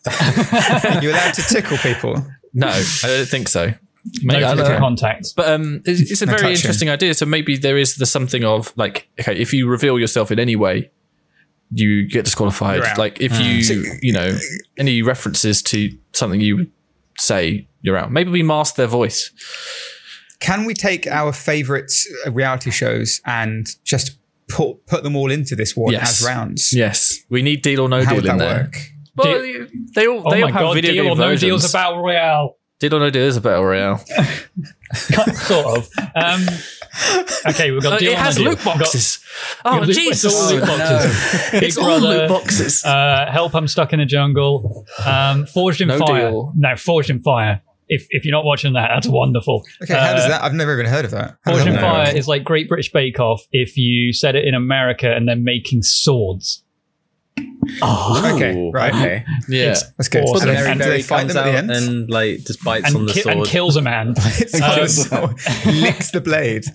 You're 1.01 1.11
allowed 1.11 1.33
to 1.35 1.41
tickle 1.41 1.77
people. 1.77 2.25
No, 2.53 2.67
I 2.67 3.07
don't 3.07 3.27
think 3.27 3.47
so. 3.49 3.73
No 4.21 4.33
Maybe, 4.33 4.43
I 4.43 4.47
don't 4.49 4.57
physical 4.57 4.73
know. 4.73 4.79
contact. 4.79 5.27
But 5.35 5.49
um, 5.49 5.81
it's, 5.85 6.11
it's 6.11 6.21
a 6.21 6.25
No 6.25 6.31
very 6.31 6.41
touching. 6.41 6.55
interesting 6.55 6.89
idea. 6.89 7.13
So 7.13 7.25
maybe 7.25 7.57
there 7.57 7.77
is 7.77 7.95
the 7.95 8.05
something 8.05 8.43
of 8.43 8.73
like, 8.75 9.07
okay, 9.19 9.35
if 9.37 9.53
you 9.53 9.67
reveal 9.69 9.97
yourself 9.99 10.31
in 10.31 10.39
any 10.39 10.55
way, 10.55 10.91
you 11.71 12.07
get 12.07 12.25
disqualified. 12.25 12.97
Like 12.97 13.21
if 13.21 13.39
you, 13.39 13.83
you 14.01 14.13
know, 14.13 14.37
any 14.77 15.01
references 15.01 15.61
to 15.63 15.89
something 16.11 16.39
you 16.41 16.55
would 16.57 16.71
say, 17.17 17.67
you're 17.81 17.97
out. 17.97 18.11
Maybe 18.11 18.29
we 18.29 18.43
mask 18.43 18.75
their 18.75 18.87
voice. 18.87 19.31
Can 20.39 20.65
we 20.65 20.73
take 20.73 21.07
our 21.07 21.31
favorite 21.31 21.91
uh, 22.27 22.31
reality 22.31 22.69
shows 22.69 23.21
and 23.25 23.65
just 23.85 24.17
put 24.49 24.85
put 24.87 25.03
them 25.03 25.15
all 25.15 25.31
into 25.31 25.55
this 25.55 25.75
one 25.75 25.93
Yes. 25.93 26.19
as 26.21 26.27
rounds? 26.27 26.73
Yes, 26.73 27.19
we 27.29 27.41
need 27.41 27.61
deal 27.61 27.79
or 27.81 27.89
no 27.89 28.03
How 28.03 28.09
deal 28.11 28.15
would 28.17 28.25
that 28.25 28.31
in 28.33 28.37
there. 28.39 28.57
work? 28.63 28.77
Well, 29.15 29.41
they 29.95 30.07
all 30.07 30.23
Oh 30.25 30.31
they 30.31 30.41
my 30.41 30.47
all 30.47 30.53
have 30.53 30.61
god, 30.61 30.73
video 30.75 30.91
deal 30.91 31.03
game 31.05 31.11
or 31.13 31.15
no 31.15 31.23
versions. 31.29 31.41
deals 31.41 31.69
a 31.69 31.73
battle 31.73 31.99
royale. 32.03 32.57
Deal 32.89 32.95
or 32.95 32.99
no 32.99 33.09
deal 33.09 33.23
is 33.23 33.37
a 33.37 33.41
battle 33.41 33.63
royale. 33.63 33.97
sort 34.93 35.65
of. 35.77 35.89
Um, 36.15 36.45
okay, 37.47 37.71
we've 37.71 37.81
got 37.81 37.93
Uh, 37.93 37.97
deal 37.99 38.11
it 38.11 38.15
or 38.15 38.17
no 38.17 38.23
has 38.23 38.39
loot 38.39 38.47
We've 38.49 38.63
got- 38.65 38.79
boxes. 38.79 39.19
we've 39.65 39.73
Oh 39.73 39.79
loot- 39.85 39.95
Jesus! 39.95 40.25
it's 40.25 40.35
all 40.35 40.53
loot 40.53 40.61
boxes. 40.65 41.51
Big 41.51 41.63
It's 41.63 41.77
all 41.77 41.99
loot 41.99 42.27
boxes. 42.29 42.83
Uh, 42.83 43.25
help! 43.31 43.55
I'm 43.55 43.67
stuck 43.67 43.93
in 43.93 43.99
a 43.99 44.05
jungle. 44.05 44.85
Um, 45.05 45.45
Forged 45.45 45.81
in 45.81 45.87
No 45.87 45.97
fire. 45.99 46.29
deal. 46.29 46.51
No, 46.55 46.75
Forged 46.75 47.09
in 47.09 47.21
fire. 47.21 47.61
If 47.87 48.05
if 48.09 48.25
you're 48.25 48.31
not 48.35 48.45
watching 48.45 48.73
that, 48.73 48.89
that's 48.93 49.07
wonderful. 49.07 49.63
Okay, 49.81 49.93
how 49.93 50.13
does 50.13 50.25
Uh, 50.25 50.29
that? 50.29 50.43
I've 50.43 50.53
never 50.53 50.73
even 50.73 50.85
heard 50.85 51.05
of 51.05 51.11
that. 51.11 51.35
How 51.45 51.51
Forged 51.53 51.67
in 51.67 51.77
Fire 51.77 52.15
is 52.15 52.27
like 52.27 52.43
Great 52.43 52.67
British 52.67 52.91
Bake 52.91 53.19
Off 53.19 53.43
if 53.51 53.77
you 53.77 54.13
set 54.13 54.35
it 54.35 54.45
in 54.45 54.53
America 54.55 55.11
and 55.13 55.27
they're 55.27 55.35
making 55.35 55.83
swords. 55.83 56.63
Okay, 57.37 58.69
right. 58.73 58.93
Okay. 58.93 59.25
Yeah. 59.49 59.75
That's 59.97 60.07
good. 60.07 60.23
Awesome. 60.23 60.49
And 60.49 60.57
And 60.57 60.65
then 60.67 60.77
do 60.77 60.83
Mary 60.85 60.97
they 60.97 61.03
fight 61.03 61.19
comes 61.21 61.33
them 61.33 61.43
the 61.45 61.49
out 61.51 61.55
end? 61.55 61.71
and 61.71 62.09
like 62.09 62.39
just 62.45 62.63
bites 62.63 62.87
And, 62.87 62.95
on 62.95 63.05
the 63.07 63.13
ki- 63.13 63.23
and 63.29 63.45
kills 63.45 63.75
a 63.75 63.81
man. 63.81 64.09
Um, 64.61 65.35
licks 65.65 66.11
the 66.11 66.21
blade. 66.23 66.65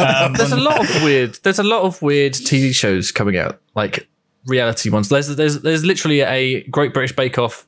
Um, 0.00 0.32
There's 0.34 0.52
a 0.52 0.56
lot 0.56 0.80
of 0.80 1.02
weird. 1.02 1.38
There's 1.42 1.58
a 1.58 1.62
lot 1.62 1.82
of 1.82 2.00
weird 2.02 2.32
TV 2.32 2.74
shows 2.74 3.12
coming 3.12 3.36
out, 3.36 3.60
like 3.74 4.08
reality 4.46 4.90
ones. 4.90 5.08
There's 5.08 5.28
there's 5.36 5.60
there's 5.62 5.84
literally 5.84 6.20
a 6.22 6.62
Great 6.68 6.94
British 6.94 7.14
Bake 7.14 7.38
Off 7.38 7.66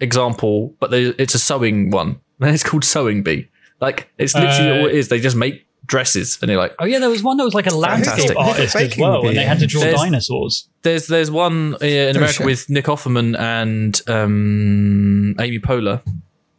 example, 0.00 0.74
but 0.80 0.92
it's 0.92 1.34
a 1.34 1.38
sewing 1.38 1.90
one, 1.90 2.20
and 2.40 2.50
it's 2.54 2.64
called 2.64 2.84
Sewing 2.84 3.22
Bee. 3.22 3.48
Like 3.80 4.10
it's 4.18 4.34
literally 4.34 4.70
Uh, 4.70 4.78
all 4.80 4.86
it 4.86 4.94
is. 4.94 5.08
They 5.08 5.20
just 5.20 5.36
make 5.36 5.66
dresses, 5.90 6.38
and 6.40 6.48
they're 6.48 6.56
like, 6.56 6.74
oh 6.78 6.84
yeah, 6.86 6.98
there 7.00 7.10
was 7.10 7.22
one 7.22 7.36
that 7.36 7.44
was 7.44 7.52
like 7.54 7.66
a 7.66 7.74
landscape 7.74 8.28
Fantastic. 8.28 8.38
artist 8.38 8.76
as 8.76 8.82
Baking 8.88 9.02
well, 9.04 9.20
would 9.22 9.28
and 9.30 9.36
they 9.36 9.42
had 9.44 9.58
to 9.58 9.66
draw 9.66 9.82
There's- 9.82 10.00
dinosaurs. 10.00 10.68
there's 10.82 11.06
there's 11.08 11.30
one 11.30 11.74
uh, 11.74 11.78
in 11.84 12.16
America 12.16 12.34
shit. 12.38 12.46
with 12.46 12.70
Nick 12.70 12.86
Offerman 12.86 13.38
and 13.38 14.00
um, 14.08 15.34
Amy 15.40 15.58
Poehler. 15.58 16.00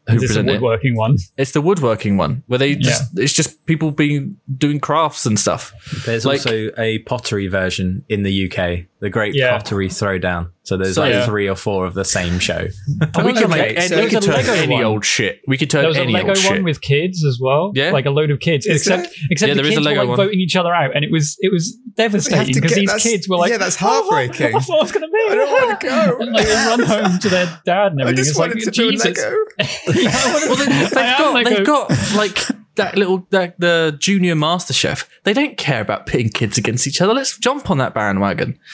Who 0.10 0.16
Is 0.16 0.22
this 0.22 0.32
a 0.32 0.34
present 0.34 0.50
it. 0.50 0.54
woodworking 0.54 0.96
one? 0.96 1.18
It's 1.38 1.52
the 1.52 1.62
woodworking 1.62 2.18
one 2.18 2.44
where 2.48 2.58
they 2.60 2.76
just 2.76 3.18
it's 3.18 3.34
just 3.34 3.66
people 3.68 3.92
being 3.92 4.38
doing 4.58 4.80
crafts 4.80 5.26
and 5.26 5.40
stuff. 5.40 5.72
There's 6.06 6.26
Like- 6.26 6.40
also 6.40 6.72
a 6.78 7.00
pottery 7.00 7.48
version 7.48 8.04
in 8.10 8.24
the 8.24 8.52
UK, 8.52 8.86
the 9.02 9.10
Great 9.10 9.34
Yeah. 9.36 9.58
Pottery 9.58 9.90
Throwdown. 9.90 10.52
So 10.64 10.78
there's 10.78 10.94
So- 10.96 11.02
like 11.02 11.12
Yeah. 11.12 11.26
three 11.26 11.50
or 11.50 11.56
four 11.56 11.86
of 11.88 11.96
the 11.96 12.06
same 12.06 12.38
show. 12.40 12.68
And 13.02 13.26
we 13.26 13.32
Okay, 13.32 13.42
can 13.42 13.50
make 13.50 13.82
so 13.82 13.96
any, 13.96 14.06
we 14.06 14.10
there's 14.12 14.26
can 14.26 14.34
a 14.40 14.44
turn 14.44 14.58
any 14.58 14.74
one. 14.76 14.84
old 14.84 15.04
shit. 15.06 15.42
We 15.48 15.58
could 15.58 15.70
turn 15.72 15.82
There 15.82 15.88
was 15.90 15.98
a 15.98 16.02
any 16.02 16.14
Lego 16.14 16.30
old 16.30 16.38
one 16.38 16.56
shit. 16.58 16.64
with 16.64 16.82
kids 16.82 17.26
as 17.26 17.40
well. 17.42 17.72
Yeah. 17.76 17.92
like 17.92 18.06
a 18.06 18.12
load 18.12 18.30
of 18.32 18.40
kids. 18.40 18.66
Is 18.68 18.78
except 18.82 19.04
there? 19.04 19.12
except 19.32 19.48
Yeah, 19.50 19.54
the 19.56 19.62
there 19.64 19.72
is 19.72 19.78
a 19.78 19.80
kids 19.80 19.86
were 19.88 19.92
Lego 19.92 20.02
like 20.02 20.10
one. 20.10 20.18
voting 20.18 20.40
each 20.40 20.56
other 20.56 20.74
out, 20.74 20.96
and 20.96 21.04
it 21.04 21.12
was 21.12 21.36
it 21.40 21.52
was 21.52 21.76
devastating 21.98 22.54
because 22.54 22.74
these 22.76 22.94
kids 22.96 23.28
were 23.28 23.38
like, 23.38 23.50
yeah, 23.52 23.58
that's 23.58 23.78
"Oh, 23.82 23.86
what- 23.86 24.14
heartbreaking. 24.14 24.54
What's 24.54 24.70
what's 24.70 24.92
going 24.92 25.02
to 25.02 25.08
be? 25.12 25.32
I 25.32 25.36
don't 25.36 25.52
wanna 25.52 25.78
go. 25.82 26.18
and 26.22 26.32
like 26.32 26.46
they 26.48 26.54
run 26.54 26.80
home 26.82 27.20
to 27.20 27.30
their 27.30 27.60
dad 27.66 27.92
and 27.94 28.02
everything. 28.02 28.08
I 28.08 28.22
just 28.22 28.30
it's 28.32 28.40
like 28.40 28.50
wanted 28.52 28.72
to 28.74 28.82
build 28.82 28.92
Jesus. 28.92 29.18
Lego. 29.18 29.36
Yeah, 30.00 30.12
I 30.14 30.34
wanna- 30.34 30.46
Well, 30.48 30.56
they, 30.58 31.46
they've 31.46 31.66
got 31.66 31.90
they've 31.90 32.00
got 32.00 32.16
like 32.16 32.48
that 32.76 32.98
little 32.98 33.28
that, 33.32 33.60
the 33.60 33.96
junior 34.00 34.36
master 34.36 34.74
chef. 34.74 35.10
They 35.24 35.34
don't 35.34 35.58
care 35.58 35.82
about 35.82 36.06
pitting 36.06 36.30
kids 36.30 36.58
against 36.58 36.88
each 36.88 37.02
other. 37.02 37.14
Let's 37.14 37.38
jump 37.38 37.70
on 37.70 37.78
that 37.80 37.94
bandwagon. 37.94 38.58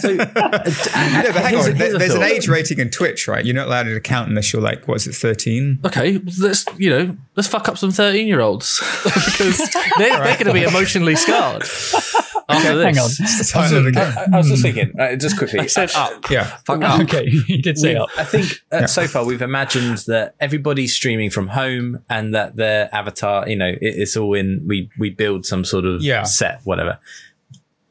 So, 0.00 0.14
No, 0.14 0.24
but 0.34 0.74
hang 0.74 1.56
on. 1.56 1.74
There- 1.76 1.98
There's 1.98 2.14
an 2.14 2.22
age 2.22 2.48
rating 2.48 2.78
in 2.78 2.90
Twitch, 2.90 3.28
right? 3.28 3.44
You're 3.44 3.54
not 3.54 3.66
allowed 3.66 3.86
an 3.86 3.96
account 3.96 4.28
unless 4.28 4.52
you're 4.52 4.62
like, 4.62 4.86
what's 4.88 5.06
it, 5.06 5.14
13? 5.14 5.80
Okay, 5.84 6.20
let's 6.38 6.64
you 6.76 6.90
know 6.90 7.16
let's 7.40 7.48
fuck 7.48 7.68
up 7.70 7.78
some 7.78 7.90
thirteen 7.90 8.28
year 8.28 8.40
olds 8.40 8.78
because 9.04 9.58
they're, 9.96 10.10
they're 10.22 10.34
going 10.36 10.46
to 10.46 10.52
be 10.52 10.62
emotionally 10.64 11.16
scarred 11.16 11.62
after 12.50 12.76
this. 12.76 12.84
Hang 12.84 12.98
on. 12.98 13.06
It's 13.18 13.38
the 13.38 13.50
title 13.50 13.86
of. 13.86 13.96
I, 13.96 14.26
I 14.30 14.36
was 14.36 14.48
just 14.48 14.62
thinking, 14.62 14.92
uh, 15.00 15.16
just 15.16 15.38
quickly. 15.38 15.60
I 15.60 15.66
said 15.66 15.90
up. 15.94 16.28
Yeah. 16.30 16.44
Fuck 16.66 16.82
up. 16.82 17.00
Okay, 17.00 17.30
he 17.46 17.56
did 17.62 17.78
say 17.78 17.94
We've- 17.94 18.00
up. 18.00 18.10
I 18.18 18.24
think 18.24 18.60
uh, 18.70 18.86
so 18.86 19.06
far 19.06 19.24
we've 19.24 19.40
imagined 19.40 19.98
that 20.06 20.34
everybody's 20.38 20.94
streaming 20.94 21.30
from 21.30 21.48
home 21.48 22.04
and 22.10 22.34
that 22.34 22.56
their 22.56 22.94
avatar, 22.94 23.48
you 23.48 23.56
know, 23.56 23.68
it, 23.70 23.78
it's 23.80 24.16
all 24.18 24.34
in. 24.34 24.62
We 24.66 24.90
we 24.98 25.08
build 25.08 25.46
some 25.46 25.64
sort 25.64 25.86
of 25.86 26.02
Yeah. 26.02 26.24
set, 26.24 26.60
whatever. 26.64 26.98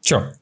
Sure. 0.06 0.34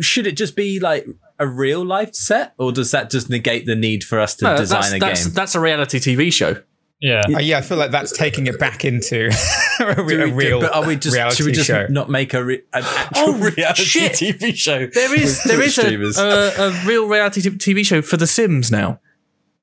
Should 0.00 0.26
it 0.26 0.36
just 0.36 0.56
be 0.56 0.80
like 0.80 1.06
a 1.38 1.46
real 1.46 1.84
life 1.84 2.14
set, 2.14 2.54
or 2.58 2.72
does 2.72 2.90
that 2.92 3.10
just 3.10 3.28
negate 3.28 3.66
the 3.66 3.74
need 3.76 4.02
for 4.04 4.18
us 4.20 4.34
to 4.36 4.44
No, 4.46 4.56
design 4.56 4.80
that's, 4.80 4.92
a 4.94 4.98
that's, 4.98 5.24
game? 5.26 5.34
that's 5.34 5.54
a 5.54 5.60
reality 5.60 5.98
TV 5.98 6.32
show. 6.32 6.62
Yeah. 7.02 7.22
Uh, 7.34 7.40
yeah, 7.40 7.58
I 7.58 7.60
feel 7.62 7.76
like 7.78 7.90
that's 7.90 8.16
taking 8.16 8.46
it 8.46 8.58
back 8.58 8.84
into 8.84 9.26
a, 9.80 10.02
we- 10.02 10.14
a 10.14 10.28
real 10.32 10.60
but 10.60 10.72
are 10.74 10.86
we 10.86 10.96
just 10.96 11.14
reality 11.14 11.36
should 11.36 11.46
we 11.46 11.52
just 11.52 11.66
show. 11.66 11.86
not 11.88 12.08
make 12.08 12.32
a 12.32 12.42
re- 12.44 12.62
an 12.72 12.84
actual 12.84 13.24
Oh, 13.34 13.50
reality 13.56 13.82
shit. 13.82 14.12
TV 14.12 14.54
show? 14.54 14.86
There 14.86 15.14
is 15.14 15.40
with 15.42 15.44
there 15.44 15.56
Twitch 15.56 15.78
is 15.78 16.16
a, 16.18 16.22
a, 16.24 16.68
a 16.68 16.84
real 16.86 17.08
reality 17.08 17.40
TV 17.42 17.84
show 17.84 18.00
for 18.02 18.16
The 18.16 18.26
Sims 18.28 18.70
now. 18.70 19.00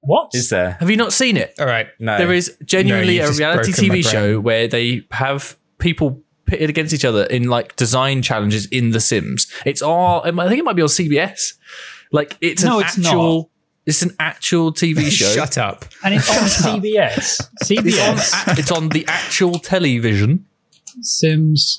What? 0.02 0.32
Is 0.34 0.50
there? 0.50 0.72
Have 0.80 0.90
you 0.90 0.98
not 0.98 1.12
seen 1.14 1.36
it? 1.38 1.54
All 1.60 1.66
right. 1.66 1.88
No. 2.00 2.18
There 2.18 2.32
is 2.34 2.58
genuinely 2.66 3.18
you've 3.18 3.30
a 3.30 3.34
reality 3.34 3.72
TV 3.72 4.06
show 4.06 4.40
where 4.40 4.68
they 4.68 5.02
have 5.12 5.58
people 5.78 6.22
pitted 6.46 6.70
against 6.70 6.94
each 6.94 7.06
other 7.06 7.24
in 7.26 7.44
like 7.50 7.76
design 7.76 8.22
challenges 8.22 8.66
in 8.68 8.92
The 8.92 9.00
Sims. 9.00 9.48
It's 9.66 9.82
all 9.82 10.22
I 10.26 10.48
think 10.48 10.60
it 10.60 10.64
might 10.66 10.76
be 10.76 10.82
on 10.82 10.88
CBS. 10.88 11.54
Like 12.12 12.38
it's 12.42 12.64
No, 12.64 12.80
an 12.80 12.86
it's 12.86 12.98
actual. 12.98 13.52
It's 13.90 14.02
an 14.04 14.16
actual 14.20 14.72
TV 14.72 15.10
show. 15.20 15.26
Shut 15.34 15.58
up. 15.58 15.84
And 16.04 16.14
it's 16.14 16.30
on 16.30 16.46
CBS. 16.82 17.42
It's 17.60 17.72
on, 17.72 17.78
CBS. 18.18 18.58
it's 18.60 18.72
on 18.72 18.90
the 18.90 19.06
actual 19.08 19.60
television. 19.60 20.46
Sims. 21.02 21.78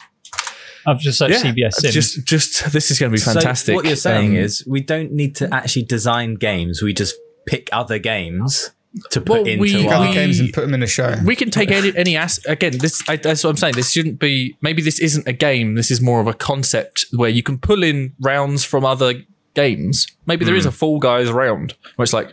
I've 0.87 0.99
just 0.99 1.19
searched 1.19 1.45
CBS 1.45 1.75
Sims. 1.75 1.95
Just, 1.95 2.25
just 2.27 2.73
this 2.73 2.91
is 2.91 2.99
going 2.99 3.13
to 3.13 3.17
be 3.17 3.21
fantastic. 3.21 3.73
So 3.73 3.75
what 3.77 3.85
you're 3.85 3.97
saying 3.97 4.31
Um, 4.31 4.37
is 4.37 4.65
we 4.67 4.81
don't 4.81 5.13
need 5.13 5.37
to 5.37 5.53
actually 5.55 5.83
design 5.85 6.35
games. 6.35 6.83
We 6.83 6.93
just 6.95 7.15
pick 7.47 7.69
other 7.73 7.99
games 7.99 8.71
to 9.11 9.21
put 9.21 9.43
Well, 9.43 9.47
into 9.47 9.61
we- 9.61 9.87
our 9.89 9.95
other 10.05 10.13
games 10.13 10.41
and 10.41 10.53
put 10.53 10.63
them 10.63 10.75
in 10.75 10.83
a 10.83 10.87
show. 10.87 11.17
we 11.25 11.37
can 11.37 11.51
take 11.51 11.71
any 11.71 11.97
any 11.97 12.17
as 12.17 12.39
again. 12.47 12.79
This 12.79 13.03
I, 13.09 13.17
that's 13.17 13.45
what 13.45 13.51
I'm 13.51 13.57
saying. 13.57 13.75
This 13.75 13.93
shouldn't 13.93 14.19
be. 14.19 14.57
Maybe 14.63 14.83
this 14.83 14.99
isn't 15.01 15.29
a 15.29 15.33
game. 15.33 15.75
This 15.75 15.91
is 15.91 16.01
more 16.01 16.21
of 16.21 16.27
a 16.27 16.35
concept 16.35 17.07
where 17.15 17.31
you 17.31 17.43
can 17.43 17.59
pull 17.59 17.83
in 17.85 18.15
rounds 18.21 18.65
from 18.65 18.85
other 18.85 19.15
games. 19.55 20.07
Maybe 20.27 20.45
there 20.45 20.55
is 20.57 20.67
a 20.67 20.73
Fall 20.73 20.99
Guys 20.99 21.31
round 21.31 21.75
where 21.97 22.05
it's 22.05 22.13
like 22.13 22.33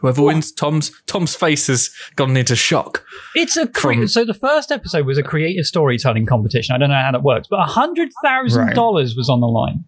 whoever 0.00 0.22
wins. 0.22 0.52
Tom's 0.52 0.90
Tom's 1.06 1.34
face 1.34 1.66
has 1.68 1.90
gone 2.16 2.36
into 2.36 2.56
shock. 2.56 3.04
It's 3.34 3.56
a 3.56 3.66
cre- 3.66 3.92
From- 3.94 4.08
so 4.08 4.24
the 4.24 4.34
first 4.34 4.70
episode 4.72 5.06
was 5.06 5.18
a 5.18 5.22
creative 5.22 5.64
storytelling 5.66 6.26
competition. 6.26 6.74
I 6.74 6.78
don't 6.78 6.88
know 6.90 7.00
how 7.00 7.12
that 7.12 7.22
works, 7.22 7.48
but 7.48 7.64
hundred 7.66 8.10
thousand 8.24 8.74
dollars 8.74 9.14
was 9.16 9.28
on 9.28 9.40
the 9.40 9.46
line. 9.46 9.84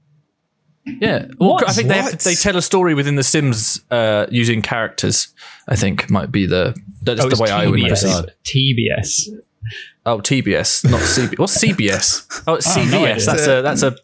Yeah, 0.86 1.26
well, 1.38 1.50
What? 1.50 1.68
I 1.68 1.72
think 1.72 1.88
they 1.88 1.98
have 2.00 2.16
to, 2.16 2.24
they 2.24 2.34
tell 2.34 2.56
a 2.56 2.62
story 2.62 2.94
within 2.94 3.16
The 3.16 3.22
Sims 3.22 3.84
uh, 3.90 4.24
using 4.30 4.62
characters. 4.62 5.28
I 5.68 5.76
think 5.76 6.08
might 6.08 6.32
be 6.32 6.46
the 6.46 6.74
that's 7.02 7.20
Oh, 7.20 7.28
the 7.28 7.42
way 7.42 7.50
I 7.50 7.66
would 7.66 7.78
TBS. 7.78 7.88
proceed. 7.88 8.32
TBS. 8.44 9.28
Oh, 10.06 10.18
TBS, 10.20 10.90
not 10.90 11.00
CBS. 11.00 11.38
What's 11.38 11.58
CBS? 11.62 12.42
Oh, 12.46 12.54
it's 12.54 12.66
CVS. 12.68 13.26
that's 13.26 13.46
a 13.46 13.60
that's 13.60 13.82
a 13.82 13.96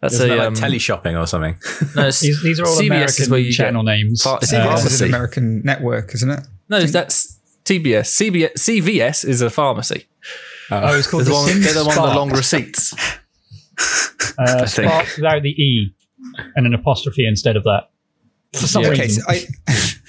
That's 0.00 0.14
Isn't 0.14 0.26
a 0.30 0.36
that 0.36 0.38
like 0.38 0.46
um, 0.48 0.54
teleshopping 0.54 1.20
or 1.20 1.26
something? 1.26 1.56
no, 1.96 2.04
These, 2.06 2.42
these 2.42 2.58
are 2.60 2.66
all 2.66 2.76
CBS 2.76 2.86
American 2.86 3.22
is 3.22 3.28
where 3.30 3.40
you 3.40 3.52
channel 3.52 3.82
get 3.84 3.92
names. 3.96 4.22
Far- 4.22 4.36
Uh, 4.38 4.40
CBS 4.40 4.86
is 4.86 5.00
an 5.02 5.08
American 5.08 5.62
network, 5.62 6.14
isn't 6.14 6.30
it? 6.30 6.40
No, 6.70 6.80
that's 6.82 7.38
TBS. 7.64 8.06
CBS, 8.08 8.52
CVS 8.54 9.24
is 9.28 9.42
a 9.42 9.50
pharmacy. 9.50 10.06
oh, 10.70 10.96
it's 10.98 11.06
called 11.06 11.24
They're 11.24 11.34
the 11.34 11.38
the 11.40 11.52
one, 11.52 11.60
they're 11.60 11.72
the 11.74 11.84
one 11.84 11.96
with 12.02 12.10
the 12.10 12.16
long 12.18 12.30
receipts. 12.30 12.94
Uh. 14.38 14.66
Spark 14.66 15.06
without 15.16 15.42
the 15.42 15.50
E 15.50 15.94
and 16.54 16.66
an 16.66 16.74
apostrophe 16.74 17.26
instead 17.26 17.56
of 17.56 17.64
that. 17.64 17.90
For 18.52 18.66
some 18.66 18.84
Okay, 18.84 19.02
reason. 19.02 19.22
so 19.22 19.30
I, 19.30 19.44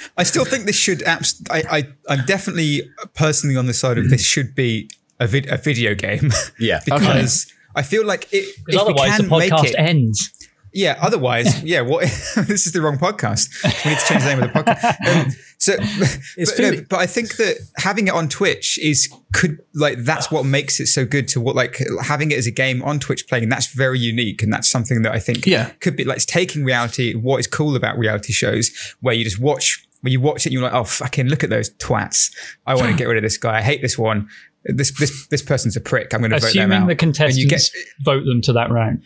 I 0.18 0.24
still 0.24 0.46
think 0.46 0.66
this 0.66 0.76
should. 0.76 1.04
Abs- 1.04 1.42
I, 1.50 1.64
I, 1.72 1.84
I'm 2.10 2.26
definitely 2.26 2.90
personally 3.14 3.56
on 3.56 3.68
the 3.68 3.74
side 3.74 3.98
of 3.98 4.10
this 4.10 4.26
should 4.26 4.56
be 4.56 4.90
a, 5.20 5.28
vid- 5.28 5.50
a 5.50 5.58
video 5.58 5.94
game 5.96 6.32
Yeah. 6.60 6.82
because 6.84 7.52
I 7.76 7.82
feel 7.84 8.06
like 8.06 8.28
it. 8.32 8.56
Otherwise 8.78 9.18
the 9.18 9.24
podcast 9.24 9.66
it, 9.66 9.76
ends. 9.78 10.32
yeah. 10.74 10.98
Otherwise, 11.02 11.64
yeah. 11.64 11.82
What? 11.82 12.02
this 12.36 12.66
is 12.66 12.72
the 12.74 12.82
wrong 12.82 12.98
podcast. 12.98 13.50
We 13.86 13.92
need 13.92 14.00
to 14.00 14.06
change 14.06 14.24
the 14.24 14.30
name 14.36 14.44
of 14.44 14.54
the 14.54 14.60
podcast. 14.60 14.98
Um, 15.26 15.32
so, 15.58 15.78
but, 15.78 16.58
no, 16.58 16.82
but 16.90 17.00
I 17.00 17.06
think 17.06 17.36
that 17.36 17.58
having 17.78 18.08
it 18.08 18.14
on 18.16 18.28
Twitch 18.28 18.80
is 18.80 19.08
could 19.32 19.60
like 19.76 20.00
that's 20.00 20.32
what 20.32 20.44
makes 20.44 20.80
it 20.80 20.88
so 20.88 21.06
good 21.06 21.28
to 21.30 21.40
what 21.40 21.56
like 21.56 21.80
having 22.02 22.32
it 22.32 22.40
as 22.40 22.48
a 22.48 22.52
game 22.52 22.82
on 22.82 22.98
Twitch 23.00 23.28
playing. 23.28 23.48
That's 23.50 23.68
very 23.68 24.00
unique, 24.00 24.42
and 24.42 24.52
that's 24.52 24.68
something 24.68 25.04
that 25.04 25.12
I 25.14 25.20
think 25.20 25.46
Yeah. 25.46 25.70
could 25.80 25.96
be 25.96 26.04
like 26.04 26.16
it's 26.16 26.26
taking 26.26 26.64
reality. 26.66 27.14
What 27.14 27.40
is 27.40 27.46
cool 27.46 27.76
about 27.76 27.96
reality 28.00 28.34
shows 28.34 28.72
where 29.02 29.14
you 29.14 29.24
just 29.24 29.40
watch 29.40 29.86
when 30.02 30.12
you 30.12 30.20
watch 30.20 30.48
it, 30.48 30.52
you're 30.52 30.64
like, 30.64 30.74
oh 30.74 30.84
fucking 30.84 31.28
look 31.28 31.44
at 31.44 31.52
those 31.52 31.70
twats. 31.76 32.34
I 32.66 32.74
want 32.74 32.88
to 32.90 32.96
get 32.98 33.08
rid 33.08 33.18
of 33.18 33.24
this 33.24 33.38
guy. 33.38 33.60
I 33.60 33.62
hate 33.62 33.84
this 33.84 34.00
one. 34.00 34.30
This 34.66 34.98
this 35.00 35.28
this 35.28 35.42
person's 35.42 35.76
a 35.76 35.82
prick. 35.82 36.14
I'm 36.14 36.22
going 36.22 36.32
to 36.32 36.38
vote 36.38 36.54
them 36.54 36.72
Assuming 36.72 36.78
out. 36.78 36.86
the 36.86 36.92
And 36.92 37.00
contestants 37.00 37.38
you 37.38 37.50
get 37.50 37.62
vote 38.02 38.26
them 38.26 38.42
to 38.42 38.54
that 38.54 38.70
round. 38.72 39.02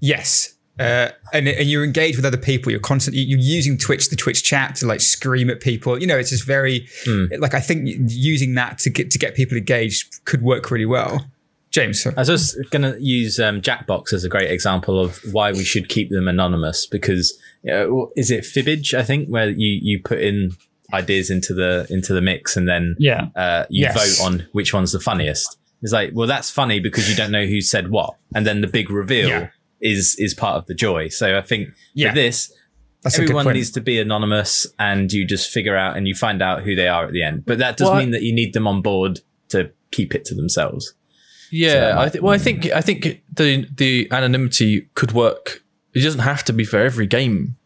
Yes. 0.00 0.54
Uh, 0.78 1.10
and, 1.32 1.48
and 1.48 1.68
you're 1.68 1.82
engaged 1.82 2.16
with 2.16 2.24
other 2.24 2.36
people. 2.36 2.70
You're 2.70 2.80
constantly 2.80 3.22
you're 3.22 3.40
using 3.40 3.76
Twitch, 3.78 4.10
the 4.10 4.16
Twitch 4.16 4.44
chat, 4.44 4.76
to 4.76 4.86
like 4.86 5.00
scream 5.00 5.50
at 5.50 5.60
people. 5.60 5.98
You 6.00 6.06
know, 6.06 6.16
it's 6.16 6.30
just 6.30 6.46
very 6.46 6.86
like 7.38 7.54
I 7.54 7.60
think 7.60 7.88
using 8.08 8.54
that 8.54 8.78
to 8.80 8.90
get 8.90 9.10
to 9.10 9.18
get 9.18 9.34
people 9.34 9.56
engaged 9.56 10.24
could 10.24 10.42
work 10.42 10.70
really 10.70 10.86
well. 10.86 11.26
James, 11.70 12.02
so- 12.02 12.12
I 12.16 12.20
was 12.20 12.28
just 12.28 12.56
going 12.70 12.82
to 12.82 12.96
use 13.02 13.38
um, 13.38 13.60
Jackbox 13.60 14.12
as 14.14 14.24
a 14.24 14.28
great 14.28 14.50
example 14.50 14.98
of 14.98 15.18
why 15.32 15.52
we 15.52 15.64
should 15.64 15.88
keep 15.88 16.10
them 16.10 16.26
anonymous 16.26 16.86
because 16.86 17.38
you 17.62 17.72
know, 17.72 18.12
is 18.16 18.30
it 18.30 18.44
fibbage? 18.44 18.94
I 18.94 19.02
think 19.02 19.28
where 19.28 19.48
you 19.50 19.78
you 19.82 20.00
put 20.02 20.20
in 20.20 20.52
ideas 20.92 21.30
into 21.30 21.52
the 21.54 21.86
into 21.90 22.12
the 22.14 22.20
mix 22.20 22.56
and 22.56 22.66
then 22.68 22.96
Yeah. 22.98 23.26
uh, 23.36 23.64
you 23.68 23.82
Yes. 23.82 24.18
vote 24.18 24.26
on 24.26 24.46
which 24.52 24.72
one's 24.72 24.92
the 24.92 25.00
funniest. 25.00 25.58
It's 25.82 25.92
like, 25.92 26.10
well, 26.14 26.26
that's 26.26 26.50
funny 26.50 26.80
because 26.80 27.08
you 27.08 27.14
don't 27.14 27.30
know 27.30 27.46
who 27.46 27.60
said 27.60 27.88
what, 27.90 28.14
and 28.34 28.46
then 28.46 28.60
the 28.62 28.66
big 28.66 28.90
reveal 28.90 29.28
Yeah. 29.28 29.48
is 29.80 30.16
is 30.18 30.34
part 30.34 30.56
of 30.56 30.66
the 30.66 30.74
joy. 30.74 31.08
So 31.08 31.36
I 31.38 31.42
think 31.42 31.68
Yeah. 31.94 32.10
for 32.10 32.14
this, 32.16 32.52
that's 33.02 33.18
everyone 33.18 33.52
needs 33.52 33.70
to 33.72 33.80
be 33.80 34.00
anonymous, 34.00 34.66
and 34.78 35.12
you 35.12 35.24
just 35.26 35.50
figure 35.50 35.76
out 35.76 35.96
and 35.96 36.08
you 36.08 36.14
find 36.14 36.42
out 36.42 36.62
who 36.62 36.74
they 36.74 36.88
are 36.88 37.04
at 37.06 37.12
the 37.12 37.22
end. 37.22 37.44
But 37.46 37.58
that 37.58 37.76
does 37.76 37.88
Well, 37.90 37.98
mean 37.98 38.10
that 38.12 38.22
you 38.22 38.32
need 38.34 38.54
them 38.54 38.66
on 38.66 38.82
board 38.82 39.20
to 39.50 39.70
keep 39.92 40.14
it 40.14 40.24
to 40.26 40.34
themselves. 40.34 40.94
Yeah, 41.50 41.92
So- 41.94 41.98
I 42.00 42.08
th- 42.08 42.22
well, 42.22 42.34
I 42.34 42.38
think 42.38 42.66
I 42.72 42.80
think 42.80 43.22
the 43.32 43.66
the 43.76 44.08
anonymity 44.10 44.88
could 44.94 45.12
work. 45.12 45.62
It 45.94 46.00
doesn't 46.00 46.20
have 46.20 46.44
to 46.46 46.52
be 46.52 46.64
for 46.64 46.78
every 46.78 47.06
game 47.06 47.56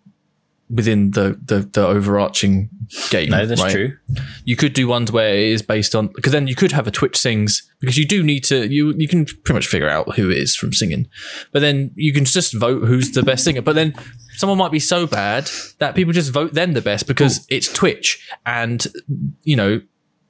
within 0.70 1.12
the 1.12 1.38
the, 1.44 1.60
the 1.60 1.86
overarching 1.86 2.68
game. 3.10 3.30
No, 3.30 3.46
that's 3.46 3.62
right? 3.62 3.72
true. 3.72 3.96
You 4.44 4.56
could 4.56 4.72
do 4.72 4.86
ones 4.88 5.10
where 5.12 5.34
it 5.34 5.48
is 5.48 5.62
based 5.62 5.94
on 5.94 6.08
because 6.08 6.32
then 6.32 6.46
you 6.46 6.54
could 6.54 6.72
have 6.72 6.86
a 6.86 6.90
Twitch 6.90 7.16
sings 7.16 7.68
because 7.80 7.96
you 7.98 8.06
do 8.06 8.22
need 8.22 8.44
to 8.44 8.66
you 8.68 8.92
you 8.96 9.08
can 9.08 9.24
pretty 9.24 9.54
much 9.54 9.66
figure 9.66 9.88
out 9.88 10.14
who 10.16 10.30
it 10.30 10.38
is 10.38 10.54
from 10.56 10.72
singing, 10.72 11.08
but 11.52 11.60
then 11.60 11.90
you 11.94 12.12
can 12.12 12.24
just 12.24 12.54
vote 12.54 12.84
who's 12.84 13.12
the 13.12 13.22
best 13.22 13.44
singer. 13.44 13.62
But 13.62 13.74
then 13.74 13.94
someone 14.36 14.58
might 14.58 14.72
be 14.72 14.80
so 14.80 15.06
bad 15.06 15.48
that 15.78 15.94
people 15.94 16.12
just 16.12 16.32
vote 16.32 16.54
them 16.54 16.72
the 16.72 16.80
best 16.82 17.06
because 17.06 17.46
it's 17.48 17.72
Twitch 17.72 18.28
and 18.46 18.86
you 19.42 19.56
know 19.56 19.80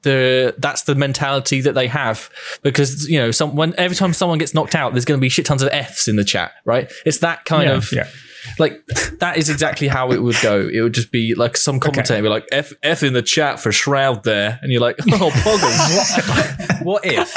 the 0.02 0.54
that's 0.58 0.82
the 0.82 0.94
mentality 0.96 1.60
that 1.60 1.74
they 1.74 1.86
have 1.86 2.28
because 2.62 3.08
you 3.08 3.18
know 3.18 3.30
some 3.30 3.54
when 3.54 3.72
every 3.78 3.96
time 3.96 4.12
someone 4.12 4.36
gets 4.36 4.52
knocked 4.52 4.74
out 4.74 4.92
there's 4.92 5.04
going 5.04 5.18
to 5.18 5.22
be 5.22 5.28
shit 5.28 5.46
tons 5.46 5.62
of 5.62 5.68
f's 5.68 6.08
in 6.08 6.16
the 6.16 6.24
chat 6.24 6.50
right 6.64 6.90
it's 7.06 7.18
that 7.18 7.44
kind 7.44 7.68
Yeah, 7.68 7.76
of 7.76 7.92
yeah. 7.92 8.08
Like 8.58 8.84
that 9.20 9.36
is 9.36 9.48
exactly 9.48 9.88
how 9.88 10.10
it 10.12 10.22
would 10.22 10.36
go 10.42 10.68
it 10.72 10.80
would 10.80 10.94
just 10.94 11.12
be 11.12 11.34
like 11.34 11.56
some 11.56 11.78
commentator 11.80 12.14
would 12.22 12.28
be 12.28 12.28
like 12.28 12.46
f 12.52 12.72
f 12.82 13.02
in 13.02 13.12
the 13.12 13.22
chat 13.22 13.60
for 13.60 13.70
shroud 13.72 14.24
there 14.24 14.58
and 14.62 14.72
you're 14.72 14.80
like 14.80 14.96
oh 15.12 15.30
poggers 15.30 16.82
What 16.82 17.04
if? 17.06 17.36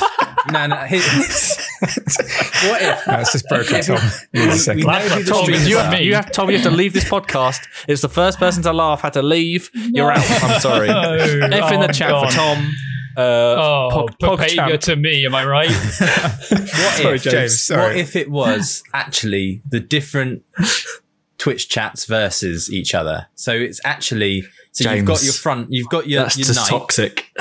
no, 0.51 0.65
no. 0.65 0.75
here- 0.77 0.99
what 1.79 2.81
if? 2.81 3.07
No, 3.07 3.19
it's 3.19 3.31
just 3.31 3.47
broke 3.47 3.71
up. 3.71 3.85
Tom. 3.85 3.99
Give 4.33 4.67
me. 4.67 4.75
We 4.75 4.81
know 4.81 4.87
Laptop 4.87 5.17
who 5.17 5.23
the 5.23 5.31
Tom, 5.31 5.49
you 5.49 5.77
have, 5.77 6.01
you 6.01 6.15
have 6.15 6.31
Tom 6.31 6.49
you 6.49 6.55
have 6.57 6.65
to 6.65 6.71
leave 6.71 6.93
this 6.93 7.03
podcast 7.05 7.67
it's 7.87 8.01
the 8.01 8.09
first 8.09 8.39
person 8.39 8.63
to 8.63 8.73
laugh 8.73 9.01
had 9.01 9.13
to 9.13 9.21
leave 9.21 9.69
you're 9.73 10.11
out 10.11 10.25
I'm 10.43 10.59
sorry 10.59 10.89
Oh, 10.95 11.13
f 11.13 11.71
in 11.71 11.79
the 11.79 11.89
oh, 11.89 11.91
chat 11.91 12.09
God. 12.09 12.29
for 12.29 12.35
Tom 12.35 12.73
uh, 13.17 13.21
Oh, 13.21 13.89
Pog- 13.91 14.17
Pog 14.37 14.47
Champ. 14.47 14.81
to 14.81 14.95
me, 14.95 15.25
am 15.25 15.35
I 15.35 15.45
right? 15.45 15.69
What 16.49 16.93
Sorry, 17.01 17.15
if, 17.15 17.23
James. 17.23 17.61
Sorry. 17.61 17.81
What 17.81 17.95
if 17.97 18.15
it 18.15 18.29
was 18.31 18.83
actually 18.93 19.61
the 19.69 19.79
different 19.79 20.43
Twitch 21.37 21.69
chats 21.69 22.05
versus 22.05 22.71
each 22.71 22.93
other? 22.95 23.27
So 23.35 23.51
it's 23.53 23.79
actually 23.83 24.43
so 24.71 24.91
you've 24.91 25.05
got 25.05 25.23
your 25.23 25.33
front, 25.33 25.67
you've 25.71 25.89
got 25.89 26.07
your, 26.07 26.23
that's 26.23 26.37
your 26.37 26.47
just 26.47 26.59
night, 26.59 26.69
toxic 26.69 27.31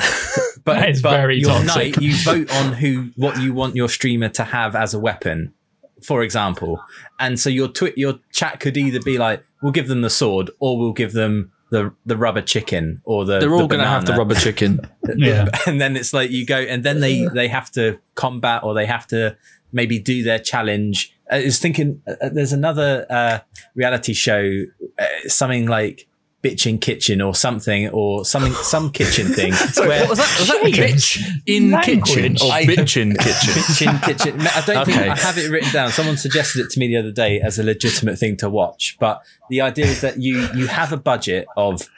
but, 0.63 0.75
That 0.75 0.89
is 0.89 1.01
but 1.01 1.11
very 1.11 1.37
your 1.39 1.49
toxic. 1.51 1.67
night 1.97 2.01
you 2.01 2.15
vote 2.23 2.49
on 2.55 2.73
who 2.73 3.09
what 3.15 3.39
you 3.41 3.53
want 3.53 3.75
your 3.75 3.89
streamer 3.89 4.29
to 4.29 4.43
have 4.45 4.75
as 4.75 4.93
a 4.93 4.99
weapon, 4.99 5.53
for 6.01 6.23
example. 6.23 6.81
And 7.19 7.39
so 7.39 7.49
your 7.49 7.67
twi- 7.67 7.93
your 7.97 8.15
chat 8.31 8.59
could 8.59 8.77
either 8.77 9.01
be 9.01 9.17
like, 9.17 9.43
we'll 9.61 9.71
give 9.73 9.87
them 9.87 10.01
the 10.01 10.09
sword, 10.09 10.49
or 10.59 10.77
we'll 10.79 10.93
give 10.93 11.11
them 11.13 11.51
the 11.69 11.93
the 12.05 12.17
rubber 12.17 12.41
chicken, 12.41 13.01
or 13.05 13.25
the 13.25 13.39
they're 13.39 13.49
the 13.49 13.55
all 13.55 13.67
going 13.67 13.81
to 13.81 13.87
have 13.87 14.05
the 14.05 14.13
rubber 14.13 14.35
chicken. 14.35 14.79
Yeah. 15.17 15.47
and 15.67 15.79
then 15.79 15.95
it's 15.95 16.13
like 16.13 16.31
you 16.31 16.45
go 16.45 16.57
and 16.57 16.83
then 16.83 16.99
they 16.99 17.27
they 17.33 17.47
have 17.47 17.71
to 17.71 17.99
combat 18.15 18.63
or 18.63 18.73
they 18.73 18.85
have 18.85 19.07
to 19.07 19.37
maybe 19.71 19.99
do 19.99 20.23
their 20.23 20.39
challenge. 20.39 21.15
I 21.29 21.43
was 21.43 21.59
thinking 21.59 22.01
uh, 22.07 22.29
there's 22.29 22.53
another 22.53 23.05
uh 23.09 23.39
reality 23.75 24.13
show 24.13 24.63
uh, 24.99 25.05
something 25.27 25.67
like 25.67 26.07
bitchin 26.45 26.79
kitchen 26.79 27.21
or 27.21 27.33
something 27.33 27.89
or 27.89 28.23
something 28.23 28.53
some 28.53 28.91
kitchen 28.91 29.27
thing 29.33 29.51
where 29.77 30.01
What 30.01 30.09
was 30.09 30.19
that? 30.19 30.35
Was 30.39 30.47
that 30.49 30.61
bitch 30.63 31.19
in 31.47 31.71
Language. 31.71 32.03
kitchen 32.05 32.37
or 32.43 32.51
I- 32.53 32.65
bitch 32.65 33.01
in 33.01 33.15
kitchen? 33.15 33.53
Bitchin 33.53 34.03
kitchen. 34.03 34.41
I 34.55 34.61
don't 34.65 34.85
think 34.85 34.97
I 34.99 35.15
have 35.15 35.37
it 35.37 35.49
written 35.49 35.71
down. 35.73 35.91
Someone 35.91 36.17
suggested 36.17 36.59
it 36.65 36.69
to 36.71 36.79
me 36.79 36.87
the 36.87 36.97
other 36.97 37.11
day 37.11 37.39
as 37.41 37.57
a 37.57 37.63
legitimate 37.63 38.17
thing 38.19 38.37
to 38.37 38.49
watch. 38.49 38.97
But 38.99 39.23
the 39.49 39.61
idea 39.61 39.85
is 39.87 40.01
that 40.01 40.19
you 40.19 40.47
you 40.55 40.67
have 40.67 40.93
a 40.93 40.97
budget 40.97 41.47
of 41.57 41.89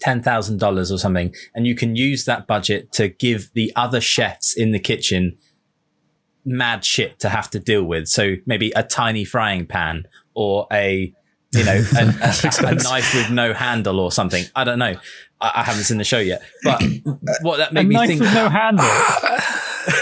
ten 0.00 0.22
thousand 0.22 0.58
dollars 0.58 0.90
or 0.90 0.98
something, 0.98 1.34
and 1.54 1.66
you 1.66 1.74
can 1.74 1.96
use 1.96 2.24
that 2.24 2.46
budget 2.46 2.92
to 2.92 3.08
give 3.08 3.50
the 3.54 3.72
other 3.76 4.00
chefs 4.00 4.54
in 4.56 4.72
the 4.72 4.80
kitchen 4.80 5.36
mad 6.44 6.84
shit 6.84 7.18
to 7.18 7.28
have 7.28 7.50
to 7.50 7.58
deal 7.58 7.84
with. 7.84 8.06
So 8.08 8.36
maybe 8.46 8.72
a 8.76 8.82
tiny 8.82 9.24
frying 9.24 9.66
pan 9.66 10.06
or 10.34 10.66
a 10.72 11.12
you 11.56 11.64
know 11.64 11.82
a, 11.98 12.04
a, 12.20 12.66
a 12.66 12.74
knife 12.74 13.14
with 13.14 13.30
no 13.30 13.52
handle 13.52 14.00
or 14.00 14.12
something. 14.12 14.44
I 14.54 14.64
don't 14.64 14.78
know. 14.78 14.94
I, 15.40 15.52
I 15.56 15.62
haven't 15.62 15.84
seen 15.84 15.98
the 15.98 16.04
show 16.04 16.18
yet, 16.18 16.42
but 16.62 16.82
what 17.42 17.58
that 17.58 17.70
A 17.70 17.74
made 17.74 17.86
me 17.88 17.94
knife 17.94 18.08
think 18.08 18.20
with 18.20 18.34
no 18.34 18.48
handle. 18.48 18.86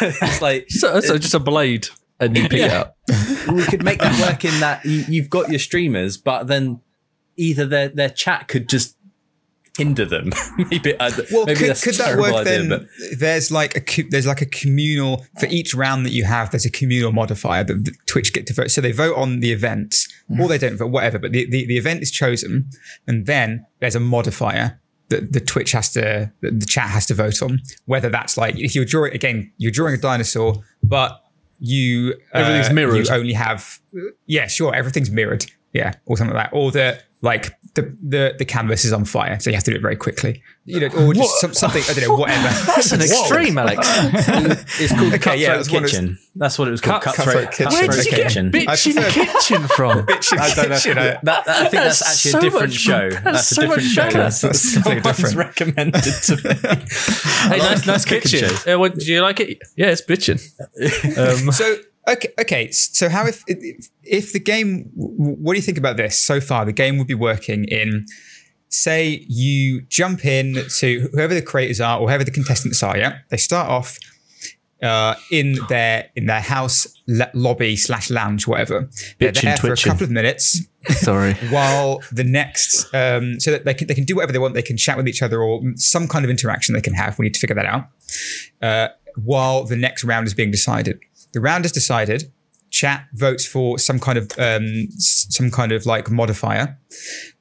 it's 0.03 0.43
like 0.43 0.67
So, 0.71 1.01
so 1.01 1.19
just 1.19 1.35
a 1.35 1.41
blade, 1.41 1.89
and 2.21 2.37
you 2.37 2.49
pick 2.49 2.61
it 2.61 2.71
up. 2.71 2.97
we 3.53 3.63
could 3.65 3.85
make 3.85 3.99
that 4.01 4.21
work 4.21 4.45
in 4.45 4.59
that 4.61 4.85
you, 4.85 5.05
you've 5.09 5.31
got 5.31 5.49
your 5.51 5.59
streamers, 5.59 6.17
but 6.17 6.45
then 6.45 6.81
either 7.37 7.67
their 7.67 7.89
their 7.89 8.11
chat 8.11 8.49
could 8.49 8.69
just 8.69 8.97
hinder 9.77 10.05
them. 10.05 10.31
maybe 10.71 10.99
uh, 10.99 11.11
Well, 11.33 11.47
maybe 11.47 11.61
could, 11.61 11.71
that's 11.71 11.83
a 11.83 11.85
could 11.85 11.95
that 11.97 12.19
work 12.19 12.35
idea, 12.35 12.45
then? 12.45 12.69
but 12.69 12.87
There's 13.19 13.51
like 13.51 13.77
a 13.77 14.03
there's 14.03 14.27
like 14.27 14.41
a 14.41 14.47
communal 14.47 15.27
for 15.39 15.47
each 15.47 15.75
round 15.75 16.07
that 16.07 16.13
you 16.13 16.25
have. 16.25 16.51
There's 16.51 16.67
a 16.67 16.71
communal 16.71 17.13
modifier 17.13 17.65
that 17.65 17.97
Twitch 18.07 18.33
get 18.33 18.47
to 18.49 18.55
vote. 18.55 18.71
So 18.71 18.81
they 18.81 18.93
vote 18.93 19.17
on 19.17 19.41
the 19.41 19.53
event, 19.53 19.97
or 20.39 20.49
they 20.49 20.59
don't 20.59 20.77
vote, 20.77 20.91
whatever. 20.91 21.19
But 21.19 21.33
the, 21.33 21.49
the, 21.51 21.67
the 21.67 21.77
event 21.77 22.03
is 22.03 22.11
chosen, 22.11 22.71
and 23.07 23.27
then 23.27 23.67
there's 23.81 23.97
a 23.97 24.01
modifier 24.01 24.81
that 25.09 25.33
the 25.33 25.41
Twitch 25.41 25.73
has 25.73 25.93
to, 25.93 26.33
the 26.41 26.67
chat 26.67 26.89
has 26.89 27.07
to 27.07 27.15
vote 27.15 27.43
on. 27.43 27.61
Whether 27.87 28.09
that's 28.09 28.37
like 28.37 28.59
if 28.59 28.75
you're 28.75 28.85
drawing 28.85 29.13
again, 29.13 29.53
you're 29.59 29.73
drawing 29.73 29.95
a 29.95 29.99
dinosaur, 29.99 30.63
but 30.83 31.21
you 31.59 32.15
uh, 32.35 32.39
Everything's 32.39 32.73
mirrored. 32.73 33.07
You 33.07 33.15
only 33.15 33.33
have 33.33 33.81
yeah, 34.27 34.47
sure, 34.47 34.75
everything's 34.75 35.11
mirrored, 35.11 35.47
yeah, 35.73 35.95
or 36.07 36.17
something 36.17 36.35
like 36.35 36.51
that, 36.51 36.57
or 36.57 36.71
the 36.71 37.01
like 37.25 37.59
the 37.75 37.83
the 38.03 38.35
the 38.39 38.45
canvas 38.45 38.85
is 38.85 38.93
on 38.93 39.05
fire, 39.05 39.41
so 39.41 39.51
you 39.51 39.55
have 39.57 39.65
to 39.65 39.71
do 39.73 39.77
it 39.77 39.83
very 39.83 39.97
quickly, 39.97 40.43
you 40.65 40.79
know, 40.79 40.87
or 40.97 41.13
just 41.15 41.41
some, 41.41 41.53
something 41.55 41.83
I 41.89 41.95
don't 41.95 42.09
know, 42.09 42.17
whatever. 42.17 42.43
That's 42.67 42.93
an 42.93 43.01
extreme, 43.09 43.59
Alex. 43.59 43.79
it's 44.81 44.93
called 44.93 45.09
Okay, 45.15 45.19
Cutthroat 45.19 45.39
yeah, 45.41 45.57
that's 45.57 45.71
what 45.73 45.83
Kitchen. 45.85 46.19
That's 46.37 46.59
what 46.59 46.69
it 46.69 46.71
was 46.71 46.81
called. 46.81 47.03
Cut- 47.03 47.17
Cutthroat, 47.17 47.47
Cutthroat 47.47 47.53
Kitchen. 47.53 47.73
Where 47.73 47.87
Cutthroat 47.87 48.05
did 48.05 48.07
you 48.07 48.17
get 48.17 48.29
Kitchen. 48.29 48.51
bitch 48.53 48.87
in 48.91 48.99
I 48.99 49.11
kitchen 49.11 49.63
from? 49.69 50.07
Bitch, 50.07 50.39
I 50.39 50.55
don't 50.55 50.69
know. 50.69 50.75
kitchen, 50.77 50.99
uh, 50.99 51.03
That, 51.25 51.45
that- 51.47 51.49
I 51.49 51.61
think 51.69 51.73
that's, 51.73 51.99
That's 52.01 52.13
actually 52.27 52.31
so 52.31 52.39
a 52.39 52.41
different 52.43 52.73
much- 52.73 52.79
show. 52.79 53.11
that's 53.11 53.25
That's, 53.25 53.49
so 53.49 53.63
a 53.63 53.65
different 53.65 53.83
much 53.83 53.93
show. 53.93 54.03
better. 54.03 54.19
That's, 54.19 54.41
That's 54.41 54.75
completely 54.75 55.03
someone's 55.03 55.17
different. 55.19 55.37
recommended 55.37 56.03
to 56.05 56.37
me. 56.37 57.51
Hey, 57.51 57.59
nice, 57.59 57.87
nice 57.87 58.05
cooking 58.05 58.21
kitchen. 58.23 58.49
shows. 58.51 58.67
Yeah, 58.67 58.75
what, 58.77 58.95
do 58.95 59.05
you 59.13 59.21
like 59.23 59.41
it? 59.41 59.59
Yeah, 59.77 59.89
it's 59.89 60.03
bitching. 60.03 60.39
Um, 61.19 61.51
So 61.53 61.77
Okay, 62.07 62.29
okay. 62.39 62.71
So 62.71 63.09
how 63.09 63.27
if 63.27 63.43
if, 64.03 64.33
the 64.33 64.41
game? 64.41 64.91
What 64.95 65.55
do 65.55 65.59
you 65.59 65.63
think 65.63 65.79
about 65.79 65.97
this 65.97 66.21
so 66.21 66.41
far? 66.41 66.65
The 66.65 66.73
game 66.73 66.99
would 66.99 67.07
be 67.07 67.15
working 67.15 67.65
in. 67.65 68.07
Say 68.69 69.25
you 69.29 69.83
jump 69.83 70.25
in 70.25 70.57
to 70.79 71.09
whoever 71.13 71.33
the 71.33 71.43
creators 71.43 71.81
are 71.81 72.01
or 72.01 72.09
whoever 72.09 72.25
the 72.25 72.31
contestants 72.31 72.83
are. 72.83 72.97
Yeah, 72.99 73.19
they 73.31 73.37
start 73.37 73.71
off 73.71 73.99
uh, 74.85 75.15
in 75.31 75.59
their 75.69 76.11
in 76.15 76.27
their 76.27 76.41
house 76.41 76.87
le- 77.07 77.31
lobby 77.33 77.77
slash 77.77 78.11
lounge, 78.11 78.47
whatever. 78.47 78.89
They're 79.19 79.33
Bitchin', 79.33 79.43
there 79.43 79.57
for 79.57 79.73
a 79.73 79.77
couple 79.77 80.05
of 80.05 80.11
minutes 80.11 80.61
Sorry. 80.91 81.35
while 81.51 82.01
the 82.13 82.25
next, 82.25 82.93
um, 82.95 83.41
so 83.41 83.51
that 83.51 83.65
they 83.65 83.75
can 83.75 83.87
they 83.87 83.95
can 83.95 84.05
do 84.05 84.17
whatever 84.17 84.33
they 84.33 84.39
want. 84.39 84.55
They 84.55 84.63
can 84.63 84.77
chat 84.77 84.97
with 84.97 85.09
each 85.09 85.23
other 85.23 85.43
or 85.43 85.63
some 85.77 86.07
kind 86.07 86.25
of 86.25 86.31
interaction 86.31 86.75
they 86.75 86.81
can 86.81 86.95
have. 86.95 87.19
We 87.19 87.25
need 87.25 87.35
to 87.35 87.41
figure 87.41 87.57
that 87.57 87.67
out. 87.67 87.89
Uh, 88.61 88.89
while 89.17 89.65
the 89.65 89.77
next 89.77 90.05
round 90.05 90.27
is 90.27 90.35
being 90.35 90.51
decided, 90.51 91.01
the 91.35 91.41
round 91.41 91.67
is 91.67 91.73
decided. 91.73 92.33
Chat 92.71 93.07
votes 93.13 93.47
for 93.47 93.79
some 93.79 94.01
kind 94.01 94.17
of 94.19 94.33
um, 94.39 94.89
some 94.99 95.51
kind 95.51 95.71
of 95.73 95.85
like 95.85 96.11
modifier. 96.11 96.79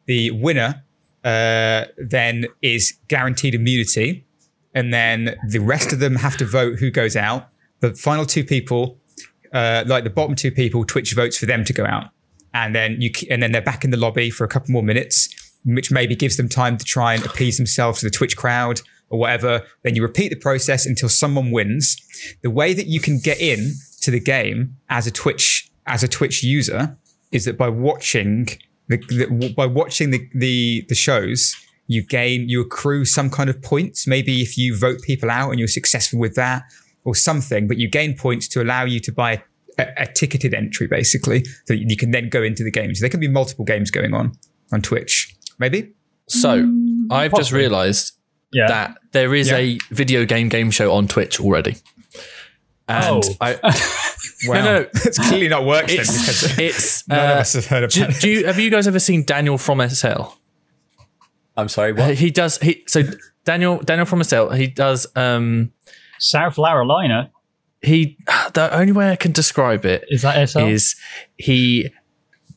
The 0.05 0.31
winner 0.31 0.83
uh, 1.23 1.85
then 1.97 2.45
is 2.61 2.93
guaranteed 3.07 3.55
immunity, 3.55 4.25
and 4.75 4.93
then 4.93 5.35
the 5.47 5.59
rest 5.59 5.93
of 5.93 5.99
them 5.99 6.17
have 6.17 6.37
to 6.37 6.45
vote 6.45 6.79
who 6.79 6.91
goes 6.91 7.15
out. 7.15 7.47
The 7.79 7.95
final 7.95 8.25
two 8.25 8.43
people, 8.43 8.97
uh, 9.53 9.85
like 9.87 10.03
the 10.03 10.09
bottom 10.09 10.35
two 10.35 10.51
people, 10.51 10.85
Twitch 10.85 11.13
votes 11.13 11.37
for 11.37 11.45
them 11.45 11.63
to 11.65 11.73
go 11.73 11.85
out, 11.85 12.09
and 12.53 12.75
then 12.75 12.97
you 12.99 13.11
and 13.31 13.41
then 13.41 13.53
they're 13.53 13.61
back 13.61 13.83
in 13.83 13.91
the 13.91 13.97
lobby 13.97 14.29
for 14.29 14.43
a 14.43 14.47
couple 14.47 14.71
more 14.71 14.83
minutes, 14.83 15.29
which 15.65 15.91
maybe 15.91 16.15
gives 16.15 16.37
them 16.37 16.49
time 16.49 16.77
to 16.77 16.85
try 16.85 17.13
and 17.13 17.25
appease 17.25 17.57
themselves 17.57 18.01
to 18.01 18.05
the 18.05 18.11
Twitch 18.11 18.37
crowd 18.37 18.81
or 19.13 19.19
whatever. 19.19 19.61
Then 19.83 19.95
you 19.95 20.01
repeat 20.01 20.29
the 20.29 20.35
process 20.35 20.87
until 20.87 21.07
someone 21.07 21.51
wins. 21.51 21.95
The 22.41 22.49
way 22.49 22.73
that 22.73 22.87
you 22.87 22.99
can 22.99 23.19
get 23.19 23.39
in 23.39 23.73
to 24.01 24.09
the 24.09 24.19
game 24.19 24.75
as 24.89 25.05
a 25.05 25.11
Twitch 25.11 25.69
as 25.85 26.03
a 26.03 26.07
Twitch 26.07 26.43
user 26.43 26.97
is 27.31 27.45
that 27.45 27.57
by 27.57 27.69
watching 27.69 28.47
the, 28.87 28.97
the 28.97 29.53
by 29.55 29.67
watching 29.67 30.09
the, 30.09 30.27
the 30.33 30.83
the 30.89 30.95
shows 30.95 31.55
you 31.85 32.01
gain 32.01 32.49
you 32.49 32.61
accrue 32.61 33.05
some 33.05 33.29
kind 33.29 33.49
of 33.49 33.61
points 33.61 34.07
maybe 34.07 34.41
if 34.41 34.57
you 34.57 34.75
vote 34.77 35.01
people 35.01 35.29
out 35.29 35.51
and 35.51 35.59
you're 35.59 35.67
successful 35.67 36.17
with 36.17 36.35
that 36.35 36.63
or 37.03 37.13
something 37.13 37.67
but 37.67 37.77
you 37.77 37.89
gain 37.89 38.17
points 38.17 38.47
to 38.47 38.61
allow 38.61 38.83
you 38.85 38.99
to 39.01 39.11
buy 39.11 39.43
a, 39.77 39.85
a 39.97 40.07
ticketed 40.07 40.53
entry 40.53 40.87
basically 40.87 41.43
so 41.65 41.73
you 41.73 41.97
can 41.97 42.11
then 42.11 42.29
go 42.29 42.41
into 42.41 42.63
the 42.63 42.71
games 42.71 43.01
there 43.01 43.09
can 43.09 43.19
be 43.19 43.27
multiple 43.27 43.65
games 43.65 43.91
going 43.91 44.13
on 44.13 44.31
on 44.71 44.81
twitch 44.81 45.35
maybe 45.59 45.93
So 46.27 46.69
I've 47.11 47.33
just 47.33 47.51
realised 47.51 48.13
Yeah. 48.53 48.67
that 48.67 48.97
there 49.11 49.33
is 49.35 49.49
Yeah. 49.49 49.57
a 49.57 49.77
video 49.91 50.25
game 50.25 50.49
game 50.49 50.71
show 50.71 50.93
on 50.93 51.07
Twitch 51.07 51.39
already. 51.39 51.75
And 52.87 53.23
Oh. 53.23 53.35
I, 53.41 53.53
wow 54.47 54.53
no, 54.53 54.63
no. 54.81 54.87
it's 54.93 55.17
clearly 55.17 55.47
not 55.47 55.65
worked 55.65 55.87
then 55.89 55.99
it's, 55.99 56.11
because 56.19 56.59
it's 56.59 57.07
none 57.07 57.19
of 57.19 57.37
uh, 57.37 57.39
us 57.39 57.53
have 57.53 57.65
heard 57.67 57.89
do, 57.89 58.01
about 58.03 58.15
it 58.15 58.21
do 58.21 58.29
you, 58.29 58.45
have 58.45 58.59
you 58.59 58.69
guys 58.69 58.87
ever 58.87 58.99
seen 58.99 59.23
Daniel 59.23 59.57
from 59.57 59.87
SL? 59.87 60.23
I'm 61.55 61.69
sorry. 61.69 61.93
What? 61.93 62.15
He 62.15 62.31
does. 62.31 62.57
He 62.57 62.83
so 62.87 63.03
Daniel 63.45 63.77
Daniel 63.79 64.05
from 64.05 64.23
SL. 64.23 64.49
He 64.49 64.67
does. 64.67 65.05
Um, 65.15 65.71
South 66.19 66.55
Carolina 66.55 67.31
he 67.83 68.17
the 68.53 68.69
only 68.75 68.91
way 68.93 69.11
I 69.11 69.15
can 69.15 69.31
describe 69.33 69.85
it 69.85 70.05
is 70.09 70.21
that 70.23 70.49
SL? 70.49 70.59
is 70.67 70.95
he 71.37 71.89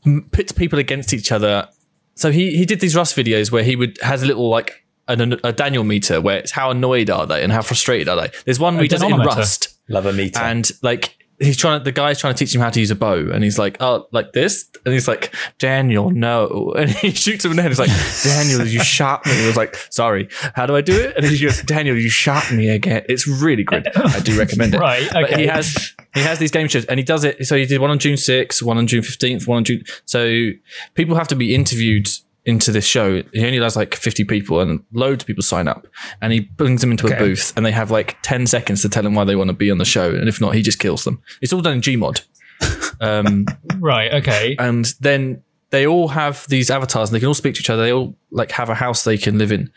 m- 0.07 0.29
pits 0.31 0.53
people 0.53 0.79
against 0.79 1.13
each 1.13 1.31
other. 1.31 1.69
So 2.15 2.31
he 2.33 2.57
he 2.57 2.65
did 2.65 2.81
these 2.81 2.97
Rust 2.97 3.15
videos 3.17 3.53
where 3.53 3.63
he 3.65 3.77
would 3.77 3.99
has 4.03 4.23
a 4.23 4.27
little 4.27 4.49
like 4.49 4.86
an, 5.09 5.39
a 5.45 5.53
Daniel 5.53 5.85
meter 5.85 6.21
where 6.21 6.39
it's 6.39 6.51
how 6.53 6.71
annoyed 6.71 7.11
are 7.11 7.27
they 7.27 7.43
and 7.43 7.53
how 7.53 7.63
frustrated 7.63 8.09
are 8.09 8.17
they. 8.17 8.31
There's 8.45 8.59
one 8.61 8.75
where 8.75 8.83
he 8.83 8.89
does 8.89 9.03
it 9.03 9.11
in. 9.11 9.19
Rust 9.19 9.77
Love 9.89 10.07
a 10.07 10.13
meter. 10.13 10.41
and 10.41 10.69
like 10.83 11.17
he's 11.39 11.57
trying 11.57 11.79
to 11.79 11.85
the 11.85 11.93
guy's 11.93 12.19
trying 12.19 12.33
to 12.35 12.39
teach 12.39 12.55
him 12.55 12.61
how 12.63 12.71
to 12.71 12.81
use 12.81 12.91
a 12.91 12.95
bow 12.97 13.31
and 13.31 13.45
he's 13.45 13.59
like 13.59 13.77
oh 13.81 14.07
like 14.11 14.33
this 14.33 14.69
and 14.87 14.95
he's 14.95 15.07
like 15.07 15.35
Daniel 15.59 16.11
no 16.11 16.73
and 16.79 16.89
he 16.91 17.11
shoots 17.11 17.45
him 17.45 17.51
in 17.51 17.57
the 17.59 17.63
head 17.63 17.71
he's 17.71 17.79
like 17.79 17.91
Daniel 18.25 18.67
you 18.67 18.81
shot 18.83 19.25
me 19.27 19.33
he 19.35 19.47
was 19.47 19.55
like 19.57 19.77
sorry 19.91 20.29
how 20.55 20.65
do 20.67 20.75
I 20.75 20.81
do 20.81 20.99
it 20.99 21.15
and 21.15 21.27
he 21.27 21.39
goes 21.39 21.63
Daniel 21.63 21.95
you 21.95 22.09
shot 22.09 22.51
me 22.51 22.71
again 22.71 23.05
it's 23.09 23.29
really 23.29 23.65
good 23.65 23.87
I 23.95 24.19
do 24.21 24.37
recommend 24.39 24.75
it 24.75 24.79
right. 24.81 25.07
but 25.13 25.25
Okay. 25.25 25.43
he 25.43 25.47
has 25.47 25.95
he 26.15 26.21
has 26.23 26.39
these 26.39 26.51
game 26.51 26.69
shows 26.69 26.87
and 26.87 26.99
he 26.99 27.05
does 27.05 27.23
it 27.23 27.47
so 27.47 27.55
he 27.55 27.67
did 27.67 27.83
one 27.83 27.91
on 27.91 27.99
June 27.99 28.15
6th 28.17 28.63
one 28.63 28.79
on 28.79 28.87
June 28.87 29.03
15th 29.03 29.47
one 29.47 29.59
on 29.59 29.65
June 29.65 29.85
so 30.07 30.49
people 30.95 31.17
have 31.17 31.29
to 31.29 31.37
be 31.37 31.55
interviewed 31.55 32.09
into 32.47 32.71
this 32.71 32.87
show 32.87 33.23
he 33.33 33.45
only 33.45 33.59
does 33.59 33.77
like 33.77 33.95
50 33.95 34.25
people 34.25 34.61
and 34.61 34.83
loads 34.93 35.25
of 35.25 35.27
people 35.27 35.43
sign 35.43 35.69
up. 35.69 35.87
And 36.23 36.33
he 36.33 36.41
brings 36.41 36.81
them 36.81 36.93
into 36.93 37.13
a 37.13 37.19
booth 37.19 37.53
and 37.57 37.67
they 37.67 37.73
have 37.73 37.91
like 37.91 38.17
10 38.23 38.47
seconds 38.47 38.83
to 38.83 38.89
tell 38.89 39.05
him 39.05 39.15
why 39.15 39.25
they 39.25 39.37
want 39.37 39.49
to 39.49 39.55
be 39.55 39.71
on 39.71 39.79
the 39.79 39.85
show. 39.85 40.15
And 40.15 40.29
if 40.29 40.41
not 40.41 40.55
he 40.55 40.63
just 40.63 40.79
kills 40.79 41.05
them. 41.05 41.21
It's 41.43 41.53
all 41.53 41.61
done 41.61 41.75
in 41.75 41.81
gmod. 41.81 42.23
Um 43.01 43.45
right. 43.79 44.15
Okay. 44.15 44.57
and 44.59 44.87
then 45.01 45.43
they 45.71 45.87
all 45.87 46.09
have 46.09 46.47
these 46.49 46.71
avatars 46.71 47.11
and 47.11 47.15
they 47.15 47.21
can 47.21 47.29
all 47.29 47.35
speak 47.35 47.55
to 47.57 47.61
each 47.61 47.69
other. 47.69 47.83
They 47.83 47.93
all 47.93 48.17
like 48.31 48.53
have 48.53 48.71
a 48.71 48.75
house 48.75 49.05
they 49.05 49.19
can 49.19 49.37
live 49.37 49.53
in. 49.53 49.71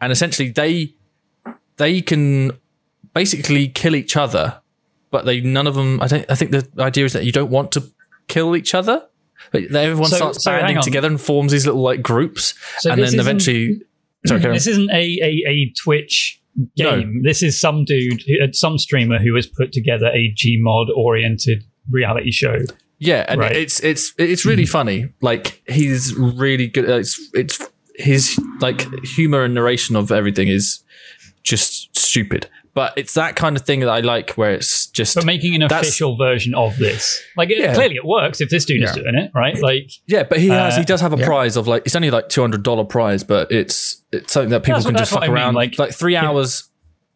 And 0.00 0.10
essentially 0.10 0.48
they 0.50 0.94
they 1.76 2.00
can 2.00 2.52
basically 3.12 3.68
kill 3.68 3.94
each 3.94 4.16
other 4.16 4.60
but 5.10 5.24
they 5.24 5.40
none 5.40 5.68
of 5.68 5.76
them 5.76 6.00
i 6.02 6.08
don't 6.08 6.28
i 6.28 6.34
think 6.34 6.50
the 6.50 6.68
idea 6.80 7.04
is 7.04 7.12
that 7.12 7.24
you 7.24 7.30
don't 7.30 7.50
want 7.50 7.70
to 7.70 7.80
kill 8.26 8.56
each 8.56 8.74
other. 8.74 8.96
but 8.96 9.02
then 9.02 9.12
everyone 9.54 10.10
So- 10.10 10.16
starts 10.16 10.44
so 10.44 10.50
banding 10.50 10.82
together 10.82 11.08
and 11.08 11.20
forms 11.20 11.52
these 11.52 11.66
little 11.66 11.82
like 11.82 12.02
groups 12.02 12.54
So 12.78 12.90
and 12.92 13.02
then 13.02 13.18
eventually 13.18 13.80
sorry 14.26 14.40
this 14.40 14.66
isn't 14.66 14.90
a, 14.90 15.18
a, 15.22 15.42
a 15.48 15.72
Twitch 15.82 16.40
No. 16.78 16.96
game. 17.00 17.22
This 17.22 17.42
is 17.42 17.60
some 17.60 17.84
dude, 17.84 18.22
uh, 18.42 18.46
some 18.52 18.78
streamer 18.78 19.18
who 19.18 19.34
has 19.34 19.46
put 19.46 19.72
together 19.72 20.06
a 20.06 20.32
Gmod 20.34 20.88
oriented 20.96 21.64
reality 21.90 22.30
show. 22.30 22.58
Yeah, 22.98 23.24
and 23.28 23.40
Right. 23.40 23.56
it's 23.56 23.80
it's 23.82 24.14
it's 24.18 24.46
really 24.46 24.64
funny. 24.66 25.08
Like 25.20 25.62
he's 25.68 26.14
really 26.14 26.68
good. 26.68 26.88
uh, 26.88 26.98
It's 26.98 27.20
it's 27.34 27.58
his 27.96 28.38
like 28.60 28.86
humor 29.04 29.44
and 29.44 29.52
narration 29.54 29.94
of 29.96 30.10
everything 30.12 30.48
is 30.48 30.82
just 31.42 31.94
stupid. 31.96 32.48
But 32.74 32.92
it's 32.96 33.14
that 33.14 33.36
kind 33.36 33.54
of 33.56 33.62
thing 33.62 33.80
that 33.80 33.88
I 33.88 34.00
like, 34.00 34.30
where 34.32 34.50
it's 34.52 34.88
just 34.88 35.14
But 35.14 35.24
making 35.24 35.54
an 35.54 35.60
That's- 35.60 35.82
official 35.82 36.16
version 36.16 36.54
of 36.56 36.76
this, 36.76 37.22
like 37.36 37.48
it, 37.50 37.58
Yeah. 37.58 37.72
clearly 37.74 37.94
it 37.94 38.04
works 38.04 38.40
if 38.40 38.50
this 38.50 38.64
dude 38.64 38.82
is 38.82 38.90
Yeah. 38.96 39.02
doing 39.04 39.14
it, 39.14 39.30
right? 39.32 39.56
Like 39.62 39.90
yeah. 40.08 40.24
But 40.24 40.40
he 40.40 40.48
has 40.48 40.74
Uh, 40.74 40.80
he 40.80 40.84
does 40.84 41.00
have 41.00 41.12
a 41.12 41.16
yeah. 41.18 41.24
prize 41.26 41.56
of 41.56 41.68
like 41.68 41.82
it's 41.86 41.94
only 41.94 42.10
like 42.10 42.28
two 42.28 42.40
hundred 42.40 42.64
dollar 42.64 42.84
prize, 42.84 43.22
but 43.22 43.52
it's 43.52 44.02
it's 44.12 44.32
something 44.32 44.50
that 44.50 44.64
people 44.64 44.74
That's 44.78 44.86
can 44.86 44.94
what- 44.94 44.98
just 44.98 45.10
that's 45.12 45.20
fuck 45.22 45.28
what 45.28 45.30
I 45.30 45.34
mean, 45.34 45.42
around. 45.44 45.54
like- 45.54 45.78
Like, 45.78 45.92
three 45.94 46.16
hours, 46.16 46.64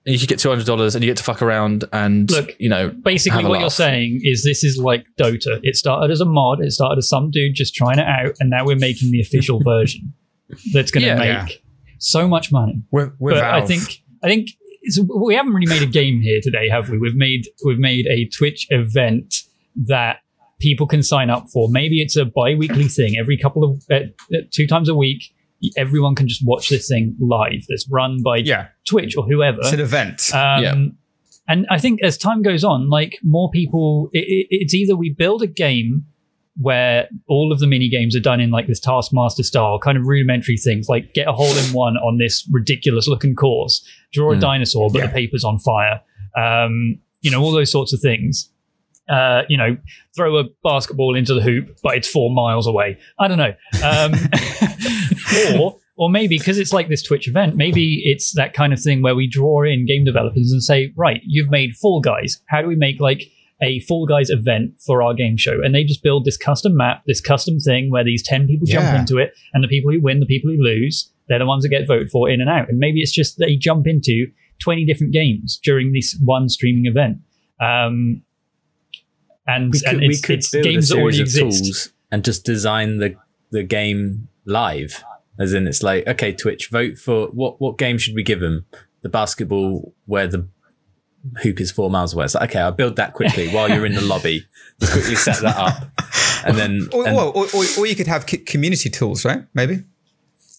and 0.07 0.13
you 0.15 0.19
can 0.21 0.27
get 0.29 0.39
two 0.39 0.49
hundred 0.49 0.65
dollars, 0.67 0.95
and 0.95 1.03
you 1.03 1.11
get 1.11 1.17
to 1.17 1.25
fuck 1.25 1.43
around 1.43 1.85
and 1.93 2.31
Look, 2.31 2.55
you 2.61 2.69
know 2.69 2.91
basically 2.91 3.39
have 3.39 3.47
a 3.47 3.49
what 3.49 3.57
you're 3.57 3.65
laugh. 3.65 3.73
saying 3.73 4.21
is 4.23 4.45
this 4.45 4.63
is 4.63 4.79
like 4.79 5.07
Dota. 5.21 5.59
It 5.65 5.75
started 5.75 6.13
as 6.13 6.21
a 6.21 6.25
mod. 6.25 6.61
It 6.63 6.71
started 6.71 6.99
as 6.99 7.09
some 7.09 7.31
dude 7.33 7.57
just 7.57 7.75
trying 7.75 7.99
it 7.99 8.07
out, 8.07 8.35
and 8.39 8.49
now 8.49 8.65
we're 8.65 8.77
making 8.77 9.11
the 9.11 9.21
official 9.21 9.59
version 9.65 10.13
that's 10.73 10.93
going 10.93 11.03
to 11.03 11.09
Yeah. 11.09 11.19
make 11.19 11.49
Yeah. 11.51 11.57
so 11.99 12.29
much 12.29 12.53
money. 12.53 12.83
We're, 12.93 13.13
we're 13.19 13.33
but 13.33 13.43
I 13.45 13.59
Valve. 13.59 13.69
think 13.69 14.03
I 14.23 14.29
think 14.29 14.51
it's, 14.89 14.99
we 14.99 15.35
haven't 15.35 15.53
really 15.53 15.69
made 15.69 15.83
a 15.83 15.91
game 15.91 16.21
here 16.21 16.41
today, 16.43 16.69
have 16.69 16.89
we? 16.89 16.99
We've 16.99 17.15
made 17.15 17.47
we've 17.65 17.79
made 17.79 18.07
a 18.07 18.27
Twitch 18.29 18.67
event 18.71 19.35
that 19.87 20.19
people 20.59 20.87
can 20.87 21.03
sign 21.03 21.31
up 21.31 21.49
for. 21.51 21.69
Maybe 21.71 22.01
it's 22.01 22.17
a 22.17 22.25
bi-weekly 22.25 22.89
thing. 22.89 23.17
Every 23.19 23.37
couple 23.37 23.65
of 23.65 23.85
uh, 23.91 24.07
uh, 24.35 24.39
two 24.51 24.67
times 24.67 24.89
a 24.89 24.95
week, 24.95 25.23
everyone 25.77 26.15
can 26.15 26.27
just 26.27 26.45
watch 26.45 26.69
this 26.69 26.89
thing 26.89 27.17
live. 27.21 27.65
That's 27.69 27.89
run 27.91 28.19
by 28.25 28.39
yeah, 28.39 28.69
Twitch 28.87 29.17
or 29.17 29.25
whoever. 29.25 29.59
it's 29.61 29.73
an 29.73 29.81
event. 29.81 30.31
Um, 30.33 30.63
Yeah. 30.63 30.75
And 31.51 31.67
I 31.71 31.79
think 31.79 32.03
as 32.03 32.19
time 32.19 32.43
goes 32.43 32.63
on, 32.63 32.91
like 32.91 33.19
more 33.23 33.51
people, 33.51 34.11
it, 34.13 34.25
it, 34.29 34.47
it's 34.51 34.75
either 34.75 34.95
we 34.95 35.15
build 35.17 35.41
a 35.43 35.47
game 35.47 36.05
where 36.61 37.09
all 37.29 37.53
of 37.53 37.61
the 37.61 37.67
mini 37.67 37.89
games 37.89 38.17
are 38.17 38.21
done 38.21 38.41
in 38.41 38.51
like 38.51 38.67
this 38.67 38.81
Taskmaster 38.81 39.43
style, 39.43 39.79
kind 39.79 39.97
of 39.97 40.05
rudimentary 40.07 40.57
things, 40.57 40.89
like 40.89 41.15
get 41.15 41.29
a 41.29 41.33
hole 41.33 41.57
in 41.57 41.73
one 41.73 41.97
on 41.99 42.19
this 42.19 42.49
ridiculous 42.53 43.07
looking 43.09 43.35
course, 43.35 43.87
draw 44.13 44.33
a 44.33 44.37
Mm. 44.37 44.41
dinosaur, 44.41 44.91
but 44.91 44.99
Yeah. 44.99 45.07
the 45.07 45.13
paper's 45.13 45.45
on 45.45 45.59
fire. 45.59 46.01
Um, 46.37 46.99
you 47.21 47.31
know, 47.31 47.41
all 47.43 47.53
those 47.53 47.71
sorts 47.71 47.93
of 47.93 48.01
things. 48.01 48.51
Uh, 49.09 49.43
you 49.49 49.57
know, 49.57 49.75
throw 50.15 50.37
a 50.37 50.45
basketball 50.63 51.15
into 51.17 51.33
the 51.33 51.41
hoop, 51.41 51.79
but 51.83 51.97
it's 51.97 52.07
four 52.07 52.31
miles 52.31 52.67
away. 52.67 52.99
I 53.19 53.27
don't 53.27 53.39
know. 53.39 53.55
Um, 53.83 54.13
or 55.59 55.77
or 55.97 56.09
maybe 56.11 56.39
because 56.39 56.59
it's 56.59 56.73
like 56.73 56.89
this 56.89 57.03
Twitch 57.03 57.27
event, 57.27 57.57
maybe 57.57 58.03
it's 58.05 58.33
that 58.35 58.53
kind 58.53 58.73
of 58.73 58.81
thing 58.81 59.03
where 59.03 59.15
we 59.17 59.27
draw 59.27 59.63
in 59.65 59.85
game 59.87 60.05
developers 60.05 60.53
and 60.53 60.63
say, 60.63 60.93
right, 60.97 61.21
you've 61.27 61.51
made 61.51 61.75
Fall 61.75 62.01
Guys. 62.01 62.41
How 62.49 62.63
do 62.63 62.69
we 62.69 62.77
make 62.77 63.01
like 63.01 63.23
a 63.61 63.81
Fall 63.81 64.07
Guys 64.07 64.31
event 64.31 64.81
for 64.85 65.03
our 65.03 65.15
game 65.15 65.37
show? 65.37 65.61
And 65.63 65.75
they 65.75 65.85
just 65.85 66.03
build 66.03 66.25
this 66.25 66.37
custom 66.37 66.77
map, 66.77 67.03
this 67.07 67.21
custom 67.21 67.59
thing 67.59 67.91
where 67.91 68.05
these 68.05 68.23
10 68.23 68.47
people 68.47 68.67
jump 68.67 68.85
Yeah. 68.85 69.01
into 69.01 69.19
it, 69.19 69.33
and 69.53 69.63
the 69.65 69.69
people 69.69 69.91
who 69.93 70.01
win, 70.01 70.21
the 70.21 70.27
people 70.27 70.51
who 70.51 70.63
lose, 70.63 71.11
they're 71.29 71.39
the 71.39 71.47
ones 71.47 71.63
that 71.65 71.69
get 71.71 71.87
voted 71.87 72.11
for 72.11 72.29
in 72.31 72.41
and 72.41 72.49
out. 72.49 72.69
And 72.69 72.79
maybe 72.79 73.01
it's 73.01 73.13
just 73.13 73.39
they 73.39 73.57
jump 73.57 73.87
into 73.87 74.27
20 74.61 74.85
different 74.85 75.13
games 75.13 75.59
during 75.63 75.93
this 75.93 76.19
one 76.25 76.49
streaming 76.49 76.87
event. 76.87 77.19
Um, 77.61 78.23
and, 79.47 79.73
we 79.73 79.81
could, 79.81 79.89
and 79.89 80.01
we 80.01 80.07
it's, 80.09 80.21
could 80.21 80.39
it's 80.39 80.51
build 80.51 80.67
a 80.67 80.69
games 80.71 80.89
that 80.89 80.95
series 80.95 81.03
already 81.03 81.19
of 81.21 81.27
exist. 81.27 81.65
tools 81.65 81.93
and 82.11 82.25
just 82.25 82.45
design 82.45 82.99
the 82.99 83.15
the 83.51 83.63
game 83.63 84.29
live. 84.45 85.03
As 85.41 85.55
in, 85.55 85.67
it's 85.69 85.83
like, 85.83 86.07
okay, 86.07 86.33
Twitch, 86.33 86.69
vote 86.69 86.99
for 86.99 87.29
what 87.29 87.61
what 87.61 87.79
game 87.79 87.97
should 87.99 88.15
we 88.15 88.23
give 88.23 88.41
them? 88.41 88.67
The 89.03 89.09
basketball 89.09 89.95
where 90.07 90.27
the 90.27 90.49
hoop 91.43 91.61
is 91.61 91.71
four 91.71 91.91
miles 91.91 92.15
away. 92.15 92.25
It's 92.25 92.35
like, 92.35 92.51
okay, 92.51 92.61
I'll 92.61 92.73
build 92.73 92.97
that 92.97 93.15
quickly 93.15 93.49
while 93.53 93.69
you're 93.69 93.87
in 93.87 93.95
the 93.95 94.01
lobby. 94.01 94.47
Just 94.81 94.93
quickly 94.93 95.15
set 95.17 95.41
that 95.43 95.57
up. 95.57 95.83
And 96.47 96.57
then. 96.57 96.89
Or, 96.93 97.07
and- 97.07 97.17
or, 97.17 97.37
or, 97.37 97.65
or, 97.79 97.87
you 97.87 97.97
could 97.97 98.07
have 98.07 98.27
community 98.27 98.89
tools, 98.89 99.25
right? 99.25 99.43
Maybe 99.55 99.85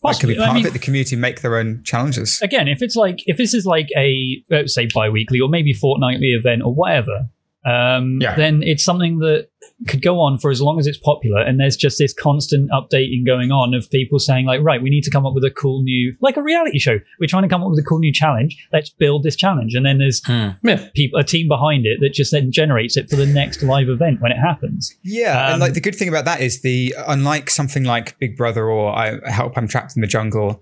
that 0.04 0.20
could 0.20 0.28
be 0.28 0.36
part 0.36 0.50
I 0.50 0.54
mean, 0.54 0.66
of 0.66 0.70
it. 0.70 0.74
The 0.74 0.80
community 0.80 1.16
make 1.16 1.42
their 1.42 1.58
own 1.58 1.84
challenges. 1.84 2.42
again, 2.42 2.68
if 2.68 2.82
it's 2.82 2.96
like 2.96 3.20
if 3.26 3.38
this 3.38 3.54
is 3.54 3.66
like 3.66 3.90
a 3.98 4.44
let's 4.50 4.74
say 4.74 4.88
bi-weekly 4.94 5.40
or 5.40 5.50
maybe 5.50 5.74
fortnightly 5.74 6.28
event 6.28 6.62
or 6.64 6.74
whatever, 6.74 7.30
um, 7.66 8.20
Yeah. 8.22 8.36
then 8.36 8.64
it's 8.64 8.84
something 8.84 9.20
that 9.20 9.48
could 9.88 10.02
go 10.02 10.20
on 10.20 10.38
for 10.38 10.52
as 10.52 10.62
long 10.62 10.78
as 10.80 10.88
it's 10.88 10.98
popular. 10.98 11.42
And 11.42 11.58
there's 11.60 11.78
just 11.78 11.98
this 12.00 12.14
constant 12.14 12.70
updating 12.72 13.26
going 13.26 13.52
on 13.52 13.74
of 13.74 13.90
people 13.90 14.20
saying 14.20 14.46
like, 14.46 14.60
right, 14.62 14.82
we 14.82 14.90
need 14.90 15.04
to 15.04 15.10
come 15.12 15.26
up 15.26 15.34
with 15.34 15.44
a 15.46 15.52
cool 15.52 15.84
new, 15.84 16.16
like 16.22 16.36
a 16.36 16.42
reality 16.42 16.80
show. 16.80 16.98
We're 17.20 17.28
trying 17.28 17.44
to 17.44 17.50
come 17.50 17.64
up 17.64 17.70
with 17.70 17.80
a 17.80 17.84
cool 17.84 18.00
new 18.00 18.12
challenge. 18.12 18.58
Let's 18.74 18.90
build 18.90 19.24
this 19.24 19.36
challenge. 19.38 19.76
And 19.76 19.86
then 19.86 19.98
there's 20.00 20.22
Hmm. 20.26 20.50
Yeah. 20.64 20.86
people, 20.96 21.20
a 21.20 21.24
team 21.24 21.48
behind 21.48 21.86
it 21.86 22.00
that 22.02 22.14
just 22.14 22.32
then 22.32 22.52
generates 22.52 22.98
it 22.98 23.10
for 23.10 23.16
the 23.16 23.26
next 23.26 23.64
live 23.64 23.88
event 23.90 24.22
when 24.22 24.32
it 24.34 24.38
happens. 24.38 24.94
Yeah, 25.04 25.46
Um, 25.48 25.54
and 25.54 25.62
like 25.62 25.74
the 25.76 25.82
good 25.82 25.96
thing 25.96 26.10
about 26.10 26.26
that 26.26 26.42
is 26.42 26.62
the 26.62 26.94
unlike 27.08 27.50
something 27.50 27.84
like 27.86 28.18
Big 28.20 28.36
Brother 28.36 28.70
or 28.70 28.94
I 28.94 29.18
Help 29.32 29.58
I'm 29.58 29.68
Trapped 29.68 29.96
in 29.96 30.02
the 30.02 30.08
Jungle 30.08 30.62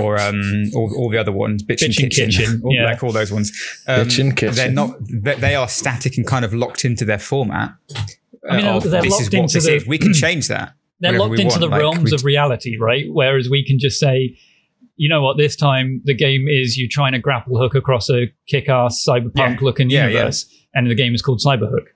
or 0.00 0.18
um 0.20 0.64
all, 0.74 0.92
all 0.96 1.10
the 1.10 1.18
other 1.18 1.32
ones, 1.32 1.62
Bitch, 1.62 1.82
and 1.82 1.92
Bitch 1.92 2.02
and 2.02 2.10
Kitchen, 2.12 2.30
Kitchen, 2.30 2.62
all, 2.64 2.74
yeah. 2.74 2.84
like 2.84 3.02
all 3.02 3.12
those 3.12 3.32
ones. 3.32 3.50
Um, 3.86 4.06
Bitch 4.06 4.18
and 4.20 4.36
Kitchen. 4.36 4.54
They're 4.56 4.70
not. 4.70 4.96
They 5.00 5.34
they 5.36 5.54
are 5.54 5.68
static 5.68 6.16
and 6.16 6.26
kind 6.26 6.44
of 6.44 6.52
locked 6.54 6.84
into 6.84 7.04
their 7.04 7.18
format. 7.18 7.72
I 8.50 8.56
mean, 8.56 8.66
uh, 8.66 8.76
of 8.76 8.82
they're 8.90 9.02
this 9.02 9.14
is 9.20 9.20
locked 9.22 9.34
what 9.34 9.42
into 9.42 9.54
this 9.54 9.66
the- 9.66 9.76
is. 9.76 9.86
We 9.86 9.98
can 9.98 10.12
change 10.12 10.48
that. 10.48 10.74
they're 11.00 11.18
locked 11.18 11.32
into 11.38 11.46
want, 11.46 11.60
the 11.60 11.66
like, 11.68 11.80
realms 11.80 12.10
we- 12.10 12.14
of 12.16 12.24
reality, 12.24 12.76
right? 12.78 13.04
Whereas 13.10 13.48
we 13.50 13.64
can 13.64 13.78
just 13.78 13.98
say, 14.00 14.36
you 14.96 15.08
know 15.08 15.22
what, 15.22 15.36
this 15.38 15.56
time 15.56 16.00
the 16.04 16.14
game 16.14 16.46
is 16.48 16.76
you 16.76 16.88
trying 16.88 17.12
to 17.12 17.18
grapple 17.18 17.58
hook 17.58 17.74
across 17.74 18.08
a 18.10 18.26
kick-ass 18.48 19.04
cyberpunk 19.08 19.60
looking 19.60 19.90
Yeah, 19.90 20.06
yeah. 20.06 20.12
universe, 20.12 20.46
and 20.74 20.88
the 20.90 20.94
game 20.94 21.14
is 21.14 21.22
called 21.22 21.40
Cyberhook, 21.44 21.86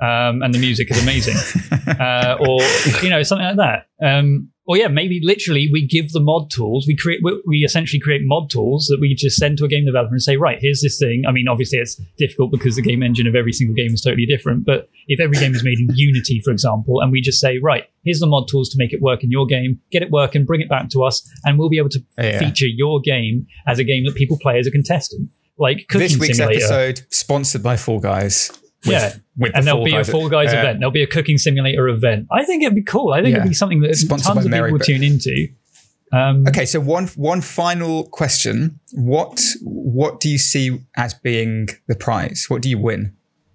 um, 0.00 0.42
and 0.42 0.52
the 0.54 0.58
music 0.58 0.90
is 0.90 1.00
amazing, 1.02 1.36
uh, 2.00 2.36
or 2.40 2.60
you 3.02 3.10
know 3.10 3.22
something 3.22 3.46
like 3.46 3.56
that. 3.56 3.86
Um, 4.04 4.50
or 4.66 4.76
yeah, 4.76 4.88
maybe 4.88 5.20
literally 5.22 5.68
we 5.72 5.86
give 5.86 6.10
the 6.12 6.20
mod 6.20 6.50
tools. 6.50 6.86
We 6.88 6.96
create, 6.96 7.20
we, 7.46 7.58
essentially 7.64 8.00
create 8.00 8.22
mod 8.24 8.50
tools 8.50 8.86
that 8.88 8.98
we 9.00 9.14
just 9.14 9.36
send 9.36 9.58
to 9.58 9.64
a 9.64 9.68
game 9.68 9.86
developer 9.86 10.12
and 10.12 10.22
say, 10.22 10.36
right, 10.36 10.58
here's 10.60 10.80
this 10.80 10.98
thing. 10.98 11.22
I 11.28 11.32
mean, 11.32 11.46
obviously 11.48 11.78
it's 11.78 12.00
difficult 12.18 12.50
because 12.50 12.74
the 12.76 12.82
game 12.82 13.02
engine 13.02 13.26
of 13.28 13.34
every 13.36 13.52
single 13.52 13.74
game 13.76 13.92
is 13.94 14.00
totally 14.00 14.26
different. 14.26 14.64
But 14.66 14.88
if 15.06 15.20
every 15.20 15.36
game 15.38 15.54
is 15.54 15.62
made 15.62 15.78
in 15.78 15.88
Unity, 15.94 16.40
for 16.44 16.50
example, 16.50 17.00
and 17.00 17.12
we 17.12 17.20
just 17.20 17.38
say, 17.40 17.58
right, 17.58 17.84
here's 18.04 18.18
the 18.18 18.26
mod 18.26 18.48
tools 18.48 18.68
to 18.70 18.76
make 18.78 18.92
it 18.92 19.00
work 19.00 19.22
in 19.22 19.30
your 19.30 19.46
game, 19.46 19.80
get 19.92 20.02
it 20.02 20.10
working, 20.10 20.44
bring 20.44 20.60
it 20.60 20.68
back 20.68 20.88
to 20.90 21.04
us, 21.04 21.22
and 21.44 21.58
we'll 21.58 21.68
be 21.68 21.78
able 21.78 21.90
to 21.90 22.00
Yeah. 22.18 22.38
feature 22.40 22.66
your 22.66 23.00
game 23.00 23.46
as 23.68 23.78
a 23.78 23.84
game 23.84 24.04
that 24.06 24.16
people 24.16 24.36
play 24.40 24.58
as 24.58 24.66
a 24.66 24.70
contestant, 24.72 25.30
like 25.58 25.86
Cooking 25.88 26.08
This 26.08 26.18
week's 26.18 26.38
Simulator. 26.38 26.64
episode 26.64 27.02
sponsored 27.10 27.62
by 27.62 27.76
Fall 27.76 28.00
Guys. 28.00 28.50
With, 28.84 28.92
Yeah. 28.92 29.14
with 29.36 29.52
the 29.52 29.58
and 29.58 29.66
there'll 29.66 29.78
Fall 29.80 29.84
be 29.84 29.90
Guys- 29.92 30.08
a 30.08 30.12
Fall 30.12 30.28
Guys 30.28 30.54
uh, 30.54 30.58
event. 30.58 30.78
There'll 30.80 30.90
be 30.92 31.02
a 31.02 31.06
cooking 31.06 31.38
simulator 31.38 31.88
event. 31.88 32.26
I 32.30 32.44
think 32.44 32.62
it'd 32.62 32.74
be 32.74 32.82
cool. 32.82 33.12
I 33.12 33.22
think 33.22 33.32
Yeah. 33.32 33.38
it'd 33.38 33.48
be 33.50 33.54
something 33.54 33.80
that 33.80 33.96
Sponsored 33.96 34.26
tons 34.26 34.38
of 34.38 34.42
people 34.44 34.58
Mary 34.58 34.72
would 34.72 34.78
Beth. 34.80 34.86
tune 34.86 35.02
into. 35.02 35.48
Um, 36.12 36.44
Okay, 36.46 36.64
so 36.66 36.78
one 36.78 37.08
one 37.16 37.40
final 37.40 38.04
question: 38.08 38.78
what 38.92 39.42
what 39.62 40.20
do 40.20 40.28
you 40.28 40.38
see 40.38 40.78
as 40.96 41.14
being 41.14 41.68
the 41.88 41.96
prize? 41.96 42.46
What 42.48 42.62
do 42.62 42.68
you 42.70 42.78
win? 42.78 43.12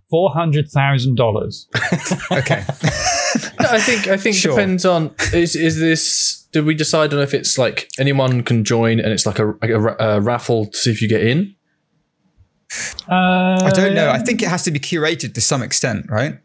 Four 0.09 0.31
hundred 0.31 0.67
thousand 0.69 1.15
dollars. 1.15 1.67
Okay, 2.29 2.63
No, 3.61 3.69
I 3.69 3.79
think 3.79 4.07
I 4.09 4.17
think 4.17 4.35
Sure. 4.35 4.51
depends 4.53 4.83
on 4.85 5.11
is 5.33 5.55
is 5.55 5.79
this. 5.79 6.39
Did 6.51 6.65
we 6.65 6.75
decide 6.75 7.13
on 7.13 7.21
if 7.21 7.33
it's 7.33 7.57
like 7.57 7.87
anyone 7.97 8.43
can 8.43 8.65
join 8.65 8.99
and 8.99 9.13
it's 9.13 9.25
like 9.25 9.39
a, 9.39 9.51
a, 9.61 10.17
a 10.17 10.19
raffle 10.19 10.65
to 10.65 10.77
see 10.77 10.91
if 10.91 11.01
you 11.01 11.07
get 11.07 11.21
in? 11.25 11.55
Uh, 13.09 13.59
I 13.65 13.71
don't 13.73 13.93
know. 13.95 14.09
I 14.09 14.19
think 14.19 14.41
it 14.41 14.47
has 14.49 14.63
to 14.63 14.71
be 14.71 14.79
curated 14.79 15.33
to 15.33 15.41
some 15.41 15.61
extent, 15.63 16.05
right? 16.09 16.39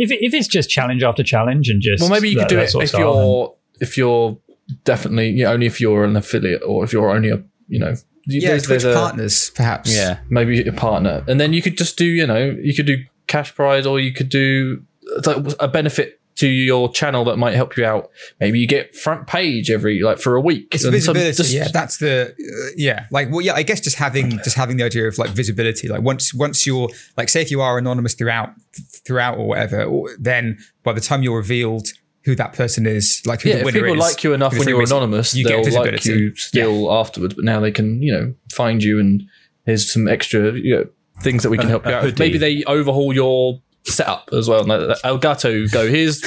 if 0.00 0.12
it, 0.12 0.18
if 0.24 0.32
it's 0.32 0.46
just 0.46 0.70
challenge 0.70 1.02
after 1.02 1.24
challenge 1.24 1.68
and 1.68 1.82
just 1.82 2.00
Well, 2.00 2.10
maybe 2.10 2.28
you 2.28 2.36
that- 2.36 2.48
could 2.48 2.54
do 2.54 2.60
it 2.60 2.72
if 2.84 2.92
you're 2.92 3.54
if 3.80 3.98
you're 3.98 4.38
definitely 4.84 5.30
yeah 5.30 5.50
only 5.50 5.66
if 5.66 5.80
you're 5.80 6.04
an 6.04 6.14
affiliate 6.16 6.62
or 6.64 6.84
if 6.84 6.92
you're 6.92 7.10
only 7.10 7.30
a 7.30 7.42
you 7.68 7.80
know 7.80 7.94
Yeah, 8.26 8.50
there's- 8.50 8.62
Twitch 8.64 8.82
there's 8.82 8.94
a- 8.94 8.96
partners, 8.96 9.50
perhaps. 9.56 9.94
yeah. 9.94 10.18
maybe 10.30 10.60
a 10.62 10.72
partner, 10.72 11.24
and 11.26 11.40
then 11.40 11.52
you 11.52 11.62
could 11.62 11.76
just 11.76 11.96
do 11.98 12.04
you 12.04 12.26
know 12.26 12.56
you 12.62 12.74
could 12.74 12.86
do 12.86 12.98
cash 13.26 13.54
prize 13.54 13.86
or 13.86 13.98
you 13.98 14.12
could 14.12 14.28
do 14.28 14.82
like 15.26 15.38
a 15.58 15.66
benefit 15.66 16.17
to 16.38 16.46
your 16.48 16.88
channel 16.92 17.24
that 17.24 17.36
might 17.36 17.54
help 17.54 17.76
you 17.76 17.84
out. 17.84 18.10
Maybe 18.40 18.58
you 18.60 18.66
get 18.66 18.94
front 18.94 19.26
page 19.26 19.70
every 19.70 20.00
like 20.00 20.18
for 20.18 20.36
a 20.36 20.40
week. 20.40 20.68
It's 20.74 20.84
And 20.84 20.90
some- 21.02 21.14
visibility. 21.14 21.36
just- 21.36 21.52
yeah, 21.52 21.68
that's 21.72 21.98
the 21.98 22.28
uh, 22.30 22.70
yeah. 22.76 23.06
Like, 23.10 23.30
well, 23.30 23.40
yeah. 23.40 23.54
I 23.54 23.62
guess 23.62 23.80
just 23.80 23.96
having 23.96 24.30
just 24.44 24.56
having 24.56 24.76
the 24.76 24.84
idea 24.84 25.08
of 25.08 25.18
like 25.18 25.30
visibility. 25.30 25.88
Like 25.88 26.02
once 26.02 26.32
once 26.32 26.66
you're 26.66 26.88
like, 27.16 27.28
say 27.28 27.42
if 27.42 27.50
you 27.50 27.60
are 27.60 27.76
anonymous 27.78 28.14
throughout 28.14 28.50
throughout 29.06 29.38
or 29.38 29.48
whatever, 29.48 29.84
or, 29.84 30.10
then 30.18 30.58
by 30.84 30.92
the 30.92 31.00
time 31.00 31.22
you're 31.22 31.36
revealed 31.36 31.88
who 32.24 32.34
that 32.34 32.52
person 32.52 32.86
is, 32.86 33.22
like 33.26 33.40
who 33.42 33.48
yeah, 33.48 33.54
the 33.56 33.60
if 33.60 33.64
winner 33.66 33.80
people 33.80 33.94
is, 33.94 34.00
like 34.12 34.22
you 34.24 34.32
enough 34.34 34.52
when 34.58 34.68
you're 34.68 34.78
reason- 34.78 34.96
anonymous, 34.98 35.34
you 35.34 35.44
get 35.44 35.64
they'll 35.64 35.74
like 35.82 36.04
you 36.04 36.34
still 36.36 36.92
afterwards. 36.92 37.34
But 37.34 37.44
now 37.44 37.58
they 37.60 37.70
can, 37.72 38.02
you 38.02 38.12
know, 38.12 38.34
find 38.52 38.82
you 38.82 39.00
and 39.00 39.22
here's 39.64 39.90
some 39.92 40.06
extra 40.08 40.52
you 40.52 40.74
know, 40.76 40.84
things 41.22 41.42
that 41.42 41.50
we 41.50 41.56
can 41.58 41.66
A- 41.66 41.70
help 41.70 41.86
you 41.86 41.92
out. 41.92 42.04
with. 42.04 42.18
Maybe 42.18 42.38
they 42.38 42.62
overhaul 42.64 43.12
your 43.14 43.60
setup 43.88 44.28
as 44.32 44.48
well. 44.48 44.64
Like 44.64 44.80
Elgato 45.02 45.70
go 45.70 45.88
here's 45.88 46.22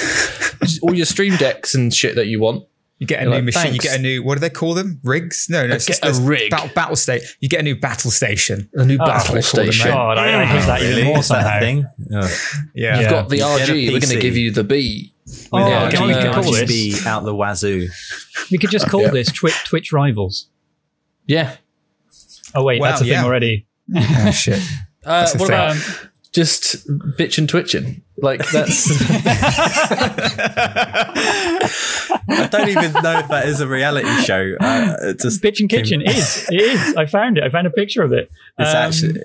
all 0.81 0.93
your 0.93 1.05
stream 1.05 1.35
decks 1.37 1.75
and 1.75 1.93
shit 1.93 2.15
that 2.15 2.27
you 2.27 2.39
want. 2.41 2.65
You 2.99 3.07
get 3.07 3.21
a 3.21 3.23
You're 3.23 3.29
new 3.31 3.35
like, 3.37 3.43
machine. 3.45 3.61
"Thanks." 3.71 3.83
You 3.83 3.89
get 3.89 3.99
a 3.99 4.01
new. 4.03 4.21
What 4.21 4.35
do 4.35 4.41
they 4.41 4.51
call 4.51 4.75
them? 4.75 4.99
Rigs? 5.03 5.47
No, 5.49 5.65
no. 5.65 5.73
It's 5.73 5.87
get 5.87 5.93
just 6.01 6.05
a 6.05 6.07
this 6.09 6.19
rig. 6.19 6.51
Battle, 6.51 6.69
battle 6.75 6.95
state. 6.95 7.23
You 7.39 7.49
get 7.49 7.59
a 7.61 7.63
new 7.63 7.75
battle 7.75 8.11
station. 8.11 8.69
A 8.75 8.85
new 8.85 8.97
Oh, 9.01 9.05
battle 9.07 9.33
they 9.33 9.41
call 9.41 9.63
them, 9.63 9.71
station. 9.71 9.89
right? 9.89 9.95
God, 9.95 10.17
I, 10.19 10.41
I 10.41 10.45
hate 10.45 10.65
that 10.67 10.83
even 10.83 11.05
more 11.05 11.15
that 11.15 11.23
somehow. 11.23 11.59
thing? 11.59 11.85
Oh. 12.13 12.37
Yeah. 12.75 12.93
You've 12.99 13.01
yeah. 13.05 13.09
Got 13.09 13.29
the 13.29 13.37
You 13.37 13.43
RG. 13.43 13.69
We're 13.87 13.99
going 14.01 14.13
to 14.13 14.19
give 14.19 14.37
you 14.37 14.51
the 14.51 14.63
B. 14.63 15.15
Oh, 15.51 15.57
Yeah, 15.67 15.89
can 15.89 16.05
we 16.07 16.13
uh, 16.13 16.31
call 16.31 16.43
RGB 16.43 16.67
this? 16.91 17.07
out 17.07 17.23
the 17.23 17.33
wazoo. 17.33 17.87
We 18.51 18.59
could 18.59 18.69
just 18.69 18.87
call 18.87 19.01
Yeah. 19.01 19.09
this 19.09 19.31
Twitch 19.31 19.63
Twitch 19.65 19.91
rivals. 19.91 20.49
Yeah. 21.25 21.55
Oh 22.53 22.63
wait, 22.63 22.81
Wow, 22.81 22.89
that's 22.89 23.01
a 23.01 23.05
thing 23.05 23.17
already. 23.17 23.65
Oh, 23.95 24.29
shit. 24.31 24.61
Uh, 25.03 25.25
the 25.31 25.37
what 25.39 25.47
thing. 25.47 25.55
about 25.55 26.09
just 26.33 26.87
bitch 27.17 27.37
and 27.37 27.47
twitching? 27.49 28.01
Like 28.17 28.47
that's 28.51 28.87
I 32.29 32.47
don't 32.51 32.69
even 32.69 32.93
know 32.93 33.19
if 33.19 33.27
that 33.29 33.45
is 33.47 33.61
a 33.61 33.67
reality 33.67 34.09
show. 34.23 34.53
Uh, 34.59 34.95
it 35.01 35.19
just 35.19 35.41
Bitch 35.41 35.59
and 35.59 35.69
Kitchen 35.69 36.01
is. 36.01 36.47
It 36.51 36.61
is. 36.61 36.95
I 36.95 37.05
found 37.05 37.37
it. 37.37 37.43
I 37.43 37.49
found 37.49 37.67
a 37.67 37.71
picture 37.71 38.03
of 38.03 38.13
it. 38.13 38.31
It's 38.59 38.69
Um, 38.69 38.75
actually 38.75 39.21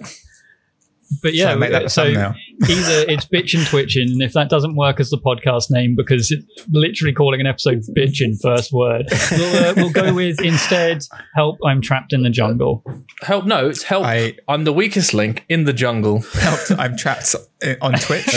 But 1.22 1.34
yeah, 1.34 1.44
Try 1.44 1.50
and 1.52 1.60
make 1.60 1.70
that 1.70 1.90
so 1.90 2.04
thumbnail. 2.04 2.34
either 2.68 3.10
it's 3.10 3.26
bitch 3.26 3.56
and 3.56 3.66
twitching, 3.66 4.10
and 4.10 4.22
if 4.22 4.32
that 4.32 4.48
doesn't 4.50 4.74
work 4.76 4.98
as 5.00 5.10
the 5.10 5.18
podcast 5.18 5.70
name 5.70 5.94
because 5.96 6.30
it, 6.32 6.44
literally 6.72 7.12
calling 7.12 7.40
an 7.40 7.46
episode 7.46 7.82
bitchin' 7.96 8.40
first 8.42 8.72
word, 8.72 9.06
we'll, 9.32 9.64
uh, 9.64 9.74
we'll 9.76 9.90
go 9.92 10.12
with 10.12 10.40
instead 10.42 11.02
help. 11.34 11.58
I'm 11.64 11.80
trapped 11.80 12.12
in 12.12 12.22
the 12.22 12.30
jungle. 12.30 12.82
help. 13.22 13.44
No, 13.46 13.68
it's 13.68 13.82
help. 13.84 14.04
I- 14.04 14.34
I'm 14.48 14.64
the 14.64 14.72
weakest 14.72 15.14
link 15.14 15.44
in 15.48 15.64
the 15.64 15.72
jungle. 15.72 16.22
Help! 16.22 16.60
I'm 16.78 16.96
trapped 16.96 17.34
on 17.80 17.92
Twitch. 17.94 18.24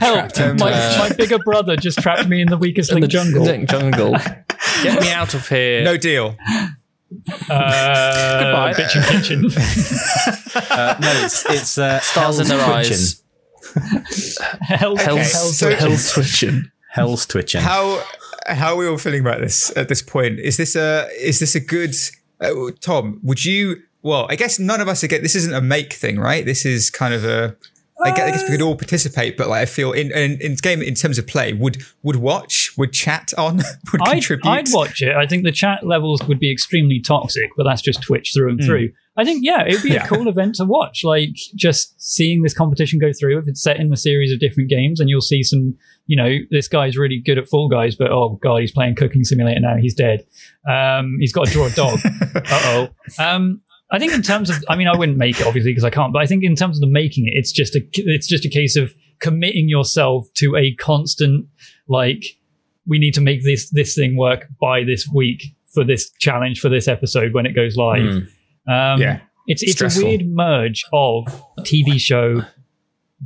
Help! 0.00 0.38
in, 0.38 0.56
My, 0.56 0.72
uh, 0.72 0.98
my 1.08 1.12
bigger 1.16 1.38
brother 1.38 1.76
just 1.76 1.98
trapped 2.00 2.28
me 2.28 2.40
in 2.42 2.48
the 2.48 2.56
weakest 2.56 2.90
In 2.90 2.96
link 2.96 3.04
the 3.04 3.08
jungle. 3.08 3.44
jungle. 3.66 4.12
Get 4.82 5.00
me 5.00 5.10
out 5.10 5.34
of 5.34 5.48
here. 5.48 5.82
no 5.82 5.96
deal. 5.96 6.36
Uh, 7.48 8.40
Goodbye. 8.42 8.72
Bitch 8.76 8.96
and 8.96 9.04
kitchen. 9.06 9.44
uh, 10.70 10.96
no, 11.00 11.24
it's 11.24 11.44
it's 11.50 11.78
uh, 11.78 12.00
Stars 12.10 12.38
in 12.40 12.46
Hell's 12.46 12.48
their 12.48 12.74
twitching. 12.74 12.92
eyes. 12.94 13.22
Hell's, 14.60 15.00
Okay, 15.00 15.16
hell's 15.16 15.58
so- 15.58 15.66
twitching. 15.68 15.88
Hell's 15.88 16.12
twitching. 16.12 16.70
Hell's 16.90 17.26
twitching. 17.26 17.60
How 17.60 18.02
how 18.46 18.72
are 18.74 18.76
we 18.76 18.86
all 18.88 18.98
feeling 18.98 19.20
about 19.20 19.40
this 19.40 19.74
at 19.76 19.88
this 19.88 20.02
point? 20.02 20.38
Is 20.40 20.56
this 20.56 20.74
a 20.76 21.08
is 21.20 21.38
this 21.40 21.54
a 21.54 21.60
good 21.60 21.94
uh, 22.40 22.52
Tom? 22.80 23.20
Would 23.22 23.44
you? 23.44 23.82
Well, 24.02 24.26
I 24.30 24.36
guess 24.36 24.58
none 24.58 24.80
of 24.80 24.88
us 24.88 25.02
are 25.04 25.08
get. 25.08 25.22
This 25.22 25.34
isn't 25.34 25.52
a 25.54 25.60
make 25.60 25.92
thing, 25.92 26.18
right? 26.18 26.44
This 26.44 26.64
is 26.64 26.90
kind 26.90 27.12
of 27.14 27.24
a. 27.24 27.56
I 28.04 28.10
guess, 28.10 28.28
I 28.28 28.30
guess 28.30 28.42
we 28.42 28.56
could 28.56 28.62
all 28.62 28.76
participate, 28.76 29.36
but 29.36 29.48
like 29.48 29.62
I 29.62 29.66
feel 29.66 29.92
in 29.92 30.12
in, 30.12 30.38
in 30.40 30.54
game 30.56 30.82
in 30.82 30.94
terms 30.94 31.18
of 31.18 31.26
play, 31.26 31.52
would 31.54 31.82
would 32.02 32.16
watch, 32.16 32.72
would 32.76 32.92
chat 32.92 33.32
on, 33.38 33.56
would 33.92 34.02
I'd, 34.02 34.12
contribute. 34.12 34.46
I'd 34.50 34.68
watch 34.72 35.00
it. 35.02 35.16
I 35.16 35.26
think 35.26 35.44
the 35.44 35.52
chat 35.52 35.86
levels 35.86 36.22
would 36.28 36.38
be 36.38 36.52
extremely 36.52 37.00
toxic, 37.00 37.50
but 37.56 37.64
that's 37.64 37.80
just 37.82 38.02
Twitch 38.02 38.32
through 38.34 38.50
and 38.50 38.62
through. 38.62 38.90
I 39.18 39.24
think, 39.24 39.40
yeah, 39.42 39.64
it'd 39.66 39.82
be 39.82 39.88
Hmm. 39.88 39.94
Yeah. 39.94 40.04
a 40.04 40.08
cool 40.08 40.28
event 40.28 40.56
to 40.56 40.66
watch. 40.66 41.02
Like 41.02 41.30
just 41.54 41.98
seeing 41.98 42.42
this 42.42 42.52
competition 42.52 42.98
go 42.98 43.12
through. 43.18 43.38
If 43.38 43.48
it's 43.48 43.62
set 43.62 43.78
in 43.80 43.90
a 43.90 43.96
series 43.96 44.30
of 44.30 44.40
different 44.40 44.68
games, 44.68 45.00
and 45.00 45.08
you'll 45.08 45.22
see 45.22 45.42
some, 45.42 45.74
you 46.06 46.18
know, 46.18 46.36
this 46.50 46.68
guy's 46.68 46.98
really 46.98 47.22
good 47.24 47.38
at 47.38 47.48
Fall 47.48 47.70
Guys, 47.70 47.96
but 47.96 48.10
oh 48.12 48.38
god, 48.42 48.60
he's 48.60 48.72
playing 48.72 48.94
Cooking 48.94 49.24
Simulator 49.24 49.58
now. 49.60 49.76
He's 49.80 49.94
dead. 49.94 50.26
Um, 50.70 51.16
he's 51.18 51.32
got 51.32 51.46
to 51.46 51.52
draw 51.52 51.64
a 51.66 51.70
dog. 51.70 51.98
uh 52.34 52.40
oh. 52.44 52.88
Um, 53.18 53.62
I 53.90 53.98
think 53.98 54.12
in 54.12 54.22
terms 54.22 54.50
of, 54.50 54.56
I 54.68 54.74
mean, 54.76 54.88
I 54.88 54.96
wouldn't 54.96 55.16
make 55.18 55.40
it 55.40 55.46
obviously 55.46 55.70
because 55.70 55.84
I 55.84 55.90
can't, 55.90 56.12
but 56.12 56.20
I 56.20 56.26
think 56.26 56.42
in 56.42 56.56
terms 56.56 56.76
of 56.76 56.80
the 56.80 56.88
making 56.88 57.26
it, 57.26 57.32
it's 57.34 57.52
just 57.52 57.76
a, 57.76 57.80
it's 57.94 58.26
just 58.26 58.44
a 58.44 58.48
case 58.48 58.76
of 58.76 58.92
committing 59.20 59.68
yourself 59.68 60.26
to 60.34 60.56
a 60.56 60.74
constant, 60.74 61.46
like, 61.88 62.24
we 62.88 62.98
need 62.98 63.14
to 63.14 63.20
make 63.20 63.42
this 63.42 63.68
this 63.70 63.94
thing 63.96 64.16
work 64.16 64.46
by 64.60 64.84
this 64.84 65.08
week 65.12 65.42
for 65.66 65.82
this 65.84 66.08
challenge 66.20 66.60
for 66.60 66.68
this 66.68 66.86
episode 66.86 67.34
when 67.34 67.44
it 67.46 67.52
goes 67.52 67.76
live. 67.76 68.28
Um, 68.68 69.00
Yeah. 69.00 69.20
It's 69.48 69.62
it's 69.62 69.72
Stressful. 69.72 70.04
a 70.04 70.06
weird 70.06 70.26
merge 70.26 70.84
of 70.92 71.24
TV 71.60 71.98
show 72.00 72.42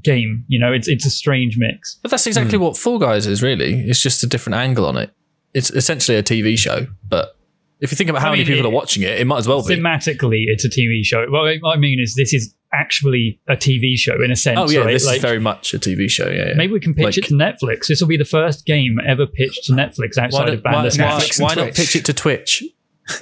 game. 0.02 0.44
You 0.48 0.58
know, 0.58 0.72
it's 0.72 0.88
it's 0.88 1.06
a 1.06 1.10
strange 1.10 1.56
mix. 1.58 1.98
But 2.02 2.10
that's 2.10 2.26
exactly 2.26 2.58
what 2.58 2.76
Fall 2.76 2.98
Guys 2.98 3.26
is, 3.26 3.42
really. 3.42 3.80
It's 3.88 4.02
just 4.02 4.22
a 4.22 4.26
different 4.26 4.56
angle 4.56 4.84
on 4.86 4.96
it. 4.98 5.10
It's 5.54 5.70
essentially 5.70 6.16
a 6.18 6.22
TV 6.22 6.58
show, 6.58 6.86
but 7.08 7.36
if 7.80 7.90
you 7.90 7.96
think 7.96 8.10
about 8.10 8.22
how 8.22 8.28
I 8.28 8.32
many 8.32 8.44
people 8.44 8.64
it- 8.66 8.68
are 8.68 8.72
watching 8.74 9.02
it, 9.02 9.18
it 9.20 9.26
might 9.26 9.38
as 9.38 9.48
well 9.48 9.66
be. 9.66 9.74
Thematically, 9.76 10.44
it's 10.46 10.64
a 10.64 10.68
TV 10.68 11.02
show. 11.04 11.26
Well, 11.30 11.44
what 11.60 11.76
I 11.76 11.80
mean 11.80 11.98
is 12.00 12.14
this 12.14 12.32
is 12.34 12.54
actually 12.72 13.40
a 13.48 13.56
TV 13.56 13.96
show 13.96 14.22
in 14.22 14.30
a 14.30 14.36
sense. 14.36 14.58
Oh 14.60 14.70
yeah, 14.70 14.80
right? 14.80 14.92
this 14.92 15.04
Like, 15.06 15.16
is 15.16 15.22
very 15.22 15.40
much 15.40 15.74
a 15.74 15.78
TV 15.78 16.08
show. 16.08 16.28
Yeah, 16.28 16.48
yeah. 16.48 16.54
Maybe 16.54 16.72
we 16.72 16.80
can 16.80 16.94
pitch 16.94 17.04
Like- 17.04 17.18
it 17.18 17.24
to 17.24 17.34
Netflix. 17.34 17.86
This 17.88 18.00
will 18.00 18.08
be 18.08 18.16
the 18.16 18.24
first 18.24 18.64
game 18.66 18.98
ever 19.06 19.26
pitched 19.26 19.64
to 19.66 19.72
Netflix 19.72 20.16
outside 20.18 20.46
don't- 20.46 20.54
of 20.58 20.60
why, 20.64 20.70
why, 20.72 20.76
Bandersnatch. 20.82 21.22
Netflix 21.22 21.38
and 21.38 21.44
why 21.48 21.54
not 21.66 21.74
pitch 21.74 21.96
it 21.96 22.04
to 22.04 22.12
Twitch? 22.12 22.62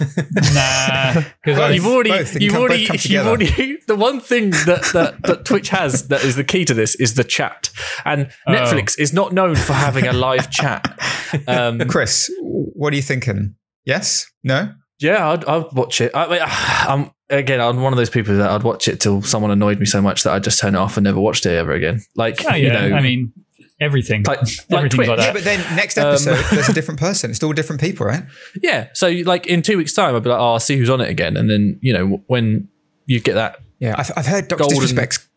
nah, 0.52 1.14
because 1.42 1.56
Both. 1.58 1.74
you've 1.74 1.86
already, 1.86 2.10
both. 2.10 2.40
You've 2.40 2.52
come- 2.52 2.62
already, 2.62 2.88
you've 3.04 3.26
already. 3.26 3.78
The 3.86 3.96
one 3.96 4.20
thing 4.20 4.50
that, 4.50 4.90
that 4.92 5.22
that 5.22 5.44
Twitch 5.46 5.70
has 5.70 6.08
that 6.08 6.24
is 6.24 6.36
the 6.36 6.44
key 6.44 6.66
to 6.66 6.74
this 6.74 6.94
is 6.96 7.14
the 7.14 7.24
chat, 7.24 7.70
and 8.04 8.30
Oh. 8.46 8.52
Netflix 8.52 8.98
is 8.98 9.14
not 9.14 9.32
known 9.32 9.56
for 9.56 9.72
having 9.72 10.06
a 10.06 10.12
live 10.12 10.50
chat. 10.50 10.86
Um, 11.46 11.78
Chris, 11.90 12.30
what 12.40 12.90
are 12.94 12.96
you 12.96 13.02
thinking? 13.02 13.54
Yes? 13.88 14.26
No? 14.44 14.72
yeah, 15.00 15.30
I'd, 15.30 15.44
I'd 15.46 15.72
watch 15.72 16.00
it. 16.00 16.10
I, 16.14 16.28
mean, 16.28 16.40
I'm 16.46 17.10
again, 17.30 17.60
I'm 17.60 17.80
one 17.82 17.92
of 17.92 17.96
those 17.96 18.10
people 18.10 18.36
that 18.36 18.50
I'd 18.50 18.62
watch 18.62 18.86
it 18.88 19.00
till 19.00 19.22
someone 19.22 19.50
annoyed 19.50 19.78
me 19.80 19.86
so 19.86 20.00
much 20.02 20.22
that 20.24 20.32
I 20.32 20.38
just 20.38 20.60
turn 20.60 20.74
it 20.74 20.78
off 20.78 20.96
and 20.96 21.04
never 21.04 21.18
watched 21.20 21.46
it 21.46 21.56
ever 21.56 21.72
again. 21.72 22.00
Like 22.14 22.44
oh, 22.50 22.54
you 22.54 22.68
know, 22.68 22.78
I 22.96 23.00
mean 23.00 23.32
everything. 23.80 24.24
like, 24.26 24.40
like 24.40 24.48
Everything's 24.72 24.94
Twitch. 24.94 25.08
like 25.08 25.18
Yeah, 25.18 25.32
but 25.32 25.44
then 25.44 25.60
next 25.76 25.96
Um, 25.98 26.06
episode, 26.08 26.44
there's 26.50 26.68
a 26.68 26.72
different 26.72 26.98
person. 27.00 27.30
It's 27.30 27.42
all 27.42 27.52
different 27.52 27.80
people, 27.80 28.06
right? 28.06 28.24
Yeah. 28.62 28.88
So 28.92 29.08
like 29.08 29.46
in 29.46 29.62
two 29.62 29.76
weeks' 29.78 29.92
time, 29.94 30.14
I'll 30.14 30.20
be 30.20 30.28
like, 30.30 30.40
oh, 30.40 30.54
I'll 30.54 30.60
see 30.60 30.76
who's 30.76 30.90
on 30.90 31.00
it 31.00 31.08
again, 31.10 31.36
and 31.36 31.48
then 31.48 31.78
you 31.80 31.92
know 31.92 32.22
when 32.26 32.68
you 33.06 33.20
get 33.20 33.34
that, 33.34 33.58
Yeah. 33.78 33.94
I've, 33.96 34.10
I've 34.16 34.26
heard 34.26 34.48
Dr. 34.48 34.58
Golden- 34.60 34.78
Disrespect's 34.80 35.27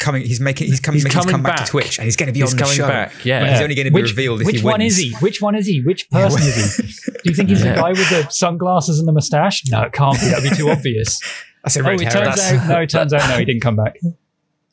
coming. 0.00 0.22
He's 0.22 0.40
making, 0.40 0.66
he's 0.66 0.80
coming, 0.80 0.96
He's 0.96 1.04
he's 1.04 1.14
coming 1.14 1.30
come 1.30 1.42
back. 1.44 1.58
back. 1.58 1.66
to 1.66 1.70
Twitch 1.70 1.98
and 1.98 2.04
he's 2.06 2.16
going 2.16 2.26
to 2.26 2.32
be 2.32 2.40
he's 2.40 2.52
on 2.52 2.58
the 2.58 2.64
show. 2.66 2.88
back. 2.88 3.24
Yeah. 3.24 3.40
But 3.40 3.50
he's 3.50 3.60
only 3.60 3.74
going 3.76 3.84
to 3.86 3.90
be 3.92 4.02
which, 4.02 4.10
revealed 4.10 4.40
if 4.40 4.46
which 4.46 4.56
he 4.60 4.64
one 4.64 4.80
is 4.80 4.96
he? 4.96 5.12
Which 5.20 5.40
one 5.40 5.54
is 5.54 5.66
he? 5.66 5.80
Which 5.82 6.10
person 6.10 6.42
is 6.42 6.76
he? 6.76 6.82
Do 7.12 7.18
you 7.30 7.34
think 7.34 7.48
he's 7.50 7.62
Yeah. 7.64 7.74
the 7.74 7.80
guy 7.80 7.90
with 7.90 8.08
the 8.10 8.26
sunglasses 8.30 8.98
and 8.98 9.06
the 9.06 9.12
mustache? 9.12 9.62
No, 9.70 9.82
it 9.82 9.92
can't 9.92 10.18
be. 10.20 10.26
That'd 10.28 10.50
be 10.50 10.56
too 10.56 10.70
obvious. 10.70 11.20
That's 11.62 11.76
a 11.76 11.80
oh, 11.80 11.84
red 11.84 12.00
it 12.00 12.12
herring. 12.12 12.24
turns 12.32 12.40
out 12.40 12.68
no. 12.68 12.80
It 12.80 12.90
turns 12.90 13.12
out 13.14 13.28
no. 13.30 13.38
He 13.38 13.44
didn't 13.44 13.60
come 13.62 13.76
back. 13.76 13.96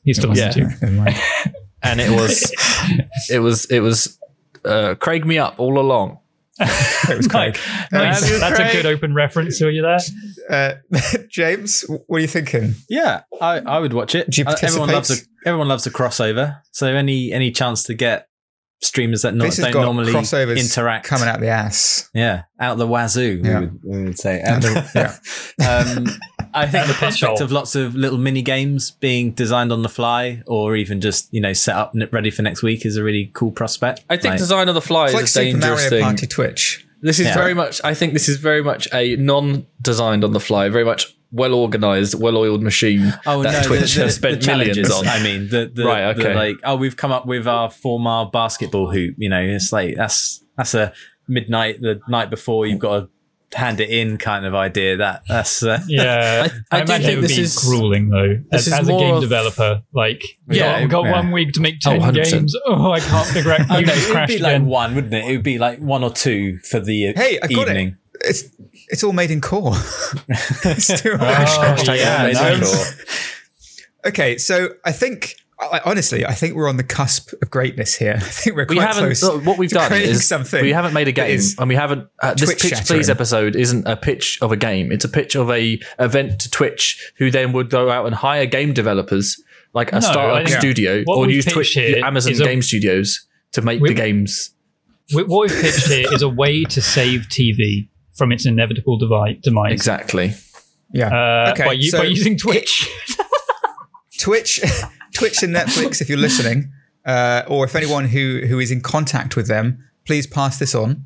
He's 0.03 0.17
still 0.17 0.29
on 0.31 0.37
Yeah. 0.37 0.49
YouTube. 0.53 1.15
And 1.83 2.01
it 2.01 2.09
was, 2.09 2.51
it 3.29 3.39
was, 3.39 3.65
it 3.65 3.81
was, 3.81 4.17
uh, 4.65 4.95
Craig 4.95 5.25
me 5.25 5.37
up 5.37 5.59
all 5.59 5.77
along. 5.79 6.19
It 6.59 7.17
was 7.17 7.27
Craig. 7.27 7.57
Nice. 7.91 8.21
Have 8.21 8.31
you, 8.31 8.39
That's 8.39 8.59
a 8.59 8.71
good 8.71 8.85
open 8.85 9.13
reference. 9.13 9.61
Are 9.61 9.69
you 9.69 9.81
there? 9.81 9.99
Uh, 10.49 10.73
James, 11.29 11.85
what 12.07 12.17
are 12.17 12.21
you 12.21 12.27
thinking? 12.27 12.75
Yeah, 12.89 13.21
I, 13.39 13.59
I 13.59 13.79
would 13.79 13.93
watch 13.93 14.15
it. 14.15 14.29
Do 14.29 14.41
you 14.41 14.47
Uh, 14.47 14.55
everyone 14.61 14.89
loves 14.89 15.11
a 15.11 15.47
everyone 15.47 15.67
loves 15.67 15.85
a 15.85 15.91
crossover. 15.91 16.61
So 16.71 16.87
any 16.87 17.31
any 17.31 17.51
chance 17.51 17.83
to 17.83 17.93
get 17.93 18.26
streamers 18.81 19.23
that 19.23 19.33
not, 19.33 19.51
don't 19.55 19.73
normally 19.73 20.13
interact 20.15 21.05
coming 21.07 21.27
out 21.27 21.39
the 21.39 21.47
ass. 21.47 22.09
Yeah, 22.13 22.43
out 22.59 22.77
the 22.77 22.87
wazoo. 22.87 23.41
Yeah. 23.43 23.59
We, 23.59 23.65
would, 23.65 23.79
we 23.83 24.03
would 24.05 24.19
say. 24.19 24.41
Out 24.41 24.63
And, 24.63 24.63
the- 24.63 25.19
um, 26.07 26.07
I 26.53 26.65
think 26.67 26.87
the 26.87 26.93
the 26.93 26.97
prospect 26.97 27.41
of 27.41 27.51
lots 27.51 27.75
of 27.75 27.95
little 27.95 28.17
mini 28.17 28.41
games 28.41 28.91
being 28.91 29.31
designed 29.31 29.71
on 29.71 29.81
the 29.83 29.89
fly, 29.89 30.41
or 30.47 30.75
even 30.75 31.01
just 31.01 31.31
you 31.33 31.41
know 31.41 31.53
set 31.53 31.75
up 31.75 31.93
and 31.93 32.07
ready 32.11 32.29
for 32.31 32.41
next 32.41 32.63
week, 32.63 32.85
is 32.85 32.97
a 32.97 33.03
really 33.03 33.31
cool 33.33 33.51
prospect. 33.51 34.03
I 34.09 34.17
think 34.17 34.31
Like- 34.33 34.39
design 34.39 34.69
on 34.69 34.75
the 34.75 34.81
fly 34.81 35.05
It's 35.05 35.13
is 35.13 35.15
like 35.15 35.23
a 35.23 35.27
Super 35.27 35.43
dangerous 35.51 35.63
Mario 35.83 35.89
thing. 35.89 36.01
Party 36.03 36.27
Twitch. 36.27 36.83
This 37.01 37.19
is 37.19 37.27
Yeah. 37.27 37.35
very 37.35 37.53
much. 37.53 37.79
I 37.83 37.93
think 37.93 38.13
this 38.13 38.27
is 38.27 38.37
very 38.37 38.63
much 38.63 38.87
a 38.91 39.15
non-designed 39.17 40.23
on 40.23 40.33
the 40.33 40.39
fly, 40.39 40.69
very 40.69 40.83
much 40.85 41.15
well-organized, 41.31 42.19
well-oiled 42.19 42.63
machine 42.63 43.13
Oh 43.25 43.43
that 43.43 43.63
no, 43.63 43.67
Twitch 43.67 43.93
the, 43.93 43.99
the, 43.99 44.05
has 44.05 44.15
spent 44.15 44.41
the 44.41 44.47
millions 44.57 44.91
on. 44.91 45.07
I 45.07 45.21
mean, 45.21 45.49
the, 45.49 45.71
the, 45.73 45.83
Right, 45.85 46.13
the, 46.15 46.21
okay. 46.23 46.35
like, 46.35 46.57
oh, 46.63 46.75
we've 46.75 46.97
come 46.97 47.11
up 47.11 47.25
with 47.25 47.47
our 47.47 47.69
four 47.69 47.99
mile 47.99 48.25
basketball 48.25 48.91
hoop. 48.91 49.15
You 49.17 49.29
know, 49.29 49.41
it's 49.41 49.71
like 49.71 49.95
that's 49.95 50.43
that's 50.57 50.73
a 50.73 50.93
midnight 51.27 51.81
the 51.81 51.99
night 52.07 52.29
before 52.29 52.65
you've 52.65 52.79
got 52.79 52.99
to 53.01 53.09
hand 53.57 53.79
it 53.79 53.89
in 53.89 54.17
kind 54.17 54.45
of 54.45 54.53
idea. 54.55 54.97
That 54.97 55.23
that's 55.27 55.63
uh, 55.63 55.79
Yeah, 55.87 56.47
I- 56.71 56.77
I 56.79 56.83
do 56.83 56.91
imagine 56.93 57.05
think 57.05 57.11
it 57.11 57.15
would 57.21 57.23
this 57.29 57.35
be 57.37 57.41
is- 57.43 57.57
grueling 57.63 58.09
though. 58.09 58.35
this 58.51 58.67
As, 58.67 58.67
is 58.67 58.73
as 58.73 58.89
a 58.89 58.91
game 58.97 59.15
of- 59.15 59.21
developer, 59.21 59.81
like 59.93 60.23
we 60.47 60.57
Yeah, 60.57 60.73
got, 60.73 60.81
we 60.83 60.87
got 60.89 61.05
yeah. 61.05 61.11
one 61.11 61.31
week 61.31 61.53
to 61.53 61.61
make 61.61 61.75
Oh, 61.85 61.91
ten 61.91 62.01
100%. 62.01 62.31
games. 62.31 62.55
Oh, 62.65 62.91
I 62.91 62.99
can't 62.99 63.27
figure 63.27 63.51
out. 63.51 63.61
Oh, 63.69 63.79
no, 63.79 63.79
it 63.79 63.87
would 64.05 64.11
crashed 64.11 64.33
be 64.33 64.39
like 64.39 64.61
one, 64.63 64.95
wouldn't 64.95 65.13
it? 65.13 65.25
It 65.25 65.31
would 65.31 65.43
be 65.43 65.57
like 65.59 65.79
one 65.79 66.03
or 66.03 66.09
two 66.11 66.57
for 66.59 66.79
the 66.79 67.09
uh, 67.09 67.13
Hey, 67.15 67.39
I 67.41 67.47
got 67.47 67.67
evening. 67.67 67.97
It. 68.21 68.27
It's 68.29 68.43
it's 68.89 69.03
all 69.03 69.13
made 69.13 69.31
in 69.31 69.41
core. 69.41 69.73
It's 70.29 71.01
too 71.01 71.11
Oh, 71.13 71.17
much. 71.17 71.87
yeah, 71.87 72.23
made 72.23 72.37
in 72.53 72.59
nice. 72.59 72.95
core. 72.95 73.05
Okay, 74.05 74.37
so 74.37 74.69
I 74.85 74.91
think 74.91 75.35
I, 75.59 75.81
honestly, 75.85 76.23
I 76.25 76.33
think 76.33 76.55
we're 76.55 76.69
on 76.69 76.77
the 76.77 76.83
cusp 76.83 77.33
of 77.41 77.49
greatness 77.49 77.95
here. 77.95 78.13
I 78.17 78.19
think 78.19 78.55
we're 78.55 78.65
we 78.69 78.75
quite 78.75 78.87
haven't. 78.87 79.03
close. 79.05 79.23
look, 79.23 79.43
what 79.45 79.57
we've 79.57 79.69
to 79.69 79.75
done 79.75 79.91
is 79.93 80.27
something 80.27 80.61
we 80.61 80.71
haven't 80.71 80.93
made 80.93 81.07
a 81.07 81.11
game, 81.11 81.39
and 81.57 81.67
we 81.67 81.75
haven't. 81.75 82.07
Uh, 82.21 82.33
this 82.35 82.51
pitch 82.53 82.61
shattering. 82.69 82.85
please 82.99 83.09
episode 83.09 83.55
isn't 83.55 83.87
a 83.87 83.97
pitch 83.97 84.37
of 84.41 84.51
a 84.51 84.55
game. 84.57 84.91
It's 84.91 85.03
a 85.05 85.09
pitch 85.09 85.35
of 85.35 85.49
a 85.49 85.79
event 85.99 86.39
to 86.41 86.51
Twitch, 86.51 87.11
who 87.17 87.31
then 87.31 87.53
would 87.53 87.69
go 87.71 87.89
out 87.89 88.05
and 88.05 88.13
hire 88.15 88.45
game 88.45 88.71
developers, 88.73 89.41
like 89.73 89.91
a 89.91 89.95
No, 89.95 90.01
startup 90.01 90.47
I 90.47 90.59
studio, 90.59 91.01
What 91.05 91.15
or 91.17 91.21
we've 91.25 91.37
use 91.37 91.45
Twitch, 91.45 91.71
here 91.71 92.05
Amazon 92.05 92.31
is 92.33 92.39
a- 92.39 92.43
Game 92.45 92.61
Studios 92.61 93.27
to 93.53 93.61
make 93.63 93.81
We- 93.81 93.89
the 93.89 93.95
games. 93.95 94.51
Wh- 95.11 95.27
What 95.27 95.49
we've 95.49 95.61
pitched 95.61 95.87
here 95.87 96.13
is 96.13 96.21
a 96.21 96.29
way 96.29 96.65
to 96.65 96.81
save 96.81 97.27
TV 97.29 97.87
from 98.17 98.31
its 98.31 98.45
inevitable 98.45 98.97
devi- 98.97 99.39
demise. 99.43 99.73
Exactly. 99.73 100.33
Yeah. 100.93 101.07
Uh, 101.47 101.51
Okay, 101.51 101.65
by, 101.65 101.73
u- 101.73 101.89
so 101.91 101.99
by 101.99 102.05
using 102.05 102.37
Twitch. 102.37 102.89
Twitch, 104.19 104.59
Twitch 105.13 105.43
and 105.43 105.55
Netflix, 105.55 106.01
if 106.01 106.09
you're 106.09 106.17
listening, 106.17 106.71
uh, 107.05 107.43
or 107.47 107.65
if 107.65 107.75
anyone 107.75 108.05
who 108.05 108.41
who 108.47 108.59
is 108.59 108.71
in 108.71 108.81
contact 108.81 109.35
with 109.35 109.47
them, 109.47 109.83
please 110.05 110.25
pass 110.25 110.57
this 110.59 110.73
on, 110.73 111.03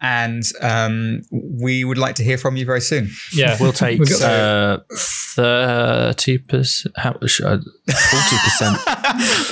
and 0.00 0.44
um, 0.60 1.22
we 1.30 1.82
would 1.84 1.98
like 1.98 2.14
to 2.16 2.24
hear 2.24 2.38
from 2.38 2.56
you 2.56 2.64
very 2.64 2.80
soon. 2.80 3.10
yeah, 3.34 3.56
We'll 3.60 3.72
take 3.72 3.98
We've 3.98 4.08
got- 4.08 4.22
uh, 4.22 4.78
thirty 4.96 6.38
percent. 6.38 6.94
Forty 6.96 8.36
percent. 8.44 8.78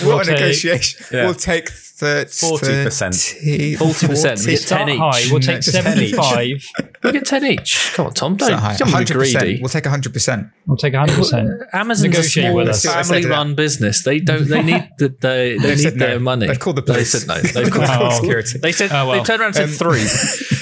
We'll, 0.02 0.16
We'll 0.16 0.24
take- 0.24 0.36
negotiation. 0.38 1.04
Yeah. 1.12 1.24
We'll 1.26 1.34
take 1.34 1.68
thir- 2.00 2.24
40%. 2.24 3.34
30, 3.40 3.76
40%. 3.76 4.46
We 4.46 4.52
get 4.52 4.56
10 4.56 4.56
Start 4.58 4.88
each. 4.88 4.98
high. 4.98 5.22
We'll 5.30 5.40
take 5.40 5.54
No, 5.56 5.60
just 5.60 5.72
10 5.82 5.98
each. 6.02 6.10
seventy-five. 6.14 6.64
We'll 7.02 7.12
get 7.14 7.24
ten 7.24 7.44
each. 7.46 7.92
Come 7.94 8.06
on, 8.08 8.12
Tom. 8.12 8.36
Don't, 8.36 8.50
don't 8.78 8.98
be 8.98 9.04
greedy. 9.14 9.58
We'll 9.60 9.70
take 9.70 9.84
100%. 9.84 10.52
We'll 10.66 10.76
take 10.76 10.94
hundred 10.94 11.16
percent. 11.16 11.48
Amazon's 11.72 12.04
a 12.04 12.08
Negotiate 12.10 12.44
small 12.44 12.56
with 12.56 12.68
us. 12.68 12.82
family-run 12.84 13.54
business. 13.54 14.04
They 14.04 14.18
don't. 14.18 14.46
They 14.46 14.62
need 14.62 14.86
the. 14.98 15.08
They, 15.18 15.56
they 15.62 15.70
need 15.70 15.78
said 15.78 15.96
no. 15.96 16.06
their 16.06 16.20
money. 16.20 16.46
They've 16.46 16.58
called 16.60 16.76
the 16.76 16.82
They 16.82 16.92
police. 16.92 17.12
said 17.12 17.26
no. 17.26 17.34
They've 17.40 17.54
They've 17.54 17.70
called 17.72 17.86
called, 17.86 18.12
Oh. 18.12 18.16
security. 18.20 18.58
they 18.58 18.72
said. 18.72 18.90
Oh, 18.92 19.08
well. 19.08 19.18
They 19.18 19.24
turned 19.24 19.40
around 19.40 19.56
and 19.56 19.70
said 19.74 19.86
Um, 19.86 19.92
three. 19.94 20.60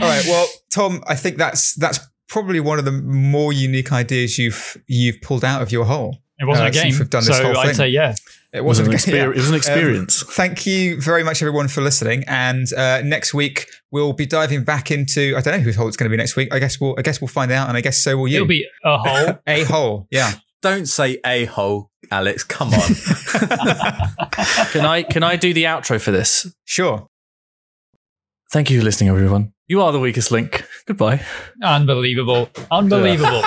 All 0.00 0.08
right. 0.08 0.24
Well, 0.26 0.46
Tom, 0.70 1.02
I 1.08 1.16
think 1.16 1.36
that's 1.38 1.74
that's 1.74 1.98
probably 2.28 2.60
one 2.60 2.78
of 2.78 2.84
the 2.84 2.92
more 2.92 3.52
unique 3.52 3.90
ideas 3.92 4.38
you've 4.38 4.76
you've 4.86 5.20
pulled 5.22 5.44
out 5.44 5.62
of 5.62 5.72
your 5.72 5.84
hole. 5.86 6.18
It 6.38 6.44
wasn't 6.46 6.66
Uh, 6.66 6.68
a 6.68 6.82
game. 6.84 6.94
We've 6.98 7.10
done 7.10 7.24
this 7.24 7.36
so 7.36 7.42
whole 7.46 7.58
I'd 7.58 7.66
thing. 7.66 7.74
say 7.74 7.88
yeah. 7.88 8.14
It 8.52 8.58
It 8.58 8.64
was 8.64 8.78
an, 8.80 8.86
wasn't 8.90 8.94
exper- 9.02 9.12
game. 9.12 9.30
it 9.30 9.36
was 9.36 9.48
an 9.48 9.54
Um, 9.54 9.58
experience. 9.58 10.22
thank 10.30 10.66
you 10.66 11.00
very 11.00 11.22
much, 11.22 11.40
everyone, 11.42 11.68
for 11.68 11.80
listening. 11.82 12.24
And 12.26 12.66
uh, 12.72 13.00
next 13.02 13.32
week 13.34 13.66
we'll 13.92 14.12
be 14.12 14.26
diving 14.26 14.64
back 14.64 14.90
into 14.90 15.34
I 15.36 15.40
don't 15.40 15.54
know 15.58 15.60
whose 15.60 15.76
hole 15.76 15.88
it's 15.88 15.96
going 15.96 16.08
to 16.10 16.12
be 16.12 16.16
next 16.16 16.36
week. 16.36 16.52
I 16.52 16.58
guess 16.58 16.80
we'll 16.80 16.94
I 16.98 17.02
guess 17.02 17.20
we'll 17.20 17.28
find 17.28 17.50
out, 17.52 17.68
and 17.68 17.76
I 17.76 17.80
guess 17.80 18.02
so 18.02 18.16
will 18.16 18.28
you. 18.28 18.36
It'll 18.36 18.48
be 18.48 18.66
a 18.84 18.98
hole. 18.98 19.38
a 19.46 19.64
hole. 19.64 20.06
Yeah. 20.10 20.32
Don't 20.62 20.86
say 20.86 21.18
a 21.24 21.46
hole, 21.46 21.90
Alex. 22.10 22.44
Come 22.44 22.68
on. 22.74 22.80
can 24.72 24.84
I? 24.84 25.04
Can 25.08 25.22
I 25.22 25.36
do 25.36 25.54
the 25.54 25.64
outro 25.64 26.00
for 26.00 26.10
this? 26.10 26.46
Sure. 26.64 27.06
Thank 28.52 28.68
you 28.70 28.78
for 28.80 28.84
listening, 28.84 29.10
everyone. 29.10 29.52
You 29.68 29.80
are 29.80 29.92
the 29.92 30.00
weakest 30.00 30.30
link. 30.32 30.66
Goodbye. 30.86 31.24
Unbelievable. 31.62 32.50
Unbelievable. 32.70 33.42